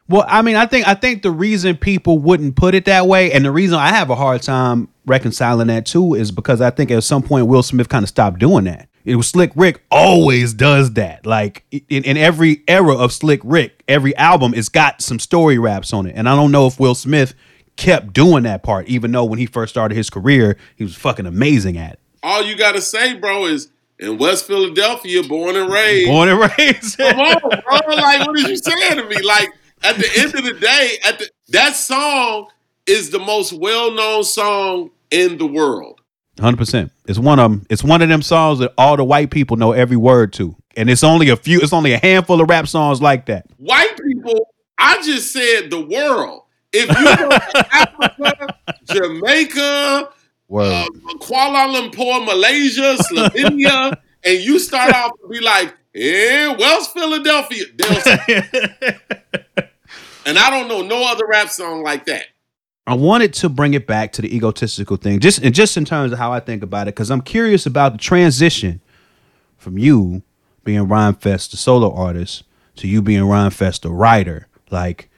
Well, 0.09 0.25
I 0.27 0.41
mean, 0.41 0.55
I 0.55 0.65
think 0.65 0.87
I 0.87 0.95
think 0.95 1.21
the 1.21 1.31
reason 1.31 1.77
people 1.77 2.17
wouldn't 2.17 2.55
put 2.55 2.73
it 2.73 2.85
that 2.85 3.05
way, 3.05 3.31
and 3.31 3.45
the 3.45 3.51
reason 3.51 3.77
I 3.77 3.89
have 3.89 4.09
a 4.09 4.15
hard 4.15 4.41
time 4.41 4.89
reconciling 5.05 5.67
that 5.67 5.85
too, 5.85 6.15
is 6.15 6.31
because 6.31 6.61
I 6.61 6.71
think 6.71 6.89
at 6.89 7.03
some 7.03 7.21
point 7.21 7.45
Will 7.47 7.61
Smith 7.61 7.89
kind 7.89 8.03
of 8.03 8.09
stopped 8.09 8.39
doing 8.39 8.63
that. 8.65 8.89
It 9.05 9.15
was 9.15 9.27
Slick 9.27 9.51
Rick 9.55 9.83
always 9.91 10.53
does 10.53 10.93
that. 10.93 11.27
Like 11.27 11.63
in, 11.71 12.03
in 12.03 12.17
every 12.17 12.63
era 12.67 12.95
of 12.95 13.13
Slick 13.13 13.39
Rick, 13.43 13.83
every 13.87 14.15
album 14.17 14.53
it's 14.55 14.69
got 14.69 15.01
some 15.01 15.19
story 15.19 15.59
raps 15.59 15.93
on 15.93 16.07
it, 16.07 16.13
and 16.15 16.27
I 16.27 16.35
don't 16.35 16.51
know 16.51 16.65
if 16.65 16.79
Will 16.79 16.95
Smith 16.95 17.35
kept 17.79 18.13
doing 18.13 18.43
that 18.43 18.61
part, 18.61 18.87
even 18.87 19.11
though 19.11 19.23
when 19.23 19.39
he 19.39 19.45
first 19.45 19.71
started 19.71 19.95
his 19.95 20.09
career, 20.09 20.57
he 20.75 20.83
was 20.83 20.95
fucking 20.95 21.25
amazing 21.25 21.77
at 21.77 21.93
it. 21.93 21.99
All 22.21 22.43
you 22.43 22.55
gotta 22.55 22.81
say, 22.81 23.15
bro, 23.15 23.45
is 23.45 23.71
in 23.97 24.17
West 24.17 24.45
Philadelphia, 24.45 25.23
born 25.23 25.55
and 25.55 25.71
raised. 25.71 26.07
Born 26.07 26.29
and 26.29 26.39
raised. 26.39 26.97
Come 26.97 27.17
on, 27.17 27.39
bro. 27.41 27.95
Like, 27.95 28.27
what 28.27 28.37
are 28.37 28.49
you 28.49 28.57
saying 28.57 28.97
to 28.97 29.05
me? 29.05 29.21
Like, 29.21 29.49
at 29.81 29.95
the 29.95 30.09
end 30.17 30.35
of 30.35 30.43
the 30.43 30.53
day, 30.59 30.97
at 31.05 31.19
the 31.19 31.29
that 31.49 31.75
song 31.75 32.49
is 32.85 33.09
the 33.09 33.19
most 33.19 33.53
well-known 33.53 34.23
song 34.25 34.91
in 35.09 35.37
the 35.37 35.47
world. 35.47 36.01
Hundred 36.39 36.57
percent. 36.57 36.91
It's 37.05 37.19
one 37.19 37.39
of 37.39 37.49
them. 37.49 37.65
It's 37.69 37.83
one 37.83 38.01
of 38.01 38.09
them 38.09 38.21
songs 38.21 38.59
that 38.59 38.73
all 38.77 38.97
the 38.97 39.05
white 39.05 39.31
people 39.31 39.55
know 39.57 39.71
every 39.71 39.97
word 39.97 40.33
to, 40.33 40.55
and 40.75 40.89
it's 40.89 41.03
only 41.03 41.29
a 41.29 41.37
few. 41.37 41.61
It's 41.61 41.73
only 41.73 41.93
a 41.93 41.97
handful 41.97 42.41
of 42.41 42.49
rap 42.49 42.67
songs 42.67 43.01
like 43.01 43.25
that. 43.27 43.45
White 43.57 43.97
people, 43.97 44.49
I 44.77 45.01
just 45.01 45.31
said 45.31 45.69
the 45.69 45.81
world. 45.81 46.43
If 46.71 46.87
you 46.89 47.03
go 47.03 47.29
to 47.29 47.67
Africa, 47.71 48.57
Jamaica, 48.85 50.09
uh, 50.51 50.85
Kuala 51.19 51.67
Lumpur, 51.73 52.25
Malaysia, 52.25 52.97
Slovenia, 53.03 53.97
and 54.23 54.39
you 54.39 54.59
start 54.59 54.93
off 54.93 55.11
to 55.21 55.27
be 55.27 55.39
like, 55.39 55.73
"Eh, 55.95 56.47
West 56.59 56.93
Philadelphia," 56.93 57.65
and 60.25 60.37
I 60.37 60.49
don't 60.49 60.67
know 60.67 60.81
no 60.81 61.09
other 61.09 61.25
rap 61.27 61.49
song 61.49 61.83
like 61.83 62.05
that. 62.05 62.25
I 62.85 62.93
wanted 62.95 63.33
to 63.35 63.49
bring 63.49 63.73
it 63.73 63.85
back 63.85 64.11
to 64.13 64.21
the 64.21 64.35
egotistical 64.35 64.97
thing, 64.97 65.19
just 65.19 65.39
and 65.43 65.53
just 65.55 65.77
in 65.77 65.85
terms 65.85 66.11
of 66.11 66.17
how 66.19 66.31
I 66.33 66.39
think 66.39 66.63
about 66.63 66.87
it, 66.87 66.95
because 66.95 67.09
I'm 67.11 67.21
curious 67.21 67.65
about 67.65 67.93
the 67.93 67.97
transition 67.99 68.81
from 69.57 69.77
you 69.77 70.23
being 70.63 70.87
Rhymefest, 70.87 71.51
the 71.51 71.57
solo 71.57 71.93
artist, 71.93 72.43
to 72.75 72.87
you 72.87 73.01
being 73.01 73.23
Rhymefest, 73.23 73.81
the 73.81 73.91
writer. 73.91 74.47
Like, 74.71 75.09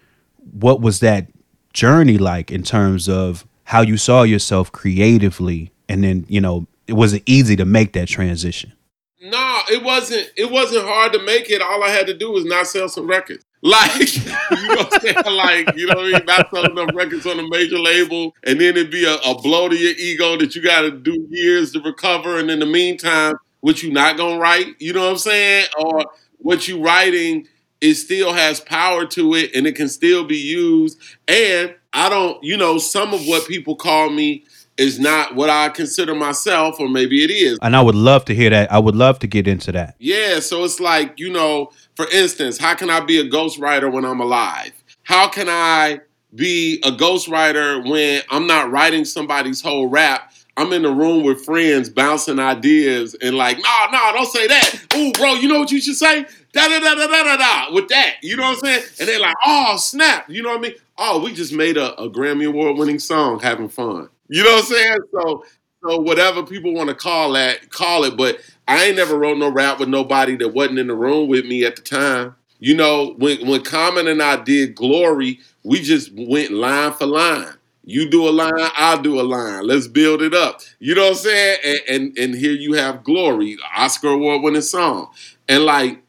what 0.53 0.81
was 0.81 0.99
that 1.01 1.27
journey 1.73 2.17
like 2.17 2.51
in 2.51 2.63
terms 2.63 3.07
of 3.07 3.45
how 3.65 3.81
you 3.81 3.97
saw 3.97 4.23
yourself 4.23 4.71
creatively, 4.71 5.71
and 5.87 6.03
then 6.03 6.25
you 6.27 6.41
know, 6.41 6.67
it 6.87 6.93
was 6.93 7.13
it 7.13 7.23
easy 7.25 7.55
to 7.55 7.65
make 7.65 7.93
that 7.93 8.07
transition? 8.07 8.73
No, 9.21 9.59
it 9.69 9.83
wasn't. 9.83 10.31
It 10.35 10.49
wasn't 10.49 10.85
hard 10.85 11.13
to 11.13 11.23
make 11.23 11.49
it. 11.49 11.61
All 11.61 11.83
I 11.83 11.89
had 11.89 12.07
to 12.07 12.13
do 12.13 12.31
was 12.31 12.43
not 12.43 12.67
sell 12.67 12.89
some 12.89 13.07
records. 13.07 13.45
Like, 13.63 14.15
you 14.15 14.31
know 14.31 14.75
what 14.75 14.91
I'm 14.91 15.01
saying? 15.01 15.35
Like, 15.37 15.75
you 15.75 15.85
know 15.85 15.93
what 15.93 16.15
I 16.15 16.17
mean? 16.17 16.25
Not 16.25 16.49
selling 16.49 16.71
enough 16.71 16.95
records 16.95 17.27
on 17.27 17.39
a 17.39 17.47
major 17.47 17.77
label, 17.77 18.33
and 18.43 18.59
then 18.59 18.75
it'd 18.75 18.89
be 18.89 19.05
a, 19.05 19.13
a 19.17 19.39
blow 19.39 19.69
to 19.69 19.77
your 19.77 19.93
ego 19.99 20.35
that 20.37 20.55
you 20.55 20.63
got 20.63 20.81
to 20.81 20.89
do 20.89 21.27
years 21.29 21.71
to 21.73 21.79
recover. 21.81 22.39
And 22.39 22.49
in 22.49 22.57
the 22.57 22.65
meantime, 22.65 23.35
what 23.59 23.83
you 23.83 23.91
not 23.91 24.17
gonna 24.17 24.39
write? 24.39 24.65
You 24.79 24.93
know 24.93 25.01
what 25.01 25.11
I'm 25.11 25.17
saying? 25.19 25.67
Or 25.77 26.05
what 26.39 26.67
you 26.67 26.83
writing? 26.83 27.47
It 27.81 27.95
still 27.95 28.33
has 28.33 28.59
power 28.59 29.05
to 29.07 29.33
it, 29.33 29.55
and 29.55 29.65
it 29.65 29.75
can 29.75 29.89
still 29.89 30.23
be 30.23 30.37
used. 30.37 30.99
And 31.27 31.75
I 31.93 32.09
don't, 32.09 32.41
you 32.43 32.55
know, 32.55 32.77
some 32.77 33.13
of 33.13 33.25
what 33.27 33.47
people 33.47 33.75
call 33.75 34.09
me 34.09 34.45
is 34.77 34.99
not 34.99 35.35
what 35.35 35.49
I 35.49 35.69
consider 35.69 36.15
myself, 36.15 36.79
or 36.79 36.87
maybe 36.87 37.23
it 37.23 37.31
is. 37.31 37.59
And 37.61 37.75
I 37.75 37.81
would 37.81 37.95
love 37.95 38.25
to 38.25 38.35
hear 38.35 38.49
that. 38.51 38.71
I 38.71 38.79
would 38.79 38.95
love 38.95 39.19
to 39.19 39.27
get 39.27 39.47
into 39.47 39.71
that. 39.73 39.95
Yeah, 39.99 40.39
so 40.39 40.63
it's 40.63 40.79
like, 40.79 41.19
you 41.19 41.31
know, 41.31 41.71
for 41.95 42.07
instance, 42.11 42.57
how 42.57 42.75
can 42.75 42.89
I 42.89 42.99
be 42.99 43.19
a 43.19 43.29
ghostwriter 43.29 43.91
when 43.91 44.05
I'm 44.05 44.21
alive? 44.21 44.71
How 45.03 45.27
can 45.27 45.49
I 45.49 46.01
be 46.33 46.79
a 46.83 46.91
ghostwriter 46.91 47.87
when 47.87 48.21
I'm 48.29 48.47
not 48.47 48.71
writing 48.71 49.05
somebody's 49.05 49.61
whole 49.61 49.87
rap? 49.87 50.31
I'm 50.57 50.73
in 50.73 50.83
the 50.83 50.91
room 50.91 51.23
with 51.23 51.45
friends 51.45 51.89
bouncing 51.89 52.39
ideas 52.39 53.15
and 53.21 53.35
like, 53.35 53.57
no, 53.57 53.85
no, 53.91 54.11
don't 54.13 54.27
say 54.27 54.47
that. 54.47 54.75
Ooh, 54.95 55.11
bro, 55.13 55.33
you 55.33 55.47
know 55.47 55.59
what 55.59 55.71
you 55.71 55.81
should 55.81 55.95
say? 55.95 56.25
Da 56.53 56.67
da 56.67 56.79
da 56.79 56.95
da 56.95 57.07
da 57.07 57.23
da 57.23 57.37
da 57.37 57.73
with 57.73 57.87
that. 57.89 58.15
You 58.21 58.35
know 58.35 58.43
what 58.43 58.57
I'm 58.57 58.59
saying? 58.59 58.83
And 58.99 59.07
they're 59.07 59.19
like, 59.19 59.35
oh, 59.45 59.77
snap. 59.77 60.29
You 60.29 60.43
know 60.43 60.49
what 60.49 60.59
I 60.59 60.61
mean? 60.61 60.73
Oh, 60.97 61.23
we 61.23 61.33
just 61.33 61.53
made 61.53 61.77
a, 61.77 61.99
a 61.99 62.09
Grammy 62.09 62.47
Award 62.47 62.77
winning 62.77 62.99
song 62.99 63.39
having 63.39 63.69
fun. 63.69 64.09
You 64.27 64.43
know 64.43 64.51
what 64.55 64.65
I'm 64.65 64.71
saying? 64.71 64.97
So 65.13 65.45
so 65.83 65.99
whatever 65.99 66.43
people 66.43 66.73
want 66.73 66.89
to 66.89 66.95
call 66.95 67.33
that, 67.33 67.69
call 67.71 68.03
it. 68.03 68.15
But 68.15 68.39
I 68.67 68.85
ain't 68.85 68.97
never 68.97 69.17
wrote 69.17 69.37
no 69.37 69.49
rap 69.49 69.79
with 69.79 69.89
nobody 69.89 70.35
that 70.37 70.49
wasn't 70.49 70.79
in 70.79 70.87
the 70.87 70.95
room 70.95 71.27
with 71.27 71.45
me 71.45 71.65
at 71.65 71.75
the 71.75 71.81
time. 71.81 72.35
You 72.59 72.75
know, 72.75 73.15
when 73.17 73.47
when 73.47 73.63
Common 73.63 74.07
and 74.07 74.21
I 74.21 74.37
did 74.41 74.75
Glory, 74.75 75.39
we 75.63 75.81
just 75.81 76.11
went 76.13 76.51
line 76.51 76.93
for 76.93 77.07
line. 77.07 77.53
You 77.83 78.09
do 78.09 78.29
a 78.29 78.31
line, 78.31 78.51
I'll 78.57 79.01
do 79.01 79.19
a 79.19 79.23
line. 79.23 79.65
Let's 79.65 79.87
build 79.87 80.21
it 80.21 80.35
up. 80.35 80.61
You 80.79 80.93
know 80.93 81.03
what 81.03 81.09
I'm 81.09 81.15
saying? 81.15 81.57
And 81.65 81.79
and, 81.89 82.17
and 82.17 82.35
here 82.35 82.51
you 82.53 82.73
have 82.73 83.03
Glory, 83.03 83.57
Oscar 83.75 84.09
award 84.09 84.43
winning 84.43 84.61
song. 84.61 85.09
And 85.49 85.63
like 85.65 86.01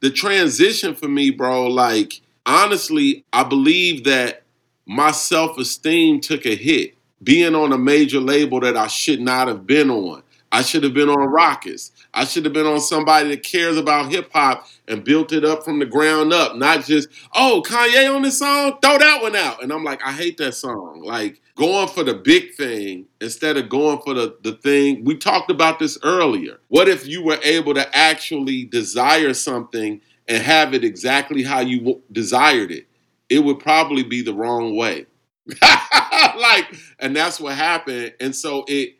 the 0.00 0.10
transition 0.10 0.94
for 0.94 1.08
me, 1.08 1.30
bro, 1.30 1.66
like 1.66 2.20
honestly, 2.46 3.24
I 3.32 3.44
believe 3.44 4.04
that 4.04 4.42
my 4.86 5.10
self-esteem 5.10 6.20
took 6.20 6.46
a 6.46 6.56
hit 6.56 6.94
being 7.22 7.54
on 7.54 7.72
a 7.72 7.78
major 7.78 8.20
label 8.20 8.60
that 8.60 8.76
I 8.76 8.86
should 8.86 9.20
not 9.20 9.48
have 9.48 9.66
been 9.66 9.90
on. 9.90 10.22
I 10.52 10.62
should 10.62 10.82
have 10.82 10.94
been 10.94 11.08
on 11.08 11.28
Rawkus. 11.28 11.92
I 12.12 12.24
should 12.24 12.44
have 12.44 12.52
been 12.52 12.66
on 12.66 12.80
somebody 12.80 13.28
that 13.28 13.44
cares 13.44 13.76
about 13.76 14.10
hip 14.10 14.30
hop 14.32 14.66
and 14.88 15.04
built 15.04 15.32
it 15.32 15.44
up 15.44 15.64
from 15.64 15.78
the 15.78 15.86
ground 15.86 16.32
up, 16.32 16.56
not 16.56 16.84
just, 16.84 17.08
oh, 17.34 17.62
Kanye 17.64 18.12
on 18.12 18.22
this 18.22 18.40
song, 18.40 18.78
throw 18.82 18.98
that 18.98 19.22
one 19.22 19.36
out. 19.36 19.62
And 19.62 19.72
I'm 19.72 19.84
like, 19.84 20.02
I 20.04 20.10
hate 20.10 20.38
that 20.38 20.54
song. 20.54 21.02
Like 21.04 21.40
going 21.60 21.88
for 21.88 22.02
the 22.02 22.14
big 22.14 22.54
thing 22.54 23.04
instead 23.20 23.58
of 23.58 23.68
going 23.68 24.00
for 24.00 24.14
the, 24.14 24.34
the 24.42 24.52
thing. 24.52 25.04
We 25.04 25.18
talked 25.18 25.50
about 25.50 25.78
this 25.78 25.98
earlier. 26.02 26.58
What 26.68 26.88
if 26.88 27.06
you 27.06 27.22
were 27.22 27.38
able 27.44 27.74
to 27.74 27.94
actually 27.94 28.64
desire 28.64 29.34
something 29.34 30.00
and 30.26 30.42
have 30.42 30.72
it 30.72 30.84
exactly 30.84 31.42
how 31.42 31.60
you 31.60 31.80
w- 31.80 32.00
desired 32.12 32.70
it? 32.70 32.88
It 33.28 33.40
would 33.40 33.58
probably 33.58 34.02
be 34.02 34.22
the 34.22 34.32
wrong 34.32 34.74
way. 34.74 35.04
like, 35.62 36.74
and 36.98 37.14
that's 37.14 37.38
what 37.38 37.56
happened. 37.56 38.14
And 38.20 38.34
so 38.34 38.64
it, 38.66 38.96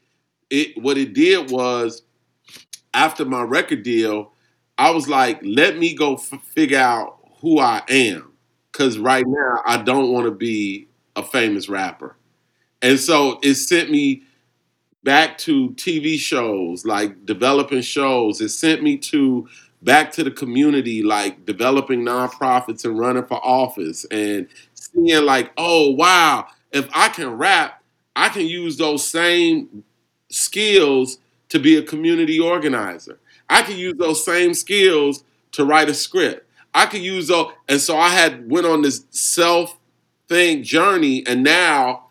it, 0.51 0.77
what 0.83 0.99
it 0.99 1.15
did 1.15 1.51
was 1.51 2.03
after 2.93 3.25
my 3.25 3.43
record 3.43 3.83
deal, 3.85 4.33
I 4.77 4.91
was 4.91 5.09
like, 5.09 5.41
let 5.43 5.79
me 5.79 5.95
go 5.95 6.17
f- 6.17 6.43
figure 6.55 6.79
out 6.79 7.21
who 7.41 7.59
I 7.59 7.83
am. 7.89 8.33
Cause 8.73 8.99
right 8.99 9.25
now 9.27 9.63
I 9.67 9.83
don't 9.83 10.13
want 10.13 10.27
to 10.27 10.31
be 10.31 10.89
a 11.17 11.23
famous 11.23 11.69
rapper. 11.71 12.17
And 12.83 12.99
so 12.99 13.39
it 13.43 13.55
sent 13.55 13.91
me 13.91 14.23
back 15.03 15.39
to 15.39 15.71
TV 15.71 16.19
shows, 16.19 16.85
like 16.85 17.25
developing 17.27 17.83
shows. 17.83 18.41
It 18.41 18.51
sent 18.51 18.83
me 18.83 18.97
to 18.99 19.49
back 19.83 20.13
to 20.13 20.25
the 20.25 20.31
community, 20.31 21.03
like 21.03 21.47
developing 21.47 22.03
nonprofits 22.05 22.85
and 22.85 22.99
running 22.99 23.25
for 23.25 23.45
office 23.45 24.05
and 24.11 24.47
seeing 24.75 25.25
like, 25.25 25.53
oh 25.57 25.91
wow, 25.91 26.47
if 26.73 26.89
I 26.95 27.09
can 27.09 27.31
rap, 27.31 27.83
I 28.17 28.29
can 28.29 28.47
use 28.47 28.77
those 28.77 29.07
same 29.07 29.85
skills 30.31 31.19
to 31.49 31.59
be 31.59 31.77
a 31.77 31.83
community 31.83 32.39
organizer. 32.39 33.19
I 33.49 33.63
can 33.63 33.77
use 33.77 33.95
those 33.99 34.25
same 34.25 34.55
skills 34.55 35.25
to 35.53 35.65
write 35.65 35.89
a 35.89 35.95
script. 35.95 36.47
I 36.75 36.87
could 36.87 37.03
use 37.03 37.29
those, 37.29 37.53
and 37.69 37.81
so 37.81 37.97
I 37.99 38.11
had 38.11 38.49
went 38.49 38.67
on 38.67 38.83
this 38.83 39.05
self 39.11 39.77
thing 40.29 40.63
journey, 40.63 41.27
and 41.27 41.43
now 41.43 42.10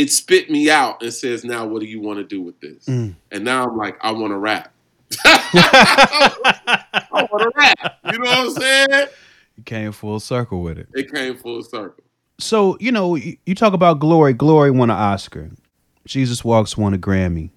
it 0.00 0.10
spit 0.10 0.50
me 0.50 0.70
out 0.70 1.02
and 1.02 1.12
says, 1.12 1.44
"Now, 1.44 1.66
what 1.66 1.80
do 1.80 1.86
you 1.86 2.00
want 2.00 2.18
to 2.18 2.24
do 2.24 2.40
with 2.40 2.58
this?" 2.60 2.86
Mm. 2.86 3.14
And 3.30 3.44
now 3.44 3.66
I'm 3.66 3.76
like, 3.76 3.98
I 4.00 4.12
want 4.12 4.32
to 4.32 4.38
rap. 4.38 4.72
I 5.24 7.28
want 7.30 7.42
to 7.42 7.52
rap. 7.54 7.98
You 8.10 8.18
know 8.18 8.30
what 8.30 8.38
I'm 8.38 8.50
saying? 8.50 9.08
It 9.58 9.66
came 9.66 9.92
full 9.92 10.18
circle 10.18 10.62
with 10.62 10.78
it. 10.78 10.88
It 10.94 11.12
came 11.12 11.36
full 11.36 11.62
circle. 11.62 12.02
So, 12.38 12.78
you 12.80 12.90
know, 12.90 13.14
you, 13.14 13.36
you 13.44 13.54
talk 13.54 13.74
about 13.74 13.98
Glory. 13.98 14.32
Glory 14.32 14.70
won 14.70 14.88
an 14.88 14.96
Oscar. 14.96 15.50
Jesus 16.06 16.42
Walks 16.42 16.78
won 16.78 16.94
a 16.94 16.98
Grammy. 16.98 17.50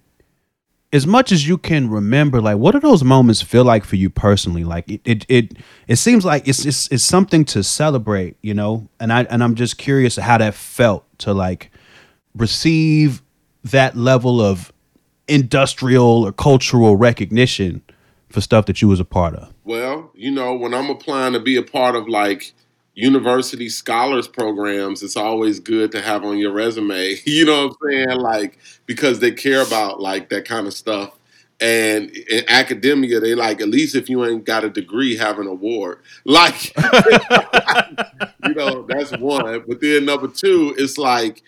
As 0.92 1.06
much 1.06 1.32
as 1.32 1.48
you 1.48 1.56
can 1.56 1.88
remember, 1.88 2.42
like, 2.42 2.58
what 2.58 2.72
do 2.72 2.80
those 2.80 3.02
moments 3.02 3.40
feel 3.40 3.64
like 3.64 3.84
for 3.84 3.96
you 3.96 4.10
personally? 4.10 4.64
Like, 4.64 4.88
it, 4.88 5.00
it, 5.04 5.26
it, 5.28 5.52
it 5.88 5.96
seems 5.96 6.26
like 6.26 6.46
it's, 6.46 6.66
it's, 6.66 6.88
it's 6.92 7.02
something 7.02 7.46
to 7.46 7.64
celebrate, 7.64 8.36
you 8.42 8.52
know. 8.52 8.88
And 9.00 9.12
I, 9.12 9.22
and 9.24 9.42
I'm 9.42 9.54
just 9.54 9.78
curious 9.78 10.16
how 10.16 10.38
that 10.38 10.54
felt 10.54 11.04
to 11.20 11.32
like 11.32 11.70
receive 12.36 13.22
that 13.62 13.96
level 13.96 14.40
of 14.40 14.72
industrial 15.28 16.26
or 16.26 16.32
cultural 16.32 16.96
recognition 16.96 17.82
for 18.28 18.40
stuff 18.40 18.66
that 18.66 18.82
you 18.82 18.88
was 18.88 19.00
a 19.00 19.04
part 19.04 19.34
of. 19.34 19.52
Well, 19.64 20.10
you 20.14 20.30
know, 20.30 20.54
when 20.54 20.74
I'm 20.74 20.90
applying 20.90 21.32
to 21.34 21.40
be 21.40 21.56
a 21.56 21.62
part 21.62 21.94
of 21.94 22.08
like 22.08 22.52
university 22.94 23.68
scholars 23.68 24.28
programs, 24.28 25.02
it's 25.02 25.16
always 25.16 25.60
good 25.60 25.92
to 25.92 26.02
have 26.02 26.24
on 26.24 26.38
your 26.38 26.52
resume. 26.52 27.16
You 27.24 27.46
know 27.46 27.68
what 27.68 27.76
I'm 27.82 27.90
saying? 27.90 28.20
Like 28.20 28.58
because 28.86 29.20
they 29.20 29.32
care 29.32 29.62
about 29.62 30.00
like 30.00 30.28
that 30.30 30.44
kind 30.44 30.66
of 30.66 30.74
stuff. 30.74 31.18
And 31.60 32.10
in 32.10 32.44
academia, 32.48 33.20
they 33.20 33.34
like 33.34 33.60
at 33.60 33.68
least 33.68 33.94
if 33.94 34.10
you 34.10 34.24
ain't 34.24 34.44
got 34.44 34.64
a 34.64 34.68
degree, 34.68 35.16
have 35.16 35.38
an 35.38 35.46
award. 35.46 36.00
Like, 36.24 36.74
you 38.44 38.54
know, 38.54 38.82
that's 38.88 39.12
one. 39.18 39.62
But 39.66 39.80
then 39.80 40.04
number 40.04 40.28
two, 40.28 40.74
it's 40.76 40.98
like 40.98 41.42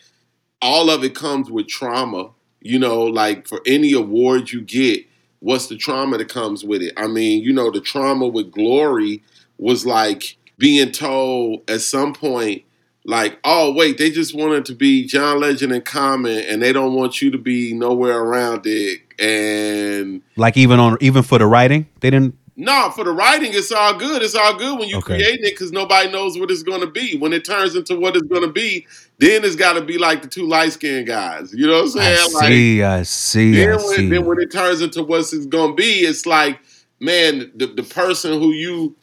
all 0.63 0.91
of 0.91 1.05
it 1.05 1.15
comes 1.15 1.51
with 1.51 1.69
trauma. 1.69 2.31
You 2.61 2.79
know, 2.79 3.05
like 3.05 3.47
for 3.47 3.61
any 3.65 3.93
award 3.93 4.51
you 4.51 4.61
get, 4.61 5.07
what's 5.39 5.69
the 5.69 5.77
trauma 5.77 6.19
that 6.19 6.29
comes 6.29 6.65
with 6.65 6.83
it? 6.83 6.93
I 6.97 7.07
mean, 7.07 7.43
you 7.43 7.53
know, 7.53 7.71
the 7.71 7.81
trauma 7.81 8.27
with 8.27 8.51
glory 8.51 9.23
was 9.59 9.87
like 9.87 10.37
being 10.59 10.91
told 10.91 11.69
at 11.71 11.81
some 11.83 12.13
point, 12.13 12.65
like, 13.05 13.39
oh 13.45 13.73
wait, 13.73 13.99
they 13.99 14.11
just 14.11 14.35
wanted 14.35 14.65
to 14.67 14.75
be 14.75 15.07
John 15.07 15.41
Legend 15.41 15.73
and 15.73 15.85
Common, 15.85 16.39
and 16.39 16.61
they 16.61 16.73
don't 16.73 16.95
want 16.95 17.23
you 17.23 17.31
to 17.31 17.39
be 17.39 17.73
nowhere 17.73 18.19
around 18.19 18.63
it. 18.65 19.01
And 19.19 20.23
Like 20.37 20.57
even 20.57 20.81
on 20.81 20.99
even 21.01 21.23
for 21.23 21.39
the 21.39 21.47
writing, 21.47 21.87
they 22.01 22.11
didn't. 22.11 22.37
No, 22.57 22.91
for 22.91 23.05
the 23.05 23.13
writing, 23.13 23.51
it's 23.53 23.71
all 23.71 23.95
good. 23.99 24.23
It's 24.23 24.35
all 24.35 24.57
good 24.57 24.79
when 24.79 24.89
you 24.89 24.97
Okay. 24.97 25.19
creating 25.19 25.45
it 25.45 25.53
because 25.53 25.73
nobody 25.73 26.11
knows 26.11 26.39
what 26.39 26.51
it's 26.51 26.63
going 26.63 26.81
to 26.81 26.87
be. 26.87 27.17
When 27.19 27.35
it 27.35 27.45
turns 27.45 27.77
into 27.77 27.99
what 28.01 28.17
it's 28.17 28.27
going 28.27 28.43
to 28.43 28.53
be, 28.53 28.87
then 29.19 29.45
it's 29.45 29.57
got 29.57 29.75
to 29.75 29.83
be 29.83 29.99
like 29.99 30.23
the 30.23 30.29
two 30.29 30.47
light 30.47 30.73
skinned 30.73 31.07
guys. 31.07 31.53
You 31.53 31.67
know 31.67 31.83
what 31.83 31.97
I'm 31.97 31.99
I 31.99 32.15
saying? 32.25 32.33
Like, 32.33 32.49
see, 32.49 32.83
I 32.83 33.03
see, 33.03 33.53
then 33.57 33.69
I 33.69 33.77
when, 33.77 33.97
see. 33.97 34.09
then 34.09 34.25
when 34.25 34.41
it 34.41 34.51
turns 34.51 34.81
into 34.81 35.03
what 35.03 35.21
it's 35.21 35.47
gonna 35.47 35.75
be, 35.75 36.01
it's 36.01 36.25
like, 36.25 36.59
man, 36.99 37.53
the, 37.55 37.67
the 37.67 37.83
person 37.83 38.41
who 38.41 38.53
you 38.53 38.97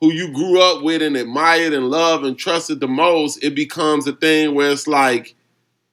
who 0.00 0.12
you 0.12 0.32
grew 0.32 0.60
up 0.60 0.82
with 0.82 1.02
and 1.02 1.16
admired 1.16 1.72
and 1.72 1.88
loved 1.90 2.24
and 2.24 2.38
trusted 2.38 2.80
the 2.80 2.88
most, 2.88 3.42
it 3.42 3.54
becomes 3.54 4.06
a 4.06 4.12
thing 4.12 4.54
where 4.54 4.70
it's 4.70 4.86
like, 4.86 5.34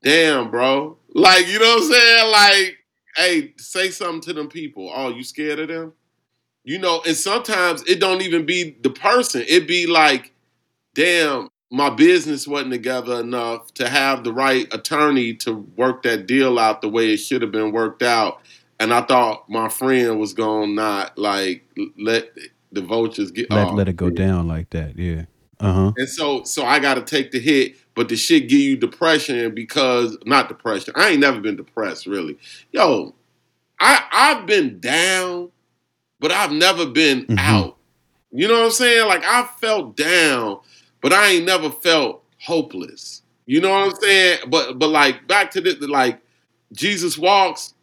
damn, 0.03 0.49
bro. 0.51 0.97
Like, 1.13 1.47
you 1.47 1.59
know 1.59 1.75
what 1.75 1.83
I'm 1.83 1.91
saying? 1.91 2.31
Like, 2.31 2.77
hey, 3.15 3.53
say 3.57 3.89
something 3.89 4.21
to 4.21 4.33
them 4.33 4.47
people. 4.49 4.91
Oh, 4.93 5.09
you 5.09 5.23
scared 5.23 5.59
of 5.59 5.67
them? 5.69 5.93
You 6.65 6.79
know, 6.79 7.01
and 7.05 7.15
sometimes 7.15 7.83
it 7.83 7.99
don't 7.99 8.21
even 8.21 8.45
be 8.45 8.75
the 8.81 8.89
person. 8.89 9.45
It 9.47 9.67
be 9.67 9.85
like, 9.85 10.33
damn, 10.95 11.49
my 11.71 11.89
business 11.89 12.47
wasn't 12.47 12.71
together 12.71 13.19
enough 13.19 13.73
to 13.75 13.87
have 13.87 14.23
the 14.23 14.33
right 14.33 14.71
attorney 14.73 15.35
to 15.35 15.53
work 15.75 16.03
that 16.03 16.25
deal 16.25 16.57
out 16.57 16.81
the 16.81 16.89
way 16.89 17.13
it 17.13 17.17
should 17.17 17.41
have 17.41 17.51
been 17.51 17.71
worked 17.71 18.01
out. 18.01 18.41
And 18.79 18.93
I 18.93 19.01
thought 19.01 19.49
my 19.49 19.69
friend 19.69 20.19
was 20.19 20.33
gonna 20.33 20.67
not 20.67 21.17
like 21.17 21.63
let 21.97 22.31
the 22.71 22.81
vultures 22.81 23.31
get 23.31 23.49
let 23.49 23.73
let 23.73 23.87
it 23.87 23.95
go 23.95 24.09
down 24.09 24.47
like 24.47 24.69
that. 24.71 24.97
Yeah. 24.97 25.25
Uh 25.59 25.73
huh. 25.73 25.91
and 25.97 26.09
so 26.09 26.43
so 26.43 26.65
I 26.65 26.79
gotta 26.79 27.01
take 27.01 27.31
the 27.31 27.39
hit, 27.39 27.75
but 27.93 28.09
the 28.09 28.15
shit 28.17 28.49
give 28.49 28.59
you 28.59 28.75
depression 28.75 29.55
because 29.55 30.17
not 30.25 30.49
depression. 30.49 30.93
I 30.97 31.11
ain't 31.11 31.21
never 31.21 31.39
been 31.39 31.55
depressed, 31.55 32.05
really. 32.05 32.37
Yo, 32.71 33.15
I 33.79 34.03
I've 34.11 34.45
been 34.45 34.79
down, 34.79 35.51
but 36.25 36.31
I've 36.31 36.51
never 36.51 36.87
been 36.87 37.27
Mhm. 37.27 37.37
out. 37.37 37.77
You 38.31 38.47
know 38.47 38.55
what 38.61 38.65
I'm 38.65 38.71
saying? 38.71 39.07
Like 39.07 39.23
I 39.23 39.47
felt 39.61 39.95
down, 39.95 40.57
but 40.99 41.13
I 41.13 41.33
ain't 41.33 41.45
never 41.45 41.69
felt 41.69 42.23
hopeless. 42.39 43.21
You 43.45 43.61
know 43.61 43.69
what 43.69 43.83
I'm 43.93 43.95
saying? 44.01 44.39
But 44.47 44.79
but 44.79 44.89
like 44.89 45.27
back 45.27 45.51
to 45.51 45.61
the 45.61 45.75
like 45.85 46.19
Jesus 46.73 47.15
walks. 47.15 47.73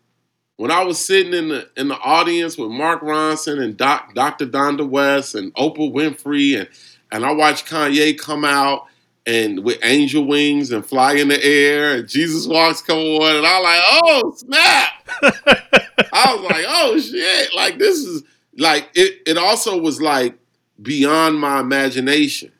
When 0.56 0.72
I 0.72 0.82
was 0.82 0.98
sitting 0.98 1.34
in 1.34 1.50
the 1.50 1.68
in 1.76 1.86
the 1.86 1.96
audience 1.98 2.58
with 2.58 2.70
Mark 2.70 3.00
Ronson 3.02 3.62
and 3.62 3.76
Doc, 3.76 4.12
Dr. 4.16 4.46
Donda 4.46 4.88
West 4.88 5.36
and 5.36 5.54
Oprah 5.54 5.92
Winfrey 5.92 6.58
and 6.58 6.68
and 7.12 7.24
I 7.24 7.30
watched 7.30 7.66
Kanye 7.68 8.18
come 8.18 8.44
out 8.44 8.86
and 9.24 9.62
with 9.62 9.78
angel 9.84 10.26
wings 10.26 10.72
and 10.72 10.84
fly 10.84 11.12
in 11.14 11.28
the 11.28 11.40
air 11.44 11.94
and 11.94 12.08
Jesus 12.08 12.48
walks 12.48 12.82
come 12.82 12.98
on 12.98 13.36
and 13.36 13.46
I 13.46 13.60
was 13.60 13.64
like, 13.64 13.82
oh 13.86 14.34
snap. 14.36 14.90
I 16.12 16.34
was 16.34 16.42
like, 16.50 16.64
oh 16.68 16.98
shit. 17.00 17.54
Like 17.54 17.78
this 17.78 17.98
is 17.98 18.22
like 18.58 18.90
it 18.94 19.22
it 19.26 19.38
also 19.38 19.78
was 19.78 20.00
like 20.00 20.38
beyond 20.80 21.38
my 21.38 21.60
imagination. 21.60 22.52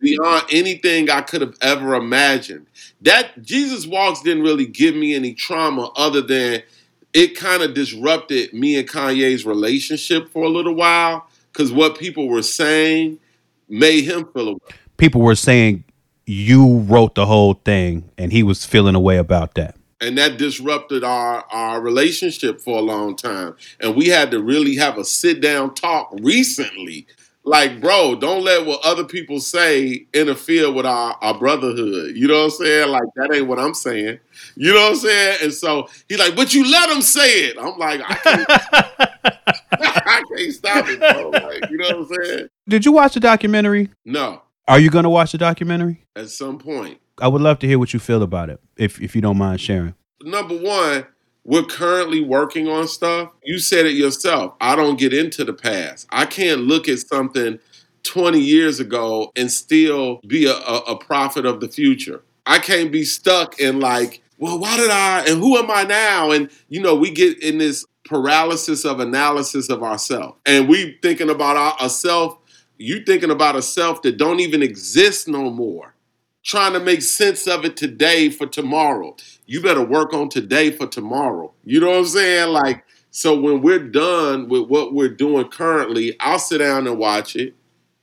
Beyond 0.00 0.44
anything 0.50 1.10
I 1.10 1.20
could 1.20 1.42
have 1.42 1.56
ever 1.60 1.94
imagined. 1.94 2.66
That 3.02 3.42
Jesus 3.42 3.86
Walks 3.86 4.22
didn't 4.22 4.44
really 4.44 4.64
give 4.64 4.94
me 4.94 5.14
any 5.14 5.34
trauma 5.34 5.90
other 5.94 6.22
than 6.22 6.62
it 7.12 7.36
kind 7.36 7.62
of 7.62 7.74
disrupted 7.74 8.54
me 8.54 8.78
and 8.78 8.88
Kanye's 8.88 9.44
relationship 9.44 10.32
for 10.32 10.44
a 10.44 10.48
little 10.48 10.74
while 10.74 11.26
because 11.52 11.72
what 11.72 11.98
people 11.98 12.28
were 12.28 12.42
saying 12.42 13.18
made 13.68 14.04
him 14.04 14.26
feel 14.32 14.48
away. 14.48 14.58
People 14.96 15.20
were 15.20 15.34
saying 15.34 15.84
you 16.26 16.78
wrote 16.78 17.14
the 17.14 17.26
whole 17.26 17.54
thing 17.54 18.10
and 18.16 18.32
he 18.32 18.42
was 18.42 18.64
feeling 18.64 18.94
a 18.94 19.00
way 19.00 19.16
about 19.16 19.54
that. 19.54 19.76
And 20.00 20.16
that 20.18 20.38
disrupted 20.38 21.04
our 21.04 21.44
our 21.50 21.80
relationship 21.80 22.60
for 22.60 22.78
a 22.78 22.82
long 22.82 23.16
time. 23.16 23.54
And 23.80 23.94
we 23.94 24.08
had 24.08 24.30
to 24.30 24.42
really 24.42 24.76
have 24.76 24.98
a 24.98 25.04
sit 25.04 25.40
down 25.40 25.74
talk 25.74 26.10
recently. 26.22 27.06
Like 27.42 27.80
bro 27.80 28.16
don't 28.16 28.44
let 28.44 28.66
what 28.66 28.84
other 28.84 29.04
people 29.04 29.40
say 29.40 30.06
interfere 30.12 30.70
with 30.70 30.84
our, 30.86 31.16
our 31.22 31.38
brotherhood. 31.38 32.14
You 32.14 32.28
know 32.28 32.38
what 32.38 32.44
i'm 32.44 32.50
saying? 32.50 32.88
Like 32.90 33.02
that 33.16 33.34
ain't 33.34 33.46
what 33.46 33.58
i'm 33.58 33.74
saying. 33.74 34.18
You 34.56 34.74
know 34.74 34.82
what 34.82 34.90
i'm 34.90 34.96
saying? 34.96 35.38
And 35.42 35.52
so 35.52 35.88
he's 36.08 36.18
like 36.18 36.36
but 36.36 36.54
you 36.54 36.70
let 36.70 36.90
him 36.90 37.02
say 37.02 37.46
it. 37.46 37.56
I'm 37.58 37.78
like 37.78 38.00
i 38.06 38.14
can't, 38.14 38.46
I 39.72 40.22
can't 40.36 40.52
stop 40.52 40.84
it 40.88 40.98
bro. 40.98 41.30
Like, 41.30 41.70
you 41.70 41.78
know 41.78 42.00
what 42.00 42.10
i'm 42.18 42.24
saying? 42.24 42.48
Did 42.68 42.84
you 42.84 42.92
watch 42.92 43.14
the 43.14 43.20
documentary? 43.20 43.90
no. 44.04 44.42
Are 44.68 44.78
you 44.78 44.88
going 44.88 45.02
to 45.02 45.10
watch 45.10 45.32
the 45.32 45.38
documentary? 45.38 46.04
at 46.14 46.28
some 46.28 46.58
point 46.58 46.99
I 47.20 47.28
would 47.28 47.42
love 47.42 47.58
to 47.60 47.66
hear 47.66 47.78
what 47.78 47.92
you 47.92 48.00
feel 48.00 48.22
about 48.22 48.50
it, 48.50 48.60
if 48.76 49.00
if 49.00 49.14
you 49.14 49.20
don't 49.22 49.38
mind 49.38 49.60
sharing. 49.60 49.94
number 50.22 50.56
one, 50.56 51.06
we're 51.44 51.64
currently 51.64 52.22
working 52.22 52.68
on 52.68 52.86
stuff. 52.86 53.30
You 53.44 53.58
said 53.58 53.86
it 53.86 53.94
yourself. 53.94 54.54
I 54.60 54.76
don't 54.76 54.98
get 54.98 55.12
into 55.12 55.44
the 55.44 55.52
past. 55.52 56.06
I 56.10 56.26
can't 56.26 56.62
look 56.62 56.88
at 56.88 56.98
something 56.98 57.58
20 58.02 58.38
years 58.38 58.80
ago 58.80 59.32
and 59.36 59.50
still 59.50 60.20
be 60.26 60.46
a, 60.46 60.54
a, 60.54 60.78
a 60.88 60.96
prophet 60.96 61.46
of 61.46 61.60
the 61.60 61.68
future. 61.68 62.22
I 62.46 62.58
can't 62.58 62.92
be 62.92 63.04
stuck 63.04 63.58
in 63.58 63.80
like, 63.80 64.22
well, 64.38 64.58
why 64.58 64.76
did 64.76 64.90
I 64.90 65.24
and 65.26 65.40
who 65.40 65.56
am 65.56 65.70
I 65.70 65.84
now? 65.84 66.30
And 66.30 66.50
you 66.68 66.80
know, 66.80 66.94
we 66.94 67.10
get 67.10 67.42
in 67.42 67.58
this 67.58 67.84
paralysis 68.04 68.84
of 68.84 69.00
analysis 69.00 69.68
of 69.68 69.82
ourselves. 69.82 70.36
And 70.46 70.68
we 70.68 70.98
thinking 71.02 71.30
about 71.30 71.56
our, 71.56 71.76
a 71.80 71.90
self, 71.90 72.36
you 72.78 73.04
thinking 73.04 73.30
about 73.30 73.56
a 73.56 73.62
self 73.62 74.02
that 74.02 74.16
don't 74.16 74.40
even 74.40 74.62
exist 74.62 75.28
no 75.28 75.50
more 75.50 75.89
trying 76.50 76.72
to 76.72 76.80
make 76.80 77.00
sense 77.00 77.46
of 77.46 77.64
it 77.64 77.76
today 77.76 78.28
for 78.28 78.44
tomorrow. 78.44 79.14
You 79.46 79.62
better 79.62 79.84
work 79.84 80.12
on 80.12 80.28
today 80.28 80.72
for 80.72 80.88
tomorrow. 80.88 81.52
You 81.64 81.78
know 81.78 81.90
what 81.90 81.98
I'm 81.98 82.06
saying? 82.06 82.52
Like, 82.52 82.84
so 83.12 83.38
when 83.40 83.62
we're 83.62 83.78
done 83.88 84.48
with 84.48 84.68
what 84.68 84.92
we're 84.92 85.14
doing 85.14 85.46
currently, 85.46 86.16
I'll 86.18 86.40
sit 86.40 86.58
down 86.58 86.88
and 86.88 86.98
watch 86.98 87.36
it. 87.36 87.54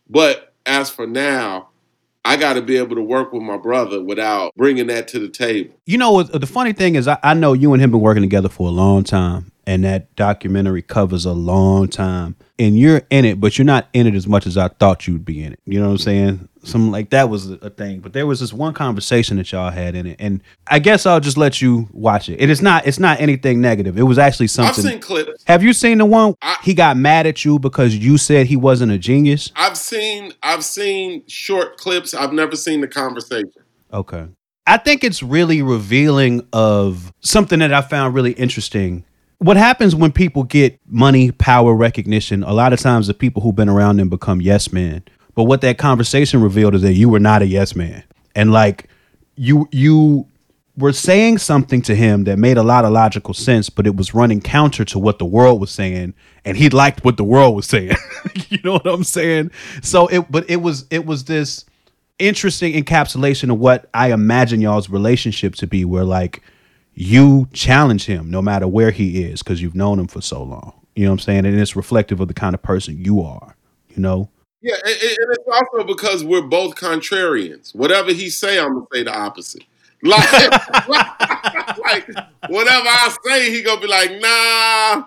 But 0.09 0.53
as 0.65 0.89
for 0.89 1.05
now, 1.05 1.67
I 2.23 2.37
got 2.37 2.53
to 2.53 2.61
be 2.61 2.77
able 2.77 2.95
to 2.95 3.01
work 3.01 3.33
with 3.33 3.43
my 3.43 3.57
brother 3.57 4.01
without 4.01 4.55
bringing 4.55 4.87
that 4.87 5.09
to 5.09 5.19
the 5.19 5.27
table. 5.27 5.73
You 5.85 5.97
know, 5.97 6.13
what- 6.13 6.31
the 6.31 6.47
funny 6.47 6.71
thing 6.71 6.95
is, 6.95 7.05
I, 7.05 7.17
I 7.23 7.33
know 7.33 7.51
you 7.51 7.73
and 7.73 7.83
him 7.83 7.91
been 7.91 7.99
working 7.99 8.23
together 8.23 8.47
for 8.47 8.69
a 8.69 8.71
long 8.71 9.03
time, 9.03 9.51
and 9.65 9.83
that 9.83 10.15
documentary 10.15 10.83
covers 10.83 11.25
a 11.25 11.33
long 11.33 11.89
time. 11.89 12.37
And 12.59 12.77
you're 12.77 13.03
in 13.11 13.23
it, 13.23 13.39
but 13.39 13.57
you're 13.57 13.65
not 13.65 13.87
in 13.93 14.07
it 14.07 14.15
as 14.15 14.27
much 14.27 14.47
as 14.47 14.57
I 14.57 14.67
thought 14.67 15.07
you'd 15.07 15.23
be 15.23 15.43
in 15.43 15.53
it. 15.53 15.59
You 15.65 15.79
know 15.79 15.85
what 15.85 15.91
I'm 15.91 15.97
saying? 15.99 16.49
Something 16.63 16.91
like 16.91 17.11
that 17.11 17.29
was 17.29 17.51
a 17.51 17.69
thing. 17.69 17.99
But 17.99 18.13
there 18.13 18.25
was 18.25 18.39
this 18.39 18.51
one 18.51 18.73
conversation 18.73 19.37
that 19.37 19.51
y'all 19.51 19.69
had 19.69 19.93
in 19.95 20.07
it, 20.07 20.15
and 20.19 20.41
I 20.67 20.79
guess 20.79 21.05
I'll 21.05 21.19
just 21.19 21.37
let 21.37 21.61
you 21.61 21.87
watch 21.91 22.29
it. 22.29 22.41
It 22.41 22.49
is 22.49 22.61
not. 22.61 22.87
It's 22.87 22.97
not 22.97 23.21
anything 23.21 23.61
negative. 23.61 23.97
It 23.97 24.03
was 24.03 24.17
actually 24.17 24.47
something. 24.47 24.85
I've 24.85 24.91
seen 24.91 24.99
clips. 24.99 25.43
Have 25.45 25.61
you 25.61 25.71
seen 25.71 25.99
the 25.99 26.05
one 26.05 26.33
he 26.63 26.73
got 26.73 26.97
mad 26.97 27.27
at 27.27 27.45
you 27.45 27.59
because 27.59 27.95
you 27.95 28.17
said 28.17 28.47
he 28.47 28.55
wasn't 28.55 28.91
a 28.91 28.97
genius? 28.97 29.51
I've 29.55 29.77
seen 29.77 30.33
I've 30.41 30.65
seen 30.65 31.27
short 31.27 31.77
clips. 31.77 32.15
I've 32.15 32.33
never 32.33 32.55
seen 32.55 32.81
the 32.81 32.87
conversation. 32.87 33.51
Okay. 33.93 34.27
I 34.65 34.77
think 34.77 35.05
it's 35.05 35.23
really 35.23 35.61
revealing 35.61 36.45
of 36.51 37.13
something 37.21 37.59
that 37.59 37.71
I 37.71 37.81
found 37.81 38.13
really 38.13 38.33
interesting. 38.33 39.05
What 39.39 39.57
happens 39.57 39.95
when 39.95 40.11
people 40.11 40.43
get 40.43 40.79
money, 40.88 41.31
power, 41.31 41.75
recognition? 41.75 42.43
A 42.43 42.53
lot 42.53 42.73
of 42.73 42.79
times 42.79 43.07
the 43.07 43.13
people 43.13 43.41
who've 43.41 43.55
been 43.55 43.69
around 43.69 43.97
them 43.97 44.09
become 44.09 44.41
yes 44.41 44.73
men. 44.73 45.03
But 45.35 45.43
what 45.43 45.61
that 45.61 45.77
conversation 45.77 46.41
revealed 46.41 46.73
is 46.73 46.81
that 46.81 46.93
you 46.93 47.09
were 47.09 47.19
not 47.19 47.43
a 47.43 47.45
yes 47.45 47.75
man. 47.75 48.03
And 48.35 48.51
like 48.51 48.89
you 49.35 49.69
you 49.71 50.27
were 50.77 50.93
saying 50.93 51.39
something 51.39 51.81
to 51.83 51.95
him 51.95 52.23
that 52.25 52.38
made 52.38 52.57
a 52.57 52.63
lot 52.63 52.85
of 52.85 52.91
logical 52.91 53.33
sense, 53.33 53.69
but 53.69 53.88
it 53.88 53.95
was 53.95 54.13
running 54.13 54.41
counter 54.41 54.85
to 54.85 54.99
what 54.99 55.19
the 55.19 55.25
world 55.25 55.59
was 55.59 55.71
saying, 55.71 56.13
and 56.45 56.55
he 56.55 56.69
liked 56.69 57.03
what 57.03 57.17
the 57.17 57.23
world 57.23 57.55
was 57.55 57.65
saying. 57.65 57.95
you 58.49 58.59
know 58.63 58.73
what 58.73 58.88
I'm 58.88 59.03
saying? 59.03 59.51
So 59.81 60.07
it 60.07 60.31
but 60.31 60.49
it 60.49 60.57
was 60.57 60.85
it 60.89 61.05
was 61.05 61.25
this 61.25 61.65
interesting 62.19 62.73
encapsulation 62.73 63.51
of 63.51 63.59
what 63.59 63.89
I 63.93 64.11
imagine 64.11 64.61
y'all's 64.61 64.89
relationship 64.89 65.55
to 65.55 65.67
be, 65.67 65.85
where 65.85 66.03
like 66.03 66.41
you 66.99 67.47
challenge 67.53 68.05
him 68.07 68.31
no 68.31 68.41
matter 68.41 68.67
where 68.67 68.89
he 68.89 69.23
is 69.23 69.43
because 69.43 69.61
you've 69.61 69.75
known 69.75 69.99
him 69.99 70.07
for 70.07 70.19
so 70.19 70.41
long. 70.41 70.73
You 70.95 71.03
know 71.05 71.11
what 71.11 71.13
I'm 71.13 71.19
saying? 71.19 71.45
And 71.45 71.59
it's 71.59 71.75
reflective 71.75 72.19
of 72.19 72.27
the 72.27 72.33
kind 72.33 72.55
of 72.55 72.63
person 72.63 72.97
you 72.97 73.21
are. 73.21 73.55
You 73.89 74.01
know? 74.01 74.31
Yeah, 74.61 74.77
and, 74.83 74.87
and 74.87 75.27
it's 75.31 75.47
also 75.47 75.85
because 75.85 76.23
we're 76.23 76.41
both 76.41 76.73
contrarians. 76.73 77.75
Whatever 77.75 78.13
he 78.13 78.31
say, 78.31 78.59
I'm 78.59 78.73
gonna 78.73 78.85
say 78.91 79.03
the 79.03 79.15
opposite. 79.15 79.63
Like, 80.03 80.31
like 81.79 82.07
whatever 82.49 82.87
I 82.87 83.15
say, 83.25 83.51
he 83.51 83.63
gonna 83.63 83.81
be 83.81 83.87
like, 83.87 84.11
nah. 84.19 85.05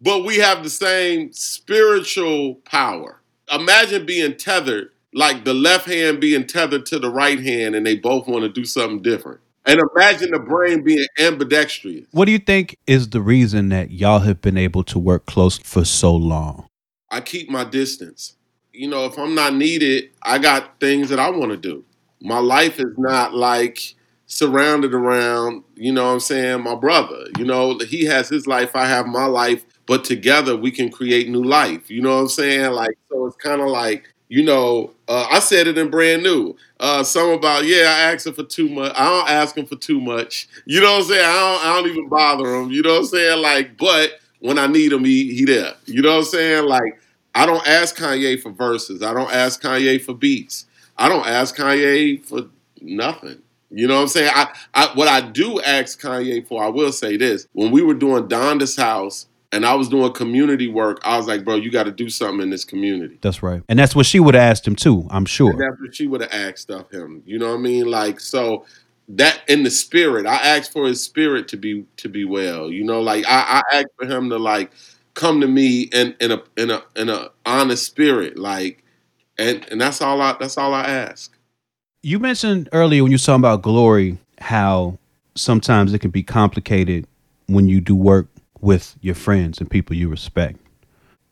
But 0.00 0.24
we 0.24 0.38
have 0.38 0.64
the 0.64 0.70
same 0.70 1.32
spiritual 1.32 2.56
power. 2.64 3.20
Imagine 3.52 4.04
being 4.04 4.36
tethered, 4.36 4.90
like 5.14 5.44
the 5.44 5.54
left 5.54 5.86
hand 5.86 6.20
being 6.20 6.44
tethered 6.44 6.86
to 6.86 6.98
the 6.98 7.08
right 7.08 7.38
hand, 7.38 7.76
and 7.76 7.86
they 7.86 7.94
both 7.94 8.26
want 8.26 8.42
to 8.42 8.48
do 8.48 8.64
something 8.64 9.00
different. 9.00 9.38
And 9.64 9.80
imagine 9.94 10.32
the 10.32 10.40
brain 10.40 10.82
being 10.82 11.06
ambidextrous. 11.18 12.06
What 12.10 12.24
do 12.24 12.32
you 12.32 12.38
think 12.38 12.76
is 12.86 13.10
the 13.10 13.20
reason 13.20 13.68
that 13.68 13.92
y'all 13.92 14.20
have 14.20 14.40
been 14.40 14.56
able 14.56 14.82
to 14.84 14.98
work 14.98 15.26
close 15.26 15.58
for 15.58 15.84
so 15.84 16.14
long? 16.14 16.66
I 17.10 17.20
keep 17.20 17.48
my 17.48 17.64
distance. 17.64 18.36
You 18.72 18.88
know, 18.88 19.04
if 19.04 19.18
I'm 19.18 19.34
not 19.34 19.54
needed, 19.54 20.10
I 20.22 20.38
got 20.38 20.80
things 20.80 21.10
that 21.10 21.20
I 21.20 21.30
want 21.30 21.52
to 21.52 21.56
do. 21.56 21.84
My 22.20 22.38
life 22.38 22.78
is 22.78 22.94
not 22.96 23.34
like 23.34 23.94
surrounded 24.26 24.94
around, 24.94 25.62
you 25.74 25.92
know 25.92 26.06
what 26.06 26.12
I'm 26.12 26.20
saying, 26.20 26.62
my 26.62 26.74
brother. 26.74 27.26
You 27.38 27.44
know, 27.44 27.78
he 27.78 28.04
has 28.06 28.28
his 28.28 28.46
life, 28.46 28.74
I 28.74 28.86
have 28.86 29.06
my 29.06 29.26
life, 29.26 29.64
but 29.86 30.04
together 30.04 30.56
we 30.56 30.70
can 30.70 30.90
create 30.90 31.28
new 31.28 31.44
life. 31.44 31.90
You 31.90 32.00
know 32.00 32.14
what 32.16 32.22
I'm 32.22 32.28
saying? 32.28 32.72
Like, 32.72 32.96
so 33.10 33.26
it's 33.26 33.36
kind 33.36 33.60
of 33.60 33.68
like, 33.68 34.11
you 34.32 34.42
know, 34.42 34.90
uh, 35.08 35.26
I 35.30 35.40
said 35.40 35.66
it 35.66 35.76
in 35.76 35.90
brand 35.90 36.22
new. 36.22 36.56
Uh, 36.80 37.04
something 37.04 37.34
about, 37.34 37.66
yeah, 37.66 37.80
I 37.80 38.12
ask 38.14 38.26
him 38.26 38.32
for 38.32 38.44
too 38.44 38.66
much. 38.66 38.90
I 38.96 39.04
don't 39.04 39.28
ask 39.28 39.54
him 39.54 39.66
for 39.66 39.76
too 39.76 40.00
much. 40.00 40.48
You 40.64 40.80
know 40.80 40.90
what 40.92 41.02
I'm 41.02 41.08
saying? 41.08 41.22
I 41.22 41.32
don't, 41.34 41.66
I 41.66 41.76
don't 41.76 41.90
even 41.90 42.08
bother 42.08 42.54
him. 42.54 42.70
You 42.70 42.80
know 42.80 42.94
what 42.94 43.00
I'm 43.00 43.04
saying? 43.04 43.42
Like, 43.42 43.76
but 43.76 44.12
when 44.38 44.58
I 44.58 44.68
need 44.68 44.90
him, 44.90 45.04
he, 45.04 45.34
he 45.34 45.44
there. 45.44 45.74
You 45.84 46.00
know 46.00 46.12
what 46.12 46.18
I'm 46.20 46.24
saying? 46.24 46.64
Like, 46.64 46.98
I 47.34 47.44
don't 47.44 47.68
ask 47.68 47.94
Kanye 47.94 48.40
for 48.40 48.52
verses. 48.52 49.02
I 49.02 49.12
don't 49.12 49.30
ask 49.30 49.60
Kanye 49.60 50.00
for 50.00 50.14
beats. 50.14 50.64
I 50.96 51.10
don't 51.10 51.26
ask 51.26 51.54
Kanye 51.54 52.24
for 52.24 52.46
nothing. 52.80 53.36
You 53.70 53.86
know 53.86 53.96
what 53.96 54.02
I'm 54.02 54.08
saying? 54.08 54.30
I, 54.34 54.48
I 54.72 54.90
what 54.94 55.08
I 55.08 55.20
do 55.20 55.60
ask 55.60 56.00
Kanye 56.00 56.46
for, 56.46 56.64
I 56.64 56.68
will 56.68 56.92
say 56.92 57.18
this. 57.18 57.46
When 57.52 57.70
we 57.70 57.82
were 57.82 57.92
doing 57.92 58.28
Donda's 58.28 58.76
house 58.76 59.26
and 59.52 59.66
I 59.66 59.74
was 59.74 59.88
doing 59.88 60.12
community 60.12 60.66
work, 60.66 61.00
I 61.04 61.18
was 61.18 61.26
like, 61.26 61.44
bro, 61.44 61.56
you 61.56 61.70
got 61.70 61.84
to 61.84 61.92
do 61.92 62.08
something 62.08 62.40
in 62.40 62.50
this 62.50 62.64
community. 62.64 63.18
That's 63.20 63.42
right. 63.42 63.62
And 63.68 63.78
that's 63.78 63.94
what 63.94 64.06
she 64.06 64.18
would 64.18 64.34
have 64.34 64.42
asked 64.42 64.66
him 64.66 64.74
too, 64.74 65.06
I'm 65.10 65.18
And 65.18 65.28
sure. 65.28 65.52
that's 65.52 65.80
what 65.80 65.94
she 65.94 66.06
would 66.06 66.22
have 66.22 66.32
asked 66.32 66.70
of 66.70 66.90
him. 66.90 67.22
You 67.26 67.38
know 67.38 67.48
what 67.48 67.58
I 67.58 67.62
mean? 67.62 67.90
Like 67.90 68.18
so 68.18 68.64
that 69.08 69.40
in 69.48 69.62
the 69.62 69.70
spirit, 69.70 70.26
I 70.26 70.36
asked 70.36 70.72
for 70.72 70.86
his 70.86 71.02
spirit 71.02 71.48
to 71.48 71.56
be 71.56 71.84
to 71.98 72.08
be 72.08 72.24
well. 72.24 72.70
You 72.70 72.84
know, 72.84 73.00
like 73.00 73.24
I, 73.26 73.62
I 73.72 73.76
asked 73.76 73.88
for 74.00 74.06
him 74.06 74.30
to 74.30 74.38
like 74.38 74.72
come 75.14 75.40
to 75.40 75.46
me 75.48 75.82
in 75.82 76.14
in 76.20 76.32
a 76.32 76.42
in 76.56 76.70
a 76.70 76.82
in 76.96 77.08
a 77.08 77.30
honest 77.44 77.84
spirit, 77.84 78.38
like, 78.38 78.82
and 79.38 79.66
and 79.70 79.80
that's 79.80 80.00
all 80.00 80.20
I 80.22 80.34
that's 80.38 80.56
all 80.56 80.72
I 80.72 80.84
ask. 80.84 81.36
You 82.02 82.18
mentioned 82.18 82.68
earlier 82.72 83.02
when 83.02 83.12
you 83.12 83.16
were 83.16 83.20
talking 83.20 83.40
about 83.40 83.62
glory 83.62 84.18
how 84.40 84.98
sometimes 85.36 85.92
it 85.92 86.00
can 86.00 86.10
be 86.10 86.22
complicated 86.22 87.06
when 87.46 87.68
you 87.68 87.80
do 87.80 87.94
work 87.94 88.26
with 88.62 88.96
your 89.02 89.14
friends 89.14 89.58
and 89.60 89.70
people 89.70 89.94
you 89.94 90.08
respect. 90.08 90.58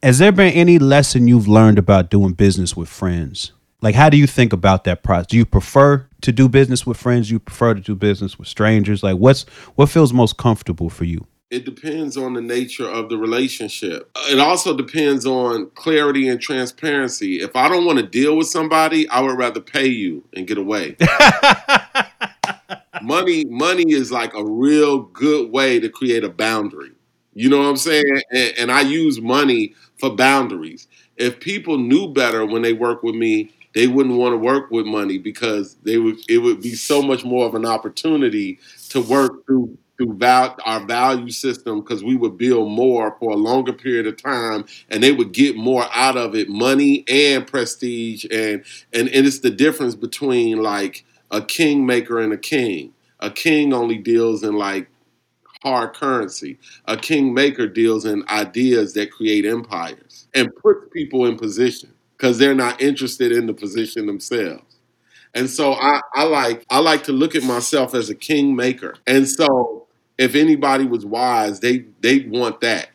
Has 0.03 0.19
there 0.19 0.33
been 0.33 0.53
any 0.53 0.79
lesson 0.79 1.29
you've 1.29 1.49
learned 1.49 1.79
about 1.79 2.11
doing 2.11 2.33
business 2.33 2.77
with 2.77 2.89
friends? 2.89 3.53
Like, 3.83 3.95
how 3.95 4.11
do 4.11 4.19
you 4.19 4.27
think 4.27 4.53
about 4.53 4.85
that 4.85 5.03
process? 5.03 5.29
Do 5.29 5.39
you 5.39 5.47
prefer 5.47 6.07
to 6.21 6.33
do 6.33 6.49
business 6.49 6.87
with 6.87 6.99
friends? 6.99 7.29
Do 7.29 7.35
you 7.35 7.39
prefer 7.39 7.75
to 7.75 7.81
do 7.81 7.95
business 7.95 8.39
with 8.39 8.49
strangers? 8.49 9.03
Like, 9.03 9.17
what's 9.17 9.45
what 9.75 9.89
feels 9.89 10.13
most 10.13 10.37
comfortable 10.37 10.91
for 10.91 11.05
you? 11.05 11.27
It 11.51 11.65
depends 11.65 12.17
on 12.17 12.35
the 12.35 12.41
nature 12.41 12.89
of 12.89 13.09
the 13.09 13.19
relationship. 13.19 14.11
It 14.29 14.39
also 14.39 14.77
depends 14.77 15.27
on 15.27 15.71
clarity 15.75 16.29
and 16.29 16.41
transparency. 16.41 17.41
If 17.41 17.57
I 17.57 17.69
don't 17.69 17.85
want 17.85 17.99
to 17.99 18.07
deal 18.07 18.37
with 18.37 18.47
somebody, 18.47 19.09
I 19.09 19.21
would 19.21 19.37
rather 19.37 19.61
pay 19.61 19.87
you 19.87 20.23
and 20.37 20.47
get 20.47 20.59
away. 20.59 20.97
money, 23.03 23.45
money 23.47 23.91
is 23.91 24.13
like 24.13 24.33
a 24.35 24.45
real 24.45 25.01
good 25.01 25.51
way 25.51 25.81
to 25.81 25.89
create 25.89 26.23
a 26.23 26.29
boundary. 26.29 26.93
You 27.35 27.49
know 27.49 27.59
what 27.59 27.67
I'm 27.67 27.77
saying? 27.77 28.05
And, 28.33 28.55
and 28.59 28.73
I 28.73 28.81
use 28.83 29.21
money 29.21 29.75
for 29.99 30.11
boundaries. 30.15 30.89
If 31.17 31.41
people 31.41 31.79
knew 31.79 32.09
better 32.13 32.45
when 32.47 32.63
they 32.63 32.73
work 32.73 33.03
with 33.03 33.15
me, 33.15 33.53
they 33.75 33.87
wouldn't 33.87 34.17
want 34.17 34.33
to 34.33 34.37
work 34.39 34.71
with 34.71 34.87
money 34.87 35.19
because 35.19 35.77
they 35.85 35.97
would 35.99 36.17
it 36.29 36.39
would 36.39 36.61
be 36.61 36.75
so 36.75 37.03
much 37.03 37.25
more 37.25 37.47
of 37.47 37.55
an 37.55 37.65
opportunity 37.65 38.59
to 38.89 39.01
work 39.01 39.47
through 39.47 39.79
through 39.97 40.15
val- 40.17 40.57
our 40.65 40.85
value 40.87 41.31
system 41.31 41.81
because 41.81 42.03
we 42.03 42.17
would 42.17 42.37
build 42.37 42.69
more 42.71 43.15
for 43.21 43.31
a 43.31 43.37
longer 43.37 43.73
period 43.73 44.07
of 44.07 44.21
time 44.21 44.65
and 44.89 45.03
they 45.03 45.13
would 45.13 45.31
get 45.33 45.57
more 45.57 45.85
out 45.95 46.17
of 46.17 46.35
it 46.35 46.49
money 46.49 47.05
and 47.07 47.47
prestige 47.47 48.25
and 48.33 48.65
and, 48.93 49.09
and 49.11 49.27
it's 49.27 49.41
the 49.41 49.51
difference 49.51 49.95
between 49.95 50.61
like 50.63 51.05
a 51.31 51.41
kingmaker 51.41 52.19
and 52.19 52.33
a 52.33 52.39
king 52.39 52.93
a 53.21 53.31
king 53.31 53.73
only 53.73 53.99
deals 53.99 54.43
in 54.43 54.55
like 54.55 54.90
hard 55.63 55.93
currency 55.95 56.59
a 56.87 56.97
kingmaker 56.97 57.67
deals 57.67 58.05
in 58.05 58.25
ideas 58.29 58.95
that 58.95 59.11
create 59.13 59.45
empires 59.45 60.27
and 60.35 60.55
puts 60.57 60.87
people 60.93 61.27
in 61.27 61.37
position 61.37 61.93
because 62.17 62.39
they're 62.39 62.55
not 62.55 62.81
interested 62.81 63.31
in 63.33 63.47
the 63.47 63.55
position 63.55 64.07
themselves 64.07 64.77
and 65.35 65.49
so 65.49 65.75
I, 65.75 66.01
I 66.15 66.25
like 66.25 66.65
I 66.71 66.79
like 66.81 67.05
to 67.05 67.13
look 67.13 67.35
at 67.35 67.43
myself 67.45 67.95
as 67.95 68.11
a 68.11 68.15
kingmaker. 68.15 68.97
And 69.07 69.29
so 69.29 69.87
if 70.19 70.35
anybody 70.35 70.85
was 70.85 71.07
wise, 71.07 71.61
they 71.61 71.85
they 72.01 72.21
want 72.21 72.61
that. 72.63 72.89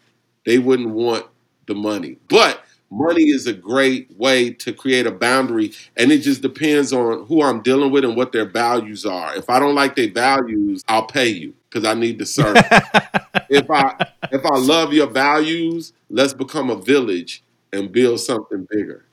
They 0.46 0.60
wouldn't 0.60 0.90
want 0.90 1.26
the 1.68 1.76
money. 1.76 2.18
But 2.30 2.64
money 2.92 3.24
is 3.24 3.48
a 3.48 3.54
great 3.54 4.16
way 4.18 4.52
to 4.52 4.74
create 4.74 5.08
a 5.08 5.12
boundary 5.12 5.72
and 5.98 6.12
it 6.12 6.20
just 6.20 6.42
depends 6.42 6.94
on 6.94 7.26
who 7.26 7.42
I'm 7.42 7.62
dealing 7.62 7.92
with 7.92 8.06
and 8.06 8.16
what 8.16 8.32
their 8.32 8.46
values 8.50 9.06
are. 9.06 9.36
If 9.36 9.50
I 9.50 9.60
don't 9.60 9.76
like 9.76 9.96
their 9.96 10.12
values, 10.12 10.84
I'll 10.88 11.08
pay 11.08 11.30
you 11.30 11.54
because 11.76 11.88
I 11.88 11.94
need 12.00 12.20
to 12.20 12.26
serve. 12.26 12.56
if 13.50 13.70
I 13.70 14.08
if 14.32 14.46
I 14.46 14.58
love 14.58 14.94
your 14.94 15.08
values, 15.08 15.92
let's 16.10 16.34
become 16.34 16.70
a 16.70 16.78
village 16.78 17.44
and 17.74 17.92
build 17.92 18.22
something 18.22 18.66
bigger. 18.72 19.06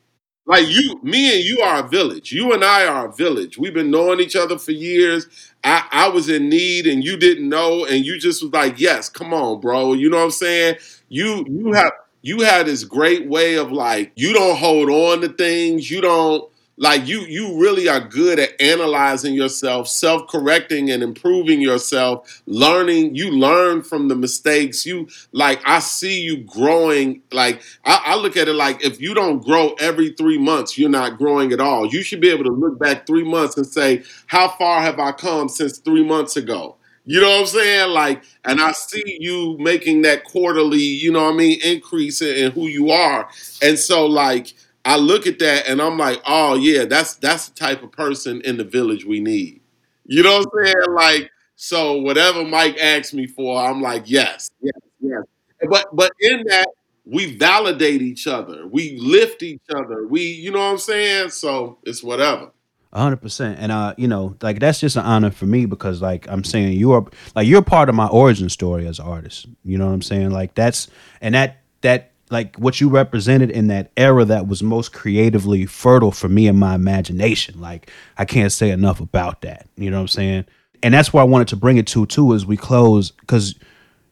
Like 0.47 0.67
you, 0.69 1.01
me 1.03 1.35
and 1.37 1.45
you 1.45 1.61
are 1.61 1.85
a 1.85 1.89
village. 1.89 2.33
You 2.33 2.53
and 2.53 2.65
I 2.65 2.87
are 2.87 3.09
a 3.09 3.13
village. 3.13 3.59
We've 3.59 3.75
been 3.75 3.91
knowing 3.91 4.21
each 4.21 4.37
other 4.37 4.59
for 4.59 4.73
years. 4.73 5.27
I, 5.65 5.87
I 5.91 6.09
was 6.09 6.29
in 6.29 6.49
need 6.49 6.87
and 6.87 7.03
you 7.05 7.17
didn't 7.17 7.49
know, 7.49 7.85
and 7.85 8.05
you 8.05 8.19
just 8.19 8.43
was 8.43 8.53
like, 8.53 8.79
yes, 8.81 9.09
come 9.09 9.35
on, 9.35 9.61
bro. 9.61 9.93
You 9.93 10.11
know 10.11 10.19
what 10.19 10.25
I'm 10.25 10.31
saying? 10.31 10.77
You 11.09 11.45
you 11.49 11.73
have 11.73 11.93
you 12.23 12.41
had 12.43 12.67
this 12.67 12.85
great 12.85 13.27
way 13.29 13.57
of 13.57 13.73
like, 13.73 14.13
you 14.15 14.33
don't 14.33 14.57
hold 14.57 14.89
on 14.89 15.21
to 15.23 15.29
things, 15.29 15.91
you 15.91 16.01
don't 16.01 16.49
like 16.83 17.07
you 17.07 17.21
you 17.21 17.57
really 17.61 17.89
are 17.89 18.01
good 18.01 18.41
at 18.41 18.61
analyzing 18.61 19.35
yourself 19.35 19.87
self-correcting 19.87 20.91
and 20.91 21.01
improving 21.01 21.61
yourself 21.61 22.43
learning. 22.47 23.15
You 23.15 23.31
learn 23.31 23.83
from 23.83 24.09
the 24.09 24.17
mistakes. 24.17 24.85
You 24.85 25.09
like 25.31 25.61
i 25.65 25.79
see 25.79 26.21
you 26.21 26.39
growing. 26.39 27.23
Like 27.31 27.63
I, 27.85 28.03
I, 28.07 28.17
look 28.17 28.37
at 28.37 28.49
it 28.49 28.55
like 28.55 28.85
if 28.85 29.01
you 29.01 29.15
don't 29.15 29.45
grow 29.45 29.75
every 29.79 30.11
three 30.11 30.39
months 30.39 30.77
you're 30.77 30.91
not 30.91 31.19
growing 31.19 31.53
at 31.53 31.61
all. 31.61 31.87
You 31.87 32.03
should 32.03 32.21
be 32.21 32.31
able 32.31 32.45
to 32.45 32.51
look 32.51 32.81
back 32.81 33.07
three 33.07 33.25
months 33.25 33.57
and 33.57 33.65
say 33.67 34.03
how 34.27 34.49
far 34.49 34.83
have 34.83 34.99
i 34.99 35.13
come 35.13 35.49
since 35.49 35.79
three 35.79 36.05
months 36.05 36.37
ago? 36.37 36.75
You 37.05 37.21
know 37.21 37.31
what 37.31 37.41
I'm 37.41 37.47
saying? 37.47 37.91
Like, 37.91 38.25
and 38.45 38.61
I 38.61 38.73
see 38.73 39.19
you 39.21 39.57
making 39.59 40.03
that 40.03 40.25
quarterly, 40.25 40.79
you 40.83 41.13
know 41.13 41.25
what 41.25 41.35
I 41.35 41.37
mean, 41.37 41.61
increase 41.65 42.23
in, 42.23 42.37
in 42.37 42.53
who 42.53 42.67
you 42.69 42.91
are. 42.91 43.29
And 43.61 43.77
so, 43.77 44.07
like, 44.07 44.55
I 44.85 44.97
look 44.97 45.27
at 45.27 45.39
that 45.39 45.69
and 45.69 45.81
I'm 45.81 45.97
like, 45.97 46.21
oh 46.27 46.55
yeah, 46.55 46.85
that's 46.85 47.15
that's 47.17 47.49
the 47.49 47.55
type 47.55 47.83
of 47.83 47.93
person 47.93 48.41
in 48.43 48.57
the 48.57 48.65
village 48.65 49.05
we 49.05 49.21
need. 49.21 49.61
You 50.07 50.23
know 50.23 50.39
what 50.39 50.49
I'm 50.53 50.65
saying? 50.65 50.95
Like, 50.95 51.31
so 51.57 52.01
whatever 52.01 52.45
Mike 52.45 52.77
asks 52.79 53.15
me 53.15 53.27
for, 53.27 53.63
I'm 53.63 53.81
like, 53.81 54.05
yes, 54.07 54.51
yes, 54.61 54.75
yes. 55.01 55.23
But 55.69 55.95
but 55.95 56.13
in 56.21 56.45
that, 56.49 56.67
we 57.05 57.37
validate 57.37 58.03
each 58.03 58.27
other, 58.27 58.67
we 58.67 58.99
lift 58.99 59.43
each 59.43 59.63
other, 59.75 60.07
we, 60.07 60.23
you 60.23 60.51
know 60.51 60.59
what 60.59 60.73
I'm 60.73 60.79
saying? 60.79 61.31
So 61.31 61.79
it's 61.85 62.03
whatever. 62.03 62.51
A 62.95 63.01
hundred 63.01 63.23
percent, 63.23 63.59
and 63.59 63.73
uh, 63.73 63.95
you 63.97 64.07
know, 64.07 64.37
like 64.43 64.61
that's 64.61 64.81
just 64.81 64.97
an 64.97 65.05
honor 65.05 65.31
for 65.31 65.47
me 65.47 65.65
because, 65.65 66.03
like, 66.03 66.29
I'm 66.29 66.45
saying 66.45 66.75
you 66.75 66.93
are 66.93 67.07
like 67.35 67.47
you're 67.47 67.63
part 67.63 67.89
of 67.89 67.95
my 67.95 68.07
origin 68.09 68.51
story 68.51 68.87
as 68.87 68.99
an 68.99 69.07
artist. 69.07 69.47
You 69.65 69.79
know 69.79 69.87
what 69.87 69.95
I'm 69.95 70.03
saying? 70.03 70.31
Like 70.31 70.55
that's 70.55 70.89
and 71.23 71.35
that 71.35 71.63
that 71.81 72.12
like 72.33 72.57
what 72.57 72.81
you 72.81 72.89
represented 72.89 73.51
in 73.51 73.67
that 73.69 73.93
era 73.95 74.25
that 74.25 74.49
was 74.49 74.63
most 74.63 74.93
creatively 74.95 75.67
fertile 75.67 76.11
for 76.11 76.31
me 76.31 76.49
and 76.49 76.59
my 76.59 76.75
imagination. 76.75 77.61
Like 77.61 77.91
I 78.17 78.25
can't 78.25 78.51
say 78.51 78.71
enough 78.71 79.01
about 79.01 79.43
that. 79.43 79.69
You 79.77 79.91
know 79.91 79.99
what 79.99 80.03
I'm 80.03 80.09
saying? 80.09 80.45
And 80.83 80.95
that's 80.95 81.13
where 81.13 81.21
I 81.21 81.27
wanted 81.27 81.49
to 81.49 81.57
bring 81.57 81.77
it 81.77 81.87
to 81.89 82.07
too 82.07 82.35
as 82.35 82.47
we 82.47 82.57
close 82.57 83.11
because 83.11 83.55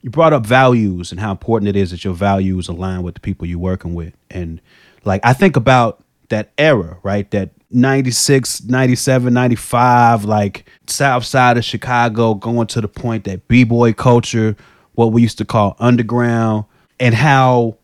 you 0.02 0.10
brought 0.10 0.34
up 0.34 0.44
values 0.44 1.10
and 1.10 1.18
how 1.18 1.30
important 1.30 1.70
it 1.70 1.76
is 1.76 1.90
that 1.92 2.04
your 2.04 2.12
values 2.12 2.68
align 2.68 3.02
with 3.02 3.14
the 3.14 3.20
people 3.20 3.46
you're 3.46 3.58
working 3.58 3.94
with. 3.94 4.14
And 4.30 4.60
like 5.04 5.22
I 5.24 5.32
think 5.32 5.56
about 5.56 6.04
that 6.28 6.52
era, 6.58 6.98
right? 7.02 7.28
That 7.30 7.50
96, 7.70 8.64
97, 8.64 9.32
95, 9.32 10.26
like 10.26 10.68
south 10.86 11.24
side 11.24 11.56
of 11.56 11.64
Chicago, 11.64 12.34
going 12.34 12.66
to 12.68 12.82
the 12.82 12.88
point 12.88 13.24
that 13.24 13.48
B-boy 13.48 13.94
culture, 13.94 14.56
what 14.92 15.12
we 15.12 15.22
used 15.22 15.38
to 15.38 15.46
call 15.46 15.74
underground, 15.78 16.66
and 16.98 17.14
how 17.14 17.78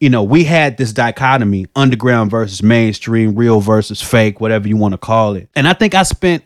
you 0.00 0.10
know, 0.10 0.22
we 0.22 0.44
had 0.44 0.76
this 0.76 0.92
dichotomy 0.92 1.66
underground 1.74 2.30
versus 2.30 2.62
mainstream, 2.62 3.34
real 3.34 3.60
versus 3.60 4.02
fake, 4.02 4.40
whatever 4.40 4.68
you 4.68 4.76
want 4.76 4.92
to 4.92 4.98
call 4.98 5.34
it. 5.34 5.48
And 5.54 5.66
I 5.66 5.72
think 5.72 5.94
I 5.94 6.02
spent 6.02 6.44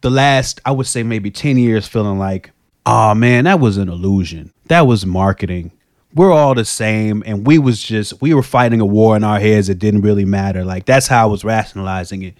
the 0.00 0.10
last, 0.10 0.60
I 0.64 0.70
would 0.70 0.86
say 0.86 1.02
maybe 1.02 1.30
10 1.30 1.56
years 1.56 1.86
feeling 1.86 2.18
like, 2.18 2.52
oh 2.86 3.14
man, 3.14 3.44
that 3.44 3.60
was 3.60 3.76
an 3.76 3.88
illusion. 3.88 4.52
That 4.66 4.86
was 4.86 5.04
marketing. 5.04 5.72
We're 6.14 6.32
all 6.32 6.54
the 6.54 6.64
same. 6.64 7.22
And 7.26 7.46
we 7.46 7.58
was 7.58 7.82
just, 7.82 8.20
we 8.20 8.34
were 8.34 8.42
fighting 8.42 8.80
a 8.80 8.86
war 8.86 9.16
in 9.16 9.24
our 9.24 9.40
heads. 9.40 9.68
It 9.68 9.78
didn't 9.78 10.02
really 10.02 10.24
matter. 10.24 10.64
Like 10.64 10.86
that's 10.86 11.08
how 11.08 11.24
I 11.24 11.30
was 11.30 11.44
rationalizing 11.44 12.22
it. 12.22 12.34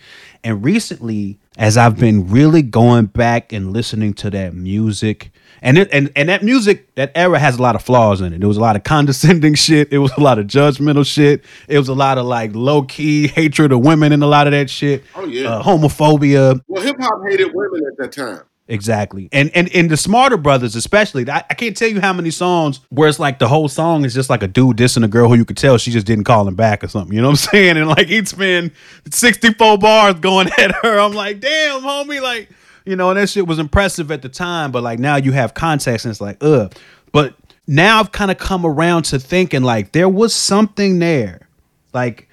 And 0.45 0.65
recently, 0.65 1.39
as 1.57 1.77
I've 1.77 1.99
been 1.99 2.29
really 2.29 2.63
going 2.63 3.07
back 3.07 3.53
and 3.53 3.73
listening 3.73 4.15
to 4.15 4.31
that 4.31 4.55
music, 4.55 5.33
and 5.63 5.79
it, 5.79 5.89
and 5.93 6.13
and 6.17 6.29
that 6.29 6.43
music, 6.43 6.95
that 6.97 7.13
era 7.15 7.39
has 7.39 7.59
a 7.59 7.63
lot 7.63 7.77
of 7.77 7.83
flaws 7.83 8.21
in 8.21 8.33
it. 8.33 8.41
There 8.41 8.49
was 8.49 8.57
a 8.57 8.61
lot 8.61 8.77
of 8.77 8.85
condescending 8.85 9.55
shit. 9.67 9.93
It 9.93 9.99
was 9.99 10.13
a 10.13 10.21
lot 10.21 10.39
of 10.39 10.47
judgmental 10.47 11.07
shit. 11.07 11.45
It 11.69 11.79
was 11.79 11.89
a 11.89 11.95
lot 11.95 12.19
of 12.19 12.27
like 12.27 12.55
low 12.55 12.83
key 12.83 13.29
hatred 13.29 13.73
of 13.73 13.81
women 13.81 14.13
and 14.13 14.23
a 14.23 14.27
lot 14.27 14.47
of 14.47 14.51
that 14.51 14.69
shit. 14.69 15.05
Oh 15.15 15.25
yeah, 15.25 15.49
uh, 15.49 15.63
homophobia. 15.63 16.61
Well, 16.67 16.83
hip 16.83 16.97
hop 17.01 17.23
hated 17.29 17.53
women 17.55 17.83
at 17.87 17.97
that 17.99 18.13
time. 18.13 18.43
Exactly. 18.69 19.29
And 19.33 19.51
and 19.55 19.69
and 19.75 19.91
the 19.91 19.97
smarter 19.97 20.37
brothers, 20.37 20.77
especially, 20.77 21.29
I, 21.29 21.45
I, 21.51 21.55
can't 21.55 21.77
tell 21.77 21.89
you 21.89 22.01
how 22.01 22.13
many 22.13 22.31
songs 22.31 22.81
where 22.91 23.09
it's 23.09 23.19
like 23.19 23.39
the 23.39 23.49
whole 23.49 23.69
song 23.69 24.05
is 24.05 24.15
just 24.15 24.31
like 24.31 24.43
a 24.43 24.49
dude 24.49 24.77
dissing 24.77 25.05
a 25.05 25.09
girl 25.09 25.29
who 25.29 25.35
you 25.35 25.45
could 25.45 25.57
tell 25.57 25.79
she 25.79 25.91
just 25.91 26.07
didn't 26.07 26.25
call 26.25 26.47
him 26.47 26.55
back 26.55 26.85
or 26.85 26.89
something. 26.89 27.15
You 27.15 27.23
know 27.23 27.29
what 27.29 27.47
I'm 27.47 27.51
saying? 27.53 27.77
And 27.77 27.89
like 27.89 28.07
he'd 28.07 28.29
spend 28.29 28.71
64 29.11 29.79
bars 29.79 30.15
going 30.15 30.49
at 30.59 30.73
her. 30.83 30.99
I'm 30.99 31.13
like, 31.13 31.41
damn, 31.41 31.83
homie, 31.83 32.23
like 32.23 32.49
you 32.85 32.97
know, 32.97 33.11
and 33.11 33.19
that 33.19 33.29
shit 33.29 33.47
was 33.47 33.59
impressive 33.59 34.11
at 34.11 34.23
the 34.23 34.29
time, 34.29 34.73
but 34.73 34.83
like 34.83 34.99
now 34.99 35.17
you 35.17 35.33
have 35.33 35.55
context 35.55 36.05
and 36.05 36.11
it's 36.11 36.21
like, 36.21 36.39
ugh. 36.41 36.75
But 37.13 37.35
now 37.67 38.01
I've 38.01 38.13
kind 38.13 38.31
of 38.31 38.39
come 38.39 38.67
around 38.67 39.05
to 39.05 39.19
thinking 39.19 39.63
like 39.63 39.93
there 39.93 40.09
was 40.09 40.35
something 40.35 40.99
there. 40.99 41.49
Like 41.93 42.29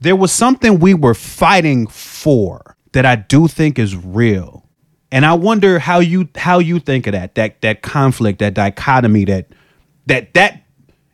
there 0.00 0.16
was 0.16 0.32
something 0.32 0.78
we 0.78 0.94
were 0.94 1.14
fighting 1.14 1.86
for 1.86 2.76
that 2.92 3.06
I 3.06 3.16
do 3.16 3.48
think 3.48 3.78
is 3.78 3.96
real. 3.96 4.64
And 5.12 5.24
I 5.24 5.34
wonder 5.34 5.78
how 5.78 6.00
you 6.00 6.28
how 6.34 6.58
you 6.58 6.80
think 6.80 7.06
of 7.06 7.12
that, 7.12 7.36
that 7.36 7.60
that 7.60 7.82
conflict, 7.82 8.40
that 8.40 8.54
dichotomy, 8.54 9.24
that 9.26 9.48
that 10.06 10.34
that 10.34 10.62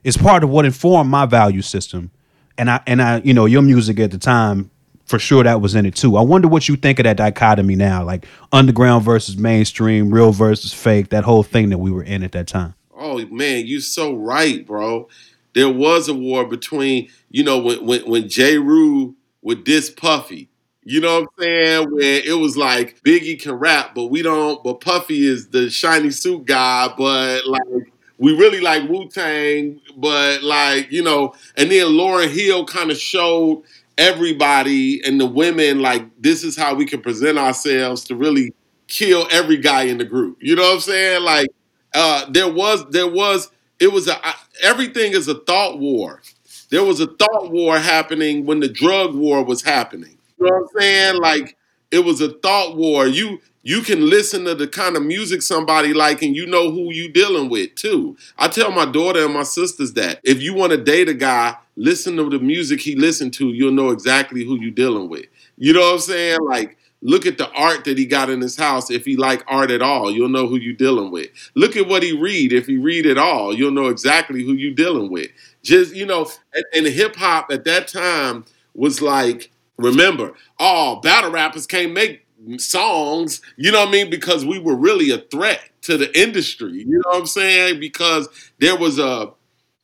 is 0.02 0.16
part 0.16 0.42
of 0.42 0.50
what 0.50 0.64
informed 0.64 1.10
my 1.10 1.26
value 1.26 1.62
system. 1.62 2.10
And 2.56 2.70
I 2.70 2.80
and 2.86 3.02
I, 3.02 3.18
you 3.18 3.34
know, 3.34 3.44
your 3.44 3.62
music 3.62 4.00
at 4.00 4.10
the 4.10 4.18
time 4.18 4.70
for 5.06 5.18
sure 5.18 5.42
that 5.44 5.60
was 5.60 5.74
in 5.74 5.86
it 5.86 5.94
too. 5.94 6.16
I 6.16 6.22
wonder 6.22 6.48
what 6.48 6.68
you 6.68 6.76
think 6.76 6.98
of 6.98 7.04
that 7.04 7.16
dichotomy 7.16 7.74
now, 7.74 8.04
like 8.04 8.26
underground 8.52 9.04
versus 9.04 9.36
mainstream, 9.36 10.12
real 10.12 10.32
versus 10.32 10.72
fake, 10.72 11.10
that 11.10 11.24
whole 11.24 11.42
thing 11.42 11.70
that 11.70 11.78
we 11.78 11.90
were 11.90 12.02
in 12.02 12.22
at 12.22 12.32
that 12.32 12.46
time. 12.46 12.74
Oh 12.96 13.24
man, 13.26 13.66
you're 13.66 13.80
so 13.80 14.14
right, 14.14 14.64
bro. 14.66 15.08
There 15.54 15.68
was 15.68 16.08
a 16.08 16.14
war 16.14 16.46
between, 16.46 17.08
you 17.30 17.44
know, 17.44 17.58
when 17.58 17.84
when, 17.84 18.08
when 18.08 18.28
Jeru 18.28 19.14
would 19.42 19.64
diss 19.64 19.90
Puffy. 19.90 20.48
You 20.84 21.00
know 21.00 21.20
what 21.20 21.28
I'm 21.38 21.42
saying? 21.42 21.90
Where 21.92 22.22
it 22.24 22.38
was 22.38 22.56
like 22.56 23.00
Biggie 23.02 23.40
can 23.40 23.52
rap, 23.52 23.94
but 23.94 24.06
we 24.06 24.22
don't. 24.22 24.62
But 24.64 24.80
Puffy 24.80 25.26
is 25.26 25.48
the 25.48 25.70
shiny 25.70 26.10
suit 26.10 26.44
guy, 26.46 26.92
but 26.96 27.46
like 27.46 27.92
we 28.18 28.36
really 28.36 28.60
like 28.60 28.88
Wu 28.88 29.08
Tang, 29.08 29.80
but 29.96 30.42
like 30.42 30.90
you 30.90 31.02
know. 31.02 31.34
And 31.56 31.70
then 31.70 31.86
Lauryn 31.88 32.30
Hill 32.30 32.64
kind 32.66 32.90
of 32.90 32.96
showed 32.96 33.62
everybody 33.98 35.02
and 35.04 35.20
the 35.20 35.26
women 35.26 35.80
like 35.80 36.04
this 36.20 36.44
is 36.44 36.56
how 36.56 36.74
we 36.74 36.86
can 36.86 37.00
present 37.00 37.38
ourselves 37.38 38.04
to 38.04 38.16
really 38.16 38.52
kill 38.88 39.26
every 39.30 39.56
guy 39.58 39.82
in 39.84 39.98
the 39.98 40.04
group. 40.04 40.38
You 40.40 40.56
know 40.56 40.62
what 40.62 40.74
I'm 40.74 40.80
saying? 40.80 41.22
Like 41.22 41.48
uh, 41.94 42.26
there 42.30 42.52
was 42.52 42.84
there 42.90 43.08
was 43.08 43.50
it 43.80 43.92
was 43.92 44.08
a 44.08 44.16
everything 44.62 45.12
is 45.12 45.28
a 45.28 45.34
thought 45.34 45.78
war. 45.78 46.22
There 46.70 46.84
was 46.84 47.00
a 47.00 47.06
thought 47.06 47.50
war 47.50 47.78
happening 47.78 48.46
when 48.46 48.60
the 48.60 48.68
drug 48.68 49.14
war 49.14 49.44
was 49.44 49.62
happening. 49.62 50.18
You 50.38 50.46
know 50.46 50.52
what 50.56 50.62
I'm 50.62 50.80
saying? 50.80 51.20
Like 51.20 51.56
it 51.90 52.00
was 52.04 52.20
a 52.20 52.32
thought 52.32 52.76
war. 52.76 53.06
You 53.06 53.40
you 53.62 53.82
can 53.82 54.08
listen 54.08 54.44
to 54.44 54.54
the 54.54 54.66
kind 54.66 54.96
of 54.96 55.02
music 55.02 55.42
somebody 55.42 55.94
like 55.94 56.22
and 56.22 56.34
you 56.34 56.46
know 56.46 56.70
who 56.70 56.92
you 56.92 57.10
dealing 57.10 57.48
with 57.48 57.74
too. 57.74 58.16
I 58.38 58.48
tell 58.48 58.70
my 58.72 58.86
daughter 58.86 59.24
and 59.24 59.34
my 59.34 59.44
sisters 59.44 59.92
that 59.94 60.20
if 60.24 60.42
you 60.42 60.54
want 60.54 60.72
to 60.72 60.78
date 60.78 61.08
a 61.08 61.14
guy, 61.14 61.56
listen 61.76 62.16
to 62.16 62.28
the 62.28 62.38
music 62.38 62.80
he 62.80 62.96
listened 62.96 63.34
to, 63.34 63.48
you'll 63.48 63.72
know 63.72 63.90
exactly 63.90 64.44
who 64.44 64.58
you 64.58 64.70
dealing 64.70 65.08
with. 65.08 65.26
You 65.56 65.72
know 65.72 65.80
what 65.80 65.94
I'm 65.94 65.98
saying? 66.00 66.38
Like 66.42 66.76
look 67.02 67.26
at 67.26 67.36
the 67.36 67.50
art 67.50 67.84
that 67.84 67.98
he 67.98 68.06
got 68.06 68.30
in 68.30 68.40
his 68.40 68.56
house. 68.56 68.90
If 68.90 69.04
he 69.04 69.16
like 69.16 69.44
art 69.48 69.70
at 69.70 69.82
all, 69.82 70.10
you'll 70.10 70.28
know 70.28 70.46
who 70.46 70.56
you 70.56 70.72
dealing 70.72 71.10
with. 71.10 71.28
Look 71.54 71.76
at 71.76 71.88
what 71.88 72.02
he 72.02 72.12
read. 72.12 72.52
If 72.52 72.66
he 72.66 72.78
read 72.78 73.06
at 73.06 73.18
all, 73.18 73.54
you'll 73.54 73.72
know 73.72 73.88
exactly 73.88 74.42
who 74.44 74.52
you 74.52 74.74
dealing 74.74 75.10
with. 75.10 75.28
Just 75.62 75.94
you 75.94 76.06
know, 76.06 76.30
and, 76.54 76.64
and 76.74 76.86
hip 76.86 77.16
hop 77.16 77.50
at 77.50 77.64
that 77.64 77.88
time 77.88 78.44
was 78.74 79.02
like, 79.02 79.50
remember, 79.76 80.32
oh, 80.58 81.00
battle 81.00 81.30
rappers 81.30 81.66
can't 81.66 81.92
make 81.92 82.24
songs. 82.58 83.40
You 83.56 83.72
know 83.72 83.80
what 83.80 83.88
I 83.88 83.92
mean? 83.92 84.10
Because 84.10 84.44
we 84.44 84.58
were 84.58 84.76
really 84.76 85.10
a 85.10 85.18
threat 85.18 85.60
to 85.82 85.96
the 85.96 86.18
industry. 86.18 86.72
You 86.72 86.98
know 86.98 87.10
what 87.10 87.20
I'm 87.20 87.26
saying? 87.26 87.80
Because 87.80 88.28
there 88.58 88.76
was 88.76 88.98
a 88.98 89.32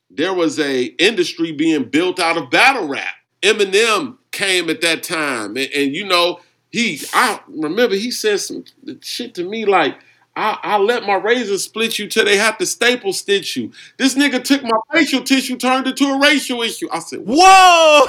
there 0.09 0.33
was 0.33 0.59
a 0.59 0.83
industry 0.83 1.51
being 1.51 1.85
built 1.85 2.19
out 2.19 2.37
of 2.37 2.49
battle 2.49 2.87
rap. 2.87 3.13
Eminem 3.41 4.17
came 4.31 4.69
at 4.69 4.81
that 4.81 5.03
time, 5.03 5.55
and, 5.55 5.69
and 5.73 5.95
you 5.95 6.05
know 6.05 6.39
he. 6.71 7.01
I 7.13 7.39
remember 7.47 7.95
he 7.95 8.11
said 8.11 8.39
some 8.39 8.63
shit 9.01 9.35
to 9.35 9.43
me 9.43 9.65
like. 9.65 9.97
I, 10.35 10.57
I 10.63 10.77
let 10.77 11.03
my 11.03 11.15
razor 11.15 11.57
split 11.57 11.99
you 11.99 12.07
till 12.07 12.23
they 12.23 12.37
have 12.37 12.57
to 12.59 12.65
staple 12.65 13.11
stitch 13.11 13.57
you. 13.57 13.73
This 13.97 14.15
nigga 14.15 14.41
took 14.41 14.63
my 14.63 14.77
facial 14.93 15.21
tissue, 15.21 15.57
turned 15.57 15.87
it 15.87 15.97
to 15.97 16.05
a 16.05 16.19
racial 16.19 16.61
issue. 16.61 16.87
I 16.93 16.99
said, 16.99 17.21
Whoa! 17.25 18.05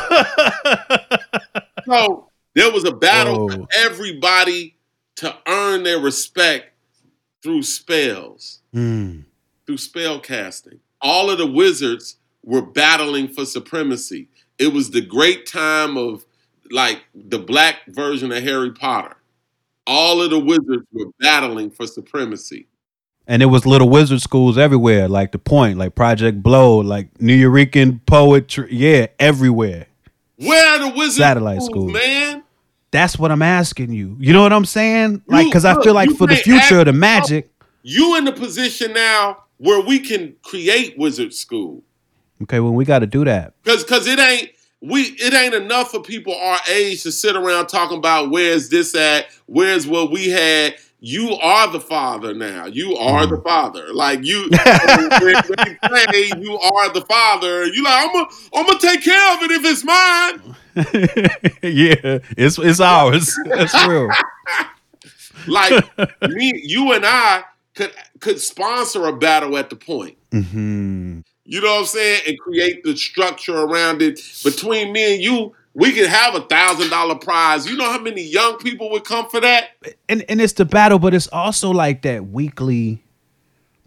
so 1.86 2.29
there 2.54 2.70
was 2.72 2.84
a 2.84 2.92
battle 2.92 3.48
Whoa. 3.48 3.56
for 3.56 3.66
everybody 3.76 4.76
to 5.16 5.36
earn 5.46 5.82
their 5.82 5.98
respect 6.00 6.72
through 7.42 7.62
spells, 7.62 8.60
Hmm. 8.72 9.20
through 9.66 9.78
spell 9.78 10.20
casting. 10.20 10.80
All 11.00 11.30
of 11.30 11.38
the 11.38 11.46
wizards 11.46 12.16
were 12.44 12.62
battling 12.62 13.28
for 13.28 13.44
supremacy. 13.44 14.28
It 14.58 14.72
was 14.72 14.90
the 14.90 15.00
great 15.00 15.46
time 15.46 15.96
of 15.96 16.24
like 16.70 17.02
the 17.14 17.38
black 17.38 17.76
version 17.88 18.30
of 18.32 18.42
Harry 18.42 18.70
Potter. 18.72 19.16
All 19.86 20.22
of 20.22 20.30
the 20.30 20.38
wizards 20.38 20.86
were 20.92 21.06
battling 21.18 21.70
for 21.70 21.86
supremacy. 21.86 22.66
And 23.26 23.40
there 23.42 23.48
was 23.48 23.64
little 23.66 23.88
wizard 23.88 24.20
schools 24.20 24.58
everywhere, 24.58 25.08
like 25.08 25.32
the 25.32 25.38
Point, 25.38 25.78
like 25.78 25.94
Project 25.94 26.42
Blowed, 26.42 26.86
like 26.86 27.20
New 27.20 27.36
Eurekan 27.50 28.00
poetry. 28.06 28.68
Yeah, 28.70 29.06
everywhere. 29.18 29.86
Where 30.40 30.74
are 30.74 30.90
the 30.90 30.96
wizard 30.96 31.16
Satellite 31.16 31.62
schools, 31.62 31.90
schools. 31.90 31.92
man? 31.92 32.42
That's 32.90 33.18
what 33.18 33.30
I'm 33.30 33.42
asking 33.42 33.92
you. 33.92 34.16
You 34.18 34.32
know 34.32 34.42
what 34.42 34.52
I'm 34.52 34.64
saying? 34.64 35.22
Like, 35.26 35.46
because 35.46 35.64
I 35.64 35.80
feel 35.82 35.94
like 35.94 36.10
for 36.10 36.26
the 36.26 36.36
future 36.36 36.80
of 36.80 36.86
the 36.86 36.92
magic. 36.92 37.50
You 37.82 38.16
in 38.16 38.24
the 38.24 38.32
position 38.32 38.92
now 38.92 39.44
where 39.58 39.80
we 39.80 40.00
can 40.00 40.34
create 40.42 40.98
wizard 40.98 41.32
school. 41.32 41.82
Okay, 42.42 42.58
well, 42.58 42.72
we 42.72 42.84
got 42.84 43.00
to 43.00 43.06
do 43.06 43.24
that. 43.24 43.54
Cause 43.64 43.84
cause 43.84 44.06
it 44.06 44.18
ain't 44.18 44.50
we 44.80 45.02
it 45.02 45.34
ain't 45.34 45.54
enough 45.54 45.90
for 45.90 46.00
people 46.00 46.34
our 46.34 46.58
age 46.70 47.02
to 47.02 47.12
sit 47.12 47.36
around 47.36 47.66
talking 47.66 47.98
about 47.98 48.30
where's 48.30 48.70
this 48.70 48.94
at, 48.94 49.26
where's 49.46 49.86
what 49.86 50.10
we 50.10 50.30
had. 50.30 50.76
You 51.00 51.30
are 51.32 51.70
the 51.72 51.80
father 51.80 52.34
now. 52.34 52.66
You 52.66 52.96
are 52.96 53.26
the 53.26 53.38
father. 53.38 53.92
Like 53.92 54.24
you 54.24 54.50
when, 55.18 55.36
when 55.46 55.58
you 55.66 55.76
say 55.88 56.32
you 56.38 56.58
are 56.58 56.92
the 56.92 57.02
father, 57.02 57.66
you 57.66 57.82
like, 57.82 58.06
I'm 58.06 58.12
gonna 58.12 58.26
I'm 58.54 58.66
gonna 58.66 58.78
take 58.78 59.02
care 59.02 59.34
of 59.34 59.42
it 59.42 59.50
if 59.50 59.64
it's 59.64 59.84
mine. 59.84 60.56
yeah, 61.62 62.18
it's 62.36 62.58
it's 62.58 62.80
ours. 62.80 63.34
That's 63.44 63.74
real. 63.78 64.08
Like 65.46 65.82
me, 66.22 66.52
you 66.64 66.92
and 66.92 67.04
I 67.06 67.44
could 67.74 67.92
could 68.20 68.40
sponsor 68.40 69.06
a 69.06 69.16
battle 69.16 69.56
at 69.56 69.70
the 69.70 69.76
point. 69.76 70.16
hmm 70.32 71.20
You 71.44 71.60
know 71.60 71.72
what 71.74 71.80
I'm 71.80 71.86
saying? 71.86 72.22
And 72.28 72.38
create 72.38 72.84
the 72.84 72.96
structure 72.96 73.56
around 73.56 74.02
it. 74.02 74.20
Between 74.44 74.92
me 74.92 75.14
and 75.14 75.22
you, 75.22 75.54
we 75.74 75.92
could 75.92 76.08
have 76.08 76.34
a 76.34 76.40
thousand 76.40 76.90
dollar 76.90 77.14
prize. 77.14 77.66
You 77.66 77.76
know 77.76 77.90
how 77.90 78.00
many 78.00 78.22
young 78.22 78.58
people 78.58 78.90
would 78.90 79.04
come 79.04 79.28
for 79.28 79.40
that? 79.40 79.70
And 80.08 80.24
and 80.28 80.40
it's 80.40 80.54
the 80.54 80.64
battle, 80.64 80.98
but 80.98 81.14
it's 81.14 81.28
also 81.28 81.70
like 81.70 82.02
that 82.02 82.28
weekly 82.28 83.02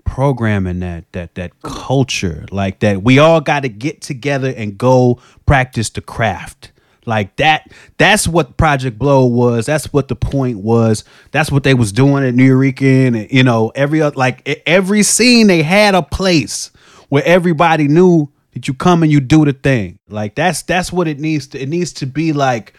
programming 0.06 0.80
that 0.80 1.12
that 1.12 1.36
that 1.36 1.62
culture, 1.62 2.46
like 2.52 2.80
that 2.80 3.04
we 3.04 3.20
all 3.20 3.42
got 3.42 3.62
to 3.62 3.70
get 3.70 4.02
together 4.02 4.54
and 4.56 4.78
go 4.78 5.20
practice 5.46 5.90
the 5.90 6.02
craft. 6.02 6.72
Like 7.06 7.36
that, 7.36 7.70
that's 7.98 8.28
what 8.28 8.56
Project 8.56 8.98
Blowed 8.98 9.34
was. 9.34 9.66
That's 9.66 9.92
what 9.92 10.08
the 10.08 10.16
point 10.16 10.60
was. 10.60 11.04
That's 11.32 11.52
what 11.52 11.64
they 11.64 11.74
was 11.74 11.92
doing 11.92 12.24
at 12.24 12.34
Nuyorican. 12.34 13.20
And, 13.20 13.32
you 13.32 13.44
know, 13.44 13.74
every 13.76 14.02
like 14.02 14.64
every 14.66 15.04
scene 15.04 15.48
they 15.48 15.64
had 15.64 15.96
a 15.96 16.02
place 16.02 16.72
where 17.10 17.24
everybody 17.26 17.88
knew 17.88 18.30
that 18.54 18.68
you 18.68 18.74
come 18.74 19.04
and 19.04 19.12
you 19.12 19.20
do 19.20 19.46
the 19.46 19.54
thing. 19.54 20.00
Like 20.08 20.36
that's 20.36 20.62
that's 20.64 20.92
what 20.92 21.08
it 21.08 21.20
needs 21.20 21.48
to. 21.48 21.62
It 21.62 21.70
needs 21.70 21.94
to 21.94 22.06
be 22.06 22.34
like 22.34 22.74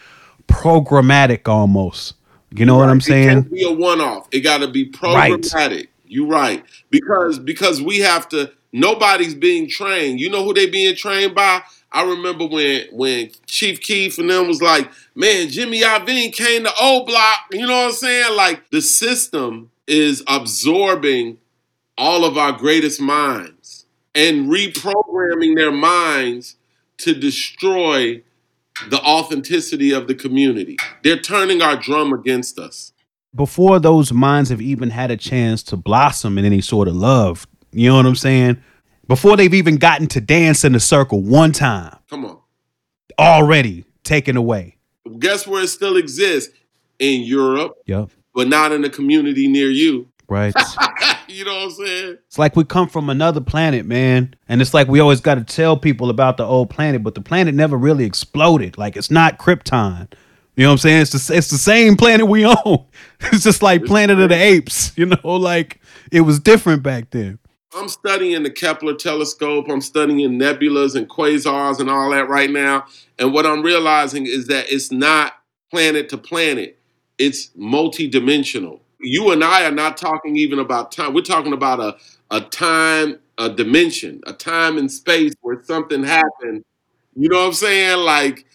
programmatic 0.47 1.47
almost. 1.47 2.15
You 2.51 2.65
know 2.65 2.77
what 2.77 2.89
I'm 2.89 3.01
saying? 3.01 3.29
It 3.29 3.33
can't 3.33 3.51
be 3.51 3.63
a 3.65 3.71
one 3.71 3.99
off. 3.99 4.27
It 4.31 4.39
got 4.39 4.59
to 4.59 4.67
be 4.67 4.89
programmatic. 4.89 5.87
You 6.05 6.27
right 6.27 6.63
because 6.89 7.39
because 7.39 7.81
we 7.81 7.99
have 7.99 8.29
to. 8.29 8.51
Nobody's 8.71 9.35
being 9.35 9.69
trained. 9.69 10.19
You 10.19 10.29
know 10.29 10.43
who 10.43 10.53
they 10.53 10.69
being 10.69 10.95
trained 10.97 11.33
by? 11.33 11.61
I 11.93 12.03
remember 12.03 12.45
when 12.45 12.87
when 12.91 13.31
Chief 13.45 13.79
Keef 13.79 14.17
and 14.17 14.29
them 14.29 14.47
was 14.47 14.61
like, 14.61 14.91
man, 15.15 15.47
Jimmy 15.47 15.81
Iovine 15.81 16.33
came 16.33 16.65
to 16.65 16.71
O 16.79 17.05
Block. 17.05 17.37
You 17.51 17.65
know 17.65 17.73
what 17.73 17.85
I'm 17.87 17.91
saying? 17.93 18.35
Like 18.35 18.69
the 18.71 18.81
system 18.81 19.71
is 19.87 20.23
absorbing 20.27 21.37
all 21.97 22.25
of 22.25 22.37
our 22.37 22.51
greatest 22.51 22.99
minds 22.99 23.54
and 24.15 24.47
reprogramming 24.49 25.55
their 25.55 25.71
minds 25.71 26.55
to 26.99 27.13
destroy 27.13 28.21
the 28.89 28.99
authenticity 29.01 29.91
of 29.91 30.07
the 30.07 30.15
community. 30.15 30.77
They're 31.03 31.19
turning 31.19 31.61
our 31.61 31.75
drum 31.75 32.13
against 32.13 32.57
us. 32.59 32.91
before 33.35 33.79
those 33.79 34.13
minds 34.13 34.49
have 34.49 34.61
even 34.61 34.91
had 34.91 35.11
a 35.11 35.17
chance 35.17 35.61
to 35.61 35.75
blossom 35.75 36.37
in 36.37 36.45
any 36.45 36.61
sort 36.61 36.87
of 36.87 36.95
love. 36.95 37.45
You 37.73 37.89
know 37.89 37.97
what 37.97 38.05
I'm 38.05 38.15
saying? 38.15 38.63
Before 39.09 39.35
they've 39.35 39.53
even 39.53 39.75
gotten 39.75 40.07
to 40.07 40.21
dance 40.21 40.63
in 40.63 40.73
a 40.73 40.79
circle 40.79 41.21
one 41.21 41.51
time, 41.51 41.97
Come 42.09 42.23
on. 42.25 42.37
already 43.19 43.83
taken 44.05 44.37
away. 44.37 44.77
Guess 45.19 45.47
where 45.47 45.63
it 45.63 45.67
still 45.67 45.97
exists? 45.97 46.53
In 46.97 47.23
Europe, 47.23 47.73
Yep. 47.87 48.09
but 48.33 48.47
not 48.47 48.71
in 48.71 48.85
a 48.85 48.89
community 48.89 49.49
near 49.49 49.69
you. 49.69 50.07
Right. 50.27 50.53
you 51.27 51.45
know 51.45 51.55
what 51.55 51.63
I'm 51.63 51.71
saying? 51.71 52.17
it's 52.27 52.39
like 52.39 52.55
we 52.55 52.63
come 52.63 52.87
from 52.87 53.09
another 53.09 53.41
planet, 53.41 53.85
man. 53.85 54.35
And 54.47 54.61
it's 54.61 54.73
like 54.73 54.87
we 54.87 54.99
always 54.99 55.21
got 55.21 55.35
to 55.35 55.43
tell 55.43 55.77
people 55.77 56.09
about 56.09 56.37
the 56.37 56.45
old 56.45 56.69
planet, 56.69 57.03
but 57.03 57.15
the 57.15 57.21
planet 57.21 57.55
never 57.55 57.77
really 57.77 58.05
exploded. 58.05 58.77
Like 58.77 58.95
it's 58.95 59.11
not 59.11 59.37
Krypton. 59.37 60.07
You 60.55 60.63
know 60.63 60.69
what 60.69 60.73
I'm 60.73 60.77
saying? 60.77 61.01
It's 61.01 61.27
the, 61.27 61.35
it's 61.35 61.49
the 61.49 61.57
same 61.57 61.97
planet 61.97 62.27
we 62.27 62.45
own. 62.65 62.85
It's 63.19 63.43
just 63.43 63.61
like 63.61 63.83
Planet 63.85 64.19
of 64.19 64.29
the 64.29 64.35
Apes. 64.35 64.93
You 64.97 65.07
know, 65.07 65.35
like 65.35 65.81
it 66.11 66.21
was 66.21 66.39
different 66.39 66.81
back 66.81 67.09
then. 67.11 67.39
I'm 67.75 67.89
studying 67.89 68.43
the 68.43 68.49
Kepler 68.49 68.93
telescope. 68.93 69.65
I'm 69.69 69.81
studying 69.81 70.39
nebulas 70.39 70.95
and 70.95 71.09
quasars 71.09 71.81
and 71.81 71.89
all 71.89 72.11
that 72.11 72.29
right 72.29 72.49
now. 72.49 72.85
And 73.19 73.33
what 73.33 73.45
I'm 73.45 73.61
realizing 73.61 74.25
is 74.25 74.47
that 74.47 74.71
it's 74.71 74.91
not 74.91 75.33
planet 75.69 76.07
to 76.09 76.17
planet, 76.17 76.79
it's 77.17 77.49
multidimensional. 77.49 78.79
You 79.05 79.31
and 79.31 79.43
I 79.43 79.65
are 79.65 79.71
not 79.71 79.97
talking 79.97 80.35
even 80.37 80.59
about 80.59 80.91
time. 80.91 81.13
We're 81.13 81.21
talking 81.21 81.53
about 81.53 81.79
a, 81.79 81.97
a 82.31 82.41
time, 82.41 83.19
a 83.37 83.49
dimension, 83.49 84.21
a 84.25 84.33
time 84.33 84.77
and 84.77 84.91
space 84.91 85.33
where 85.41 85.61
something 85.63 86.03
happened. 86.03 86.63
You 87.15 87.29
know 87.29 87.39
what 87.39 87.47
I'm 87.47 87.53
saying? 87.53 87.99
Like, 87.99 88.45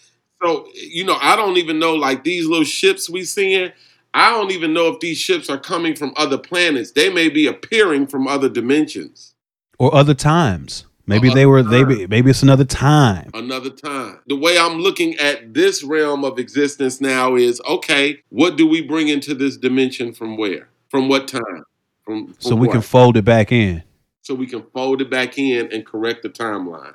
so, 0.43 0.67
you 0.75 1.05
know, 1.05 1.17
I 1.21 1.37
don't 1.37 1.57
even 1.57 1.79
know, 1.79 1.95
like 1.95 2.25
these 2.25 2.47
little 2.47 2.65
ships 2.65 3.09
we 3.09 3.25
seeing, 3.25 3.73
I 4.13 4.31
don't 4.31 4.51
even 4.51 4.73
know 4.73 4.89
if 4.89 5.01
these 5.01 5.19
ships 5.19 5.49
are 5.49 5.59
coming 5.59 5.95
from 5.95 6.13
other 6.17 6.39
planets. 6.39 6.93
They 6.93 7.11
may 7.11 7.29
be 7.29 7.47
appearing 7.47 8.07
from 8.07 8.27
other 8.27 8.49
dimensions. 8.49 9.35
Or 9.79 9.95
other 9.95 10.15
times. 10.15 10.85
Maybe 11.11 11.35
they 11.35 11.45
were 11.45 11.63
maybe 11.65 12.07
maybe 12.07 12.31
it's 12.31 12.43
another 12.43 12.65
time. 12.65 13.31
another 13.35 13.71
time. 13.71 14.21
The 14.29 14.37
way 14.37 14.57
I'm 14.59 14.79
looking 14.79 15.17
at 15.17 15.53
this 15.53 15.83
realm 15.83 16.25
of 16.25 16.39
existence 16.39 17.01
now 17.01 17.35
is 17.35 17.61
okay, 17.69 18.23
what 18.29 18.57
do 18.57 18.67
we 18.67 18.81
bring 18.81 19.09
into 19.09 19.35
this 19.35 19.57
dimension 19.57 20.13
from 20.13 20.37
where? 20.37 20.69
From 20.89 21.09
what 21.09 21.27
time? 21.29 21.65
From, 22.05 22.35
So 22.39 22.55
we 22.55 22.69
what? 22.69 22.75
can 22.75 22.81
fold 22.83 23.17
it 23.17 23.25
back 23.25 23.51
in. 23.53 23.83
so 24.23 24.35
we 24.35 24.47
can 24.47 24.63
fold 24.73 25.03
it 25.03 25.11
back 25.11 25.37
in 25.37 25.73
and 25.73 25.85
correct 25.85 26.23
the 26.23 26.29
timeline. 26.31 26.95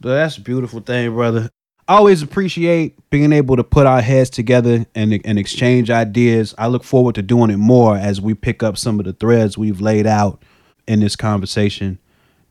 That's 0.00 0.36
a 0.36 0.42
beautiful 0.42 0.80
thing, 0.80 1.12
brother. 1.14 1.48
I 1.88 1.96
always 1.96 2.20
appreciate 2.20 2.98
being 3.10 3.32
able 3.32 3.56
to 3.56 3.64
put 3.64 3.86
our 3.86 4.02
heads 4.02 4.28
together 4.28 4.84
and, 4.94 5.20
and 5.24 5.38
exchange 5.38 5.88
ideas. 5.88 6.54
I 6.58 6.66
look 6.66 6.84
forward 6.84 7.14
to 7.14 7.22
doing 7.22 7.48
it 7.50 7.56
more 7.58 7.96
as 7.96 8.20
we 8.20 8.34
pick 8.34 8.62
up 8.62 8.76
some 8.76 8.98
of 8.98 9.06
the 9.06 9.12
threads 9.14 9.56
we've 9.56 9.80
laid 9.80 10.06
out 10.06 10.42
in 10.86 11.00
this 11.00 11.16
conversation. 11.16 11.98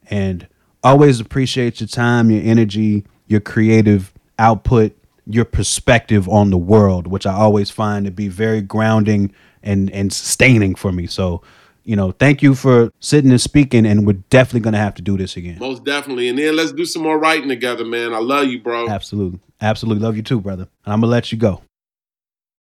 And 0.10 0.48
always 0.86 1.20
appreciate 1.20 1.82
your 1.82 1.88
time, 1.88 2.30
your 2.30 2.44
energy, 2.44 3.06
your 3.28 3.40
creative 3.40 4.14
output, 4.40 4.96
your 5.26 5.46
perspective 5.46 6.30
on 6.30 6.52
the 6.52 6.58
world, 6.58 7.08
which 7.08 7.26
I 7.26 7.34
always 7.34 7.72
find 7.72 8.06
to 8.06 8.12
be 8.12 8.28
very 8.28 8.62
grounding 8.62 9.34
and, 9.64 9.90
and 9.92 10.14
sustaining 10.14 10.76
for 10.76 10.92
me. 10.92 11.08
So, 11.08 11.42
you 11.84 11.96
know, 11.96 12.12
thank 12.12 12.44
you 12.44 12.54
for 12.54 12.92
sitting 13.00 13.32
and 13.32 13.42
speaking. 13.42 13.86
And 13.86 14.06
we're 14.06 14.14
definitely 14.30 14.60
going 14.60 14.74
to 14.74 14.80
have 14.80 14.94
to 14.96 15.02
do 15.02 15.18
this 15.18 15.36
again. 15.36 15.58
Most 15.60 15.84
definitely. 15.84 16.30
And 16.30 16.38
then 16.38 16.56
let's 16.56 16.72
do 16.72 16.86
some 16.86 17.02
more 17.02 17.18
writing 17.18 17.50
together, 17.50 17.84
man. 17.84 18.14
I 18.14 18.20
love 18.20 18.46
you, 18.46 18.60
bro. 18.60 18.88
Absolutely. 18.88 19.40
Absolutely. 19.62 20.04
Love 20.04 20.16
you 20.16 20.24
too, 20.24 20.40
brother. 20.40 20.68
And 20.86 20.94
I'm 20.94 21.02
going 21.02 21.10
to 21.10 21.12
let 21.12 21.32
you 21.32 21.38
go. 21.40 21.62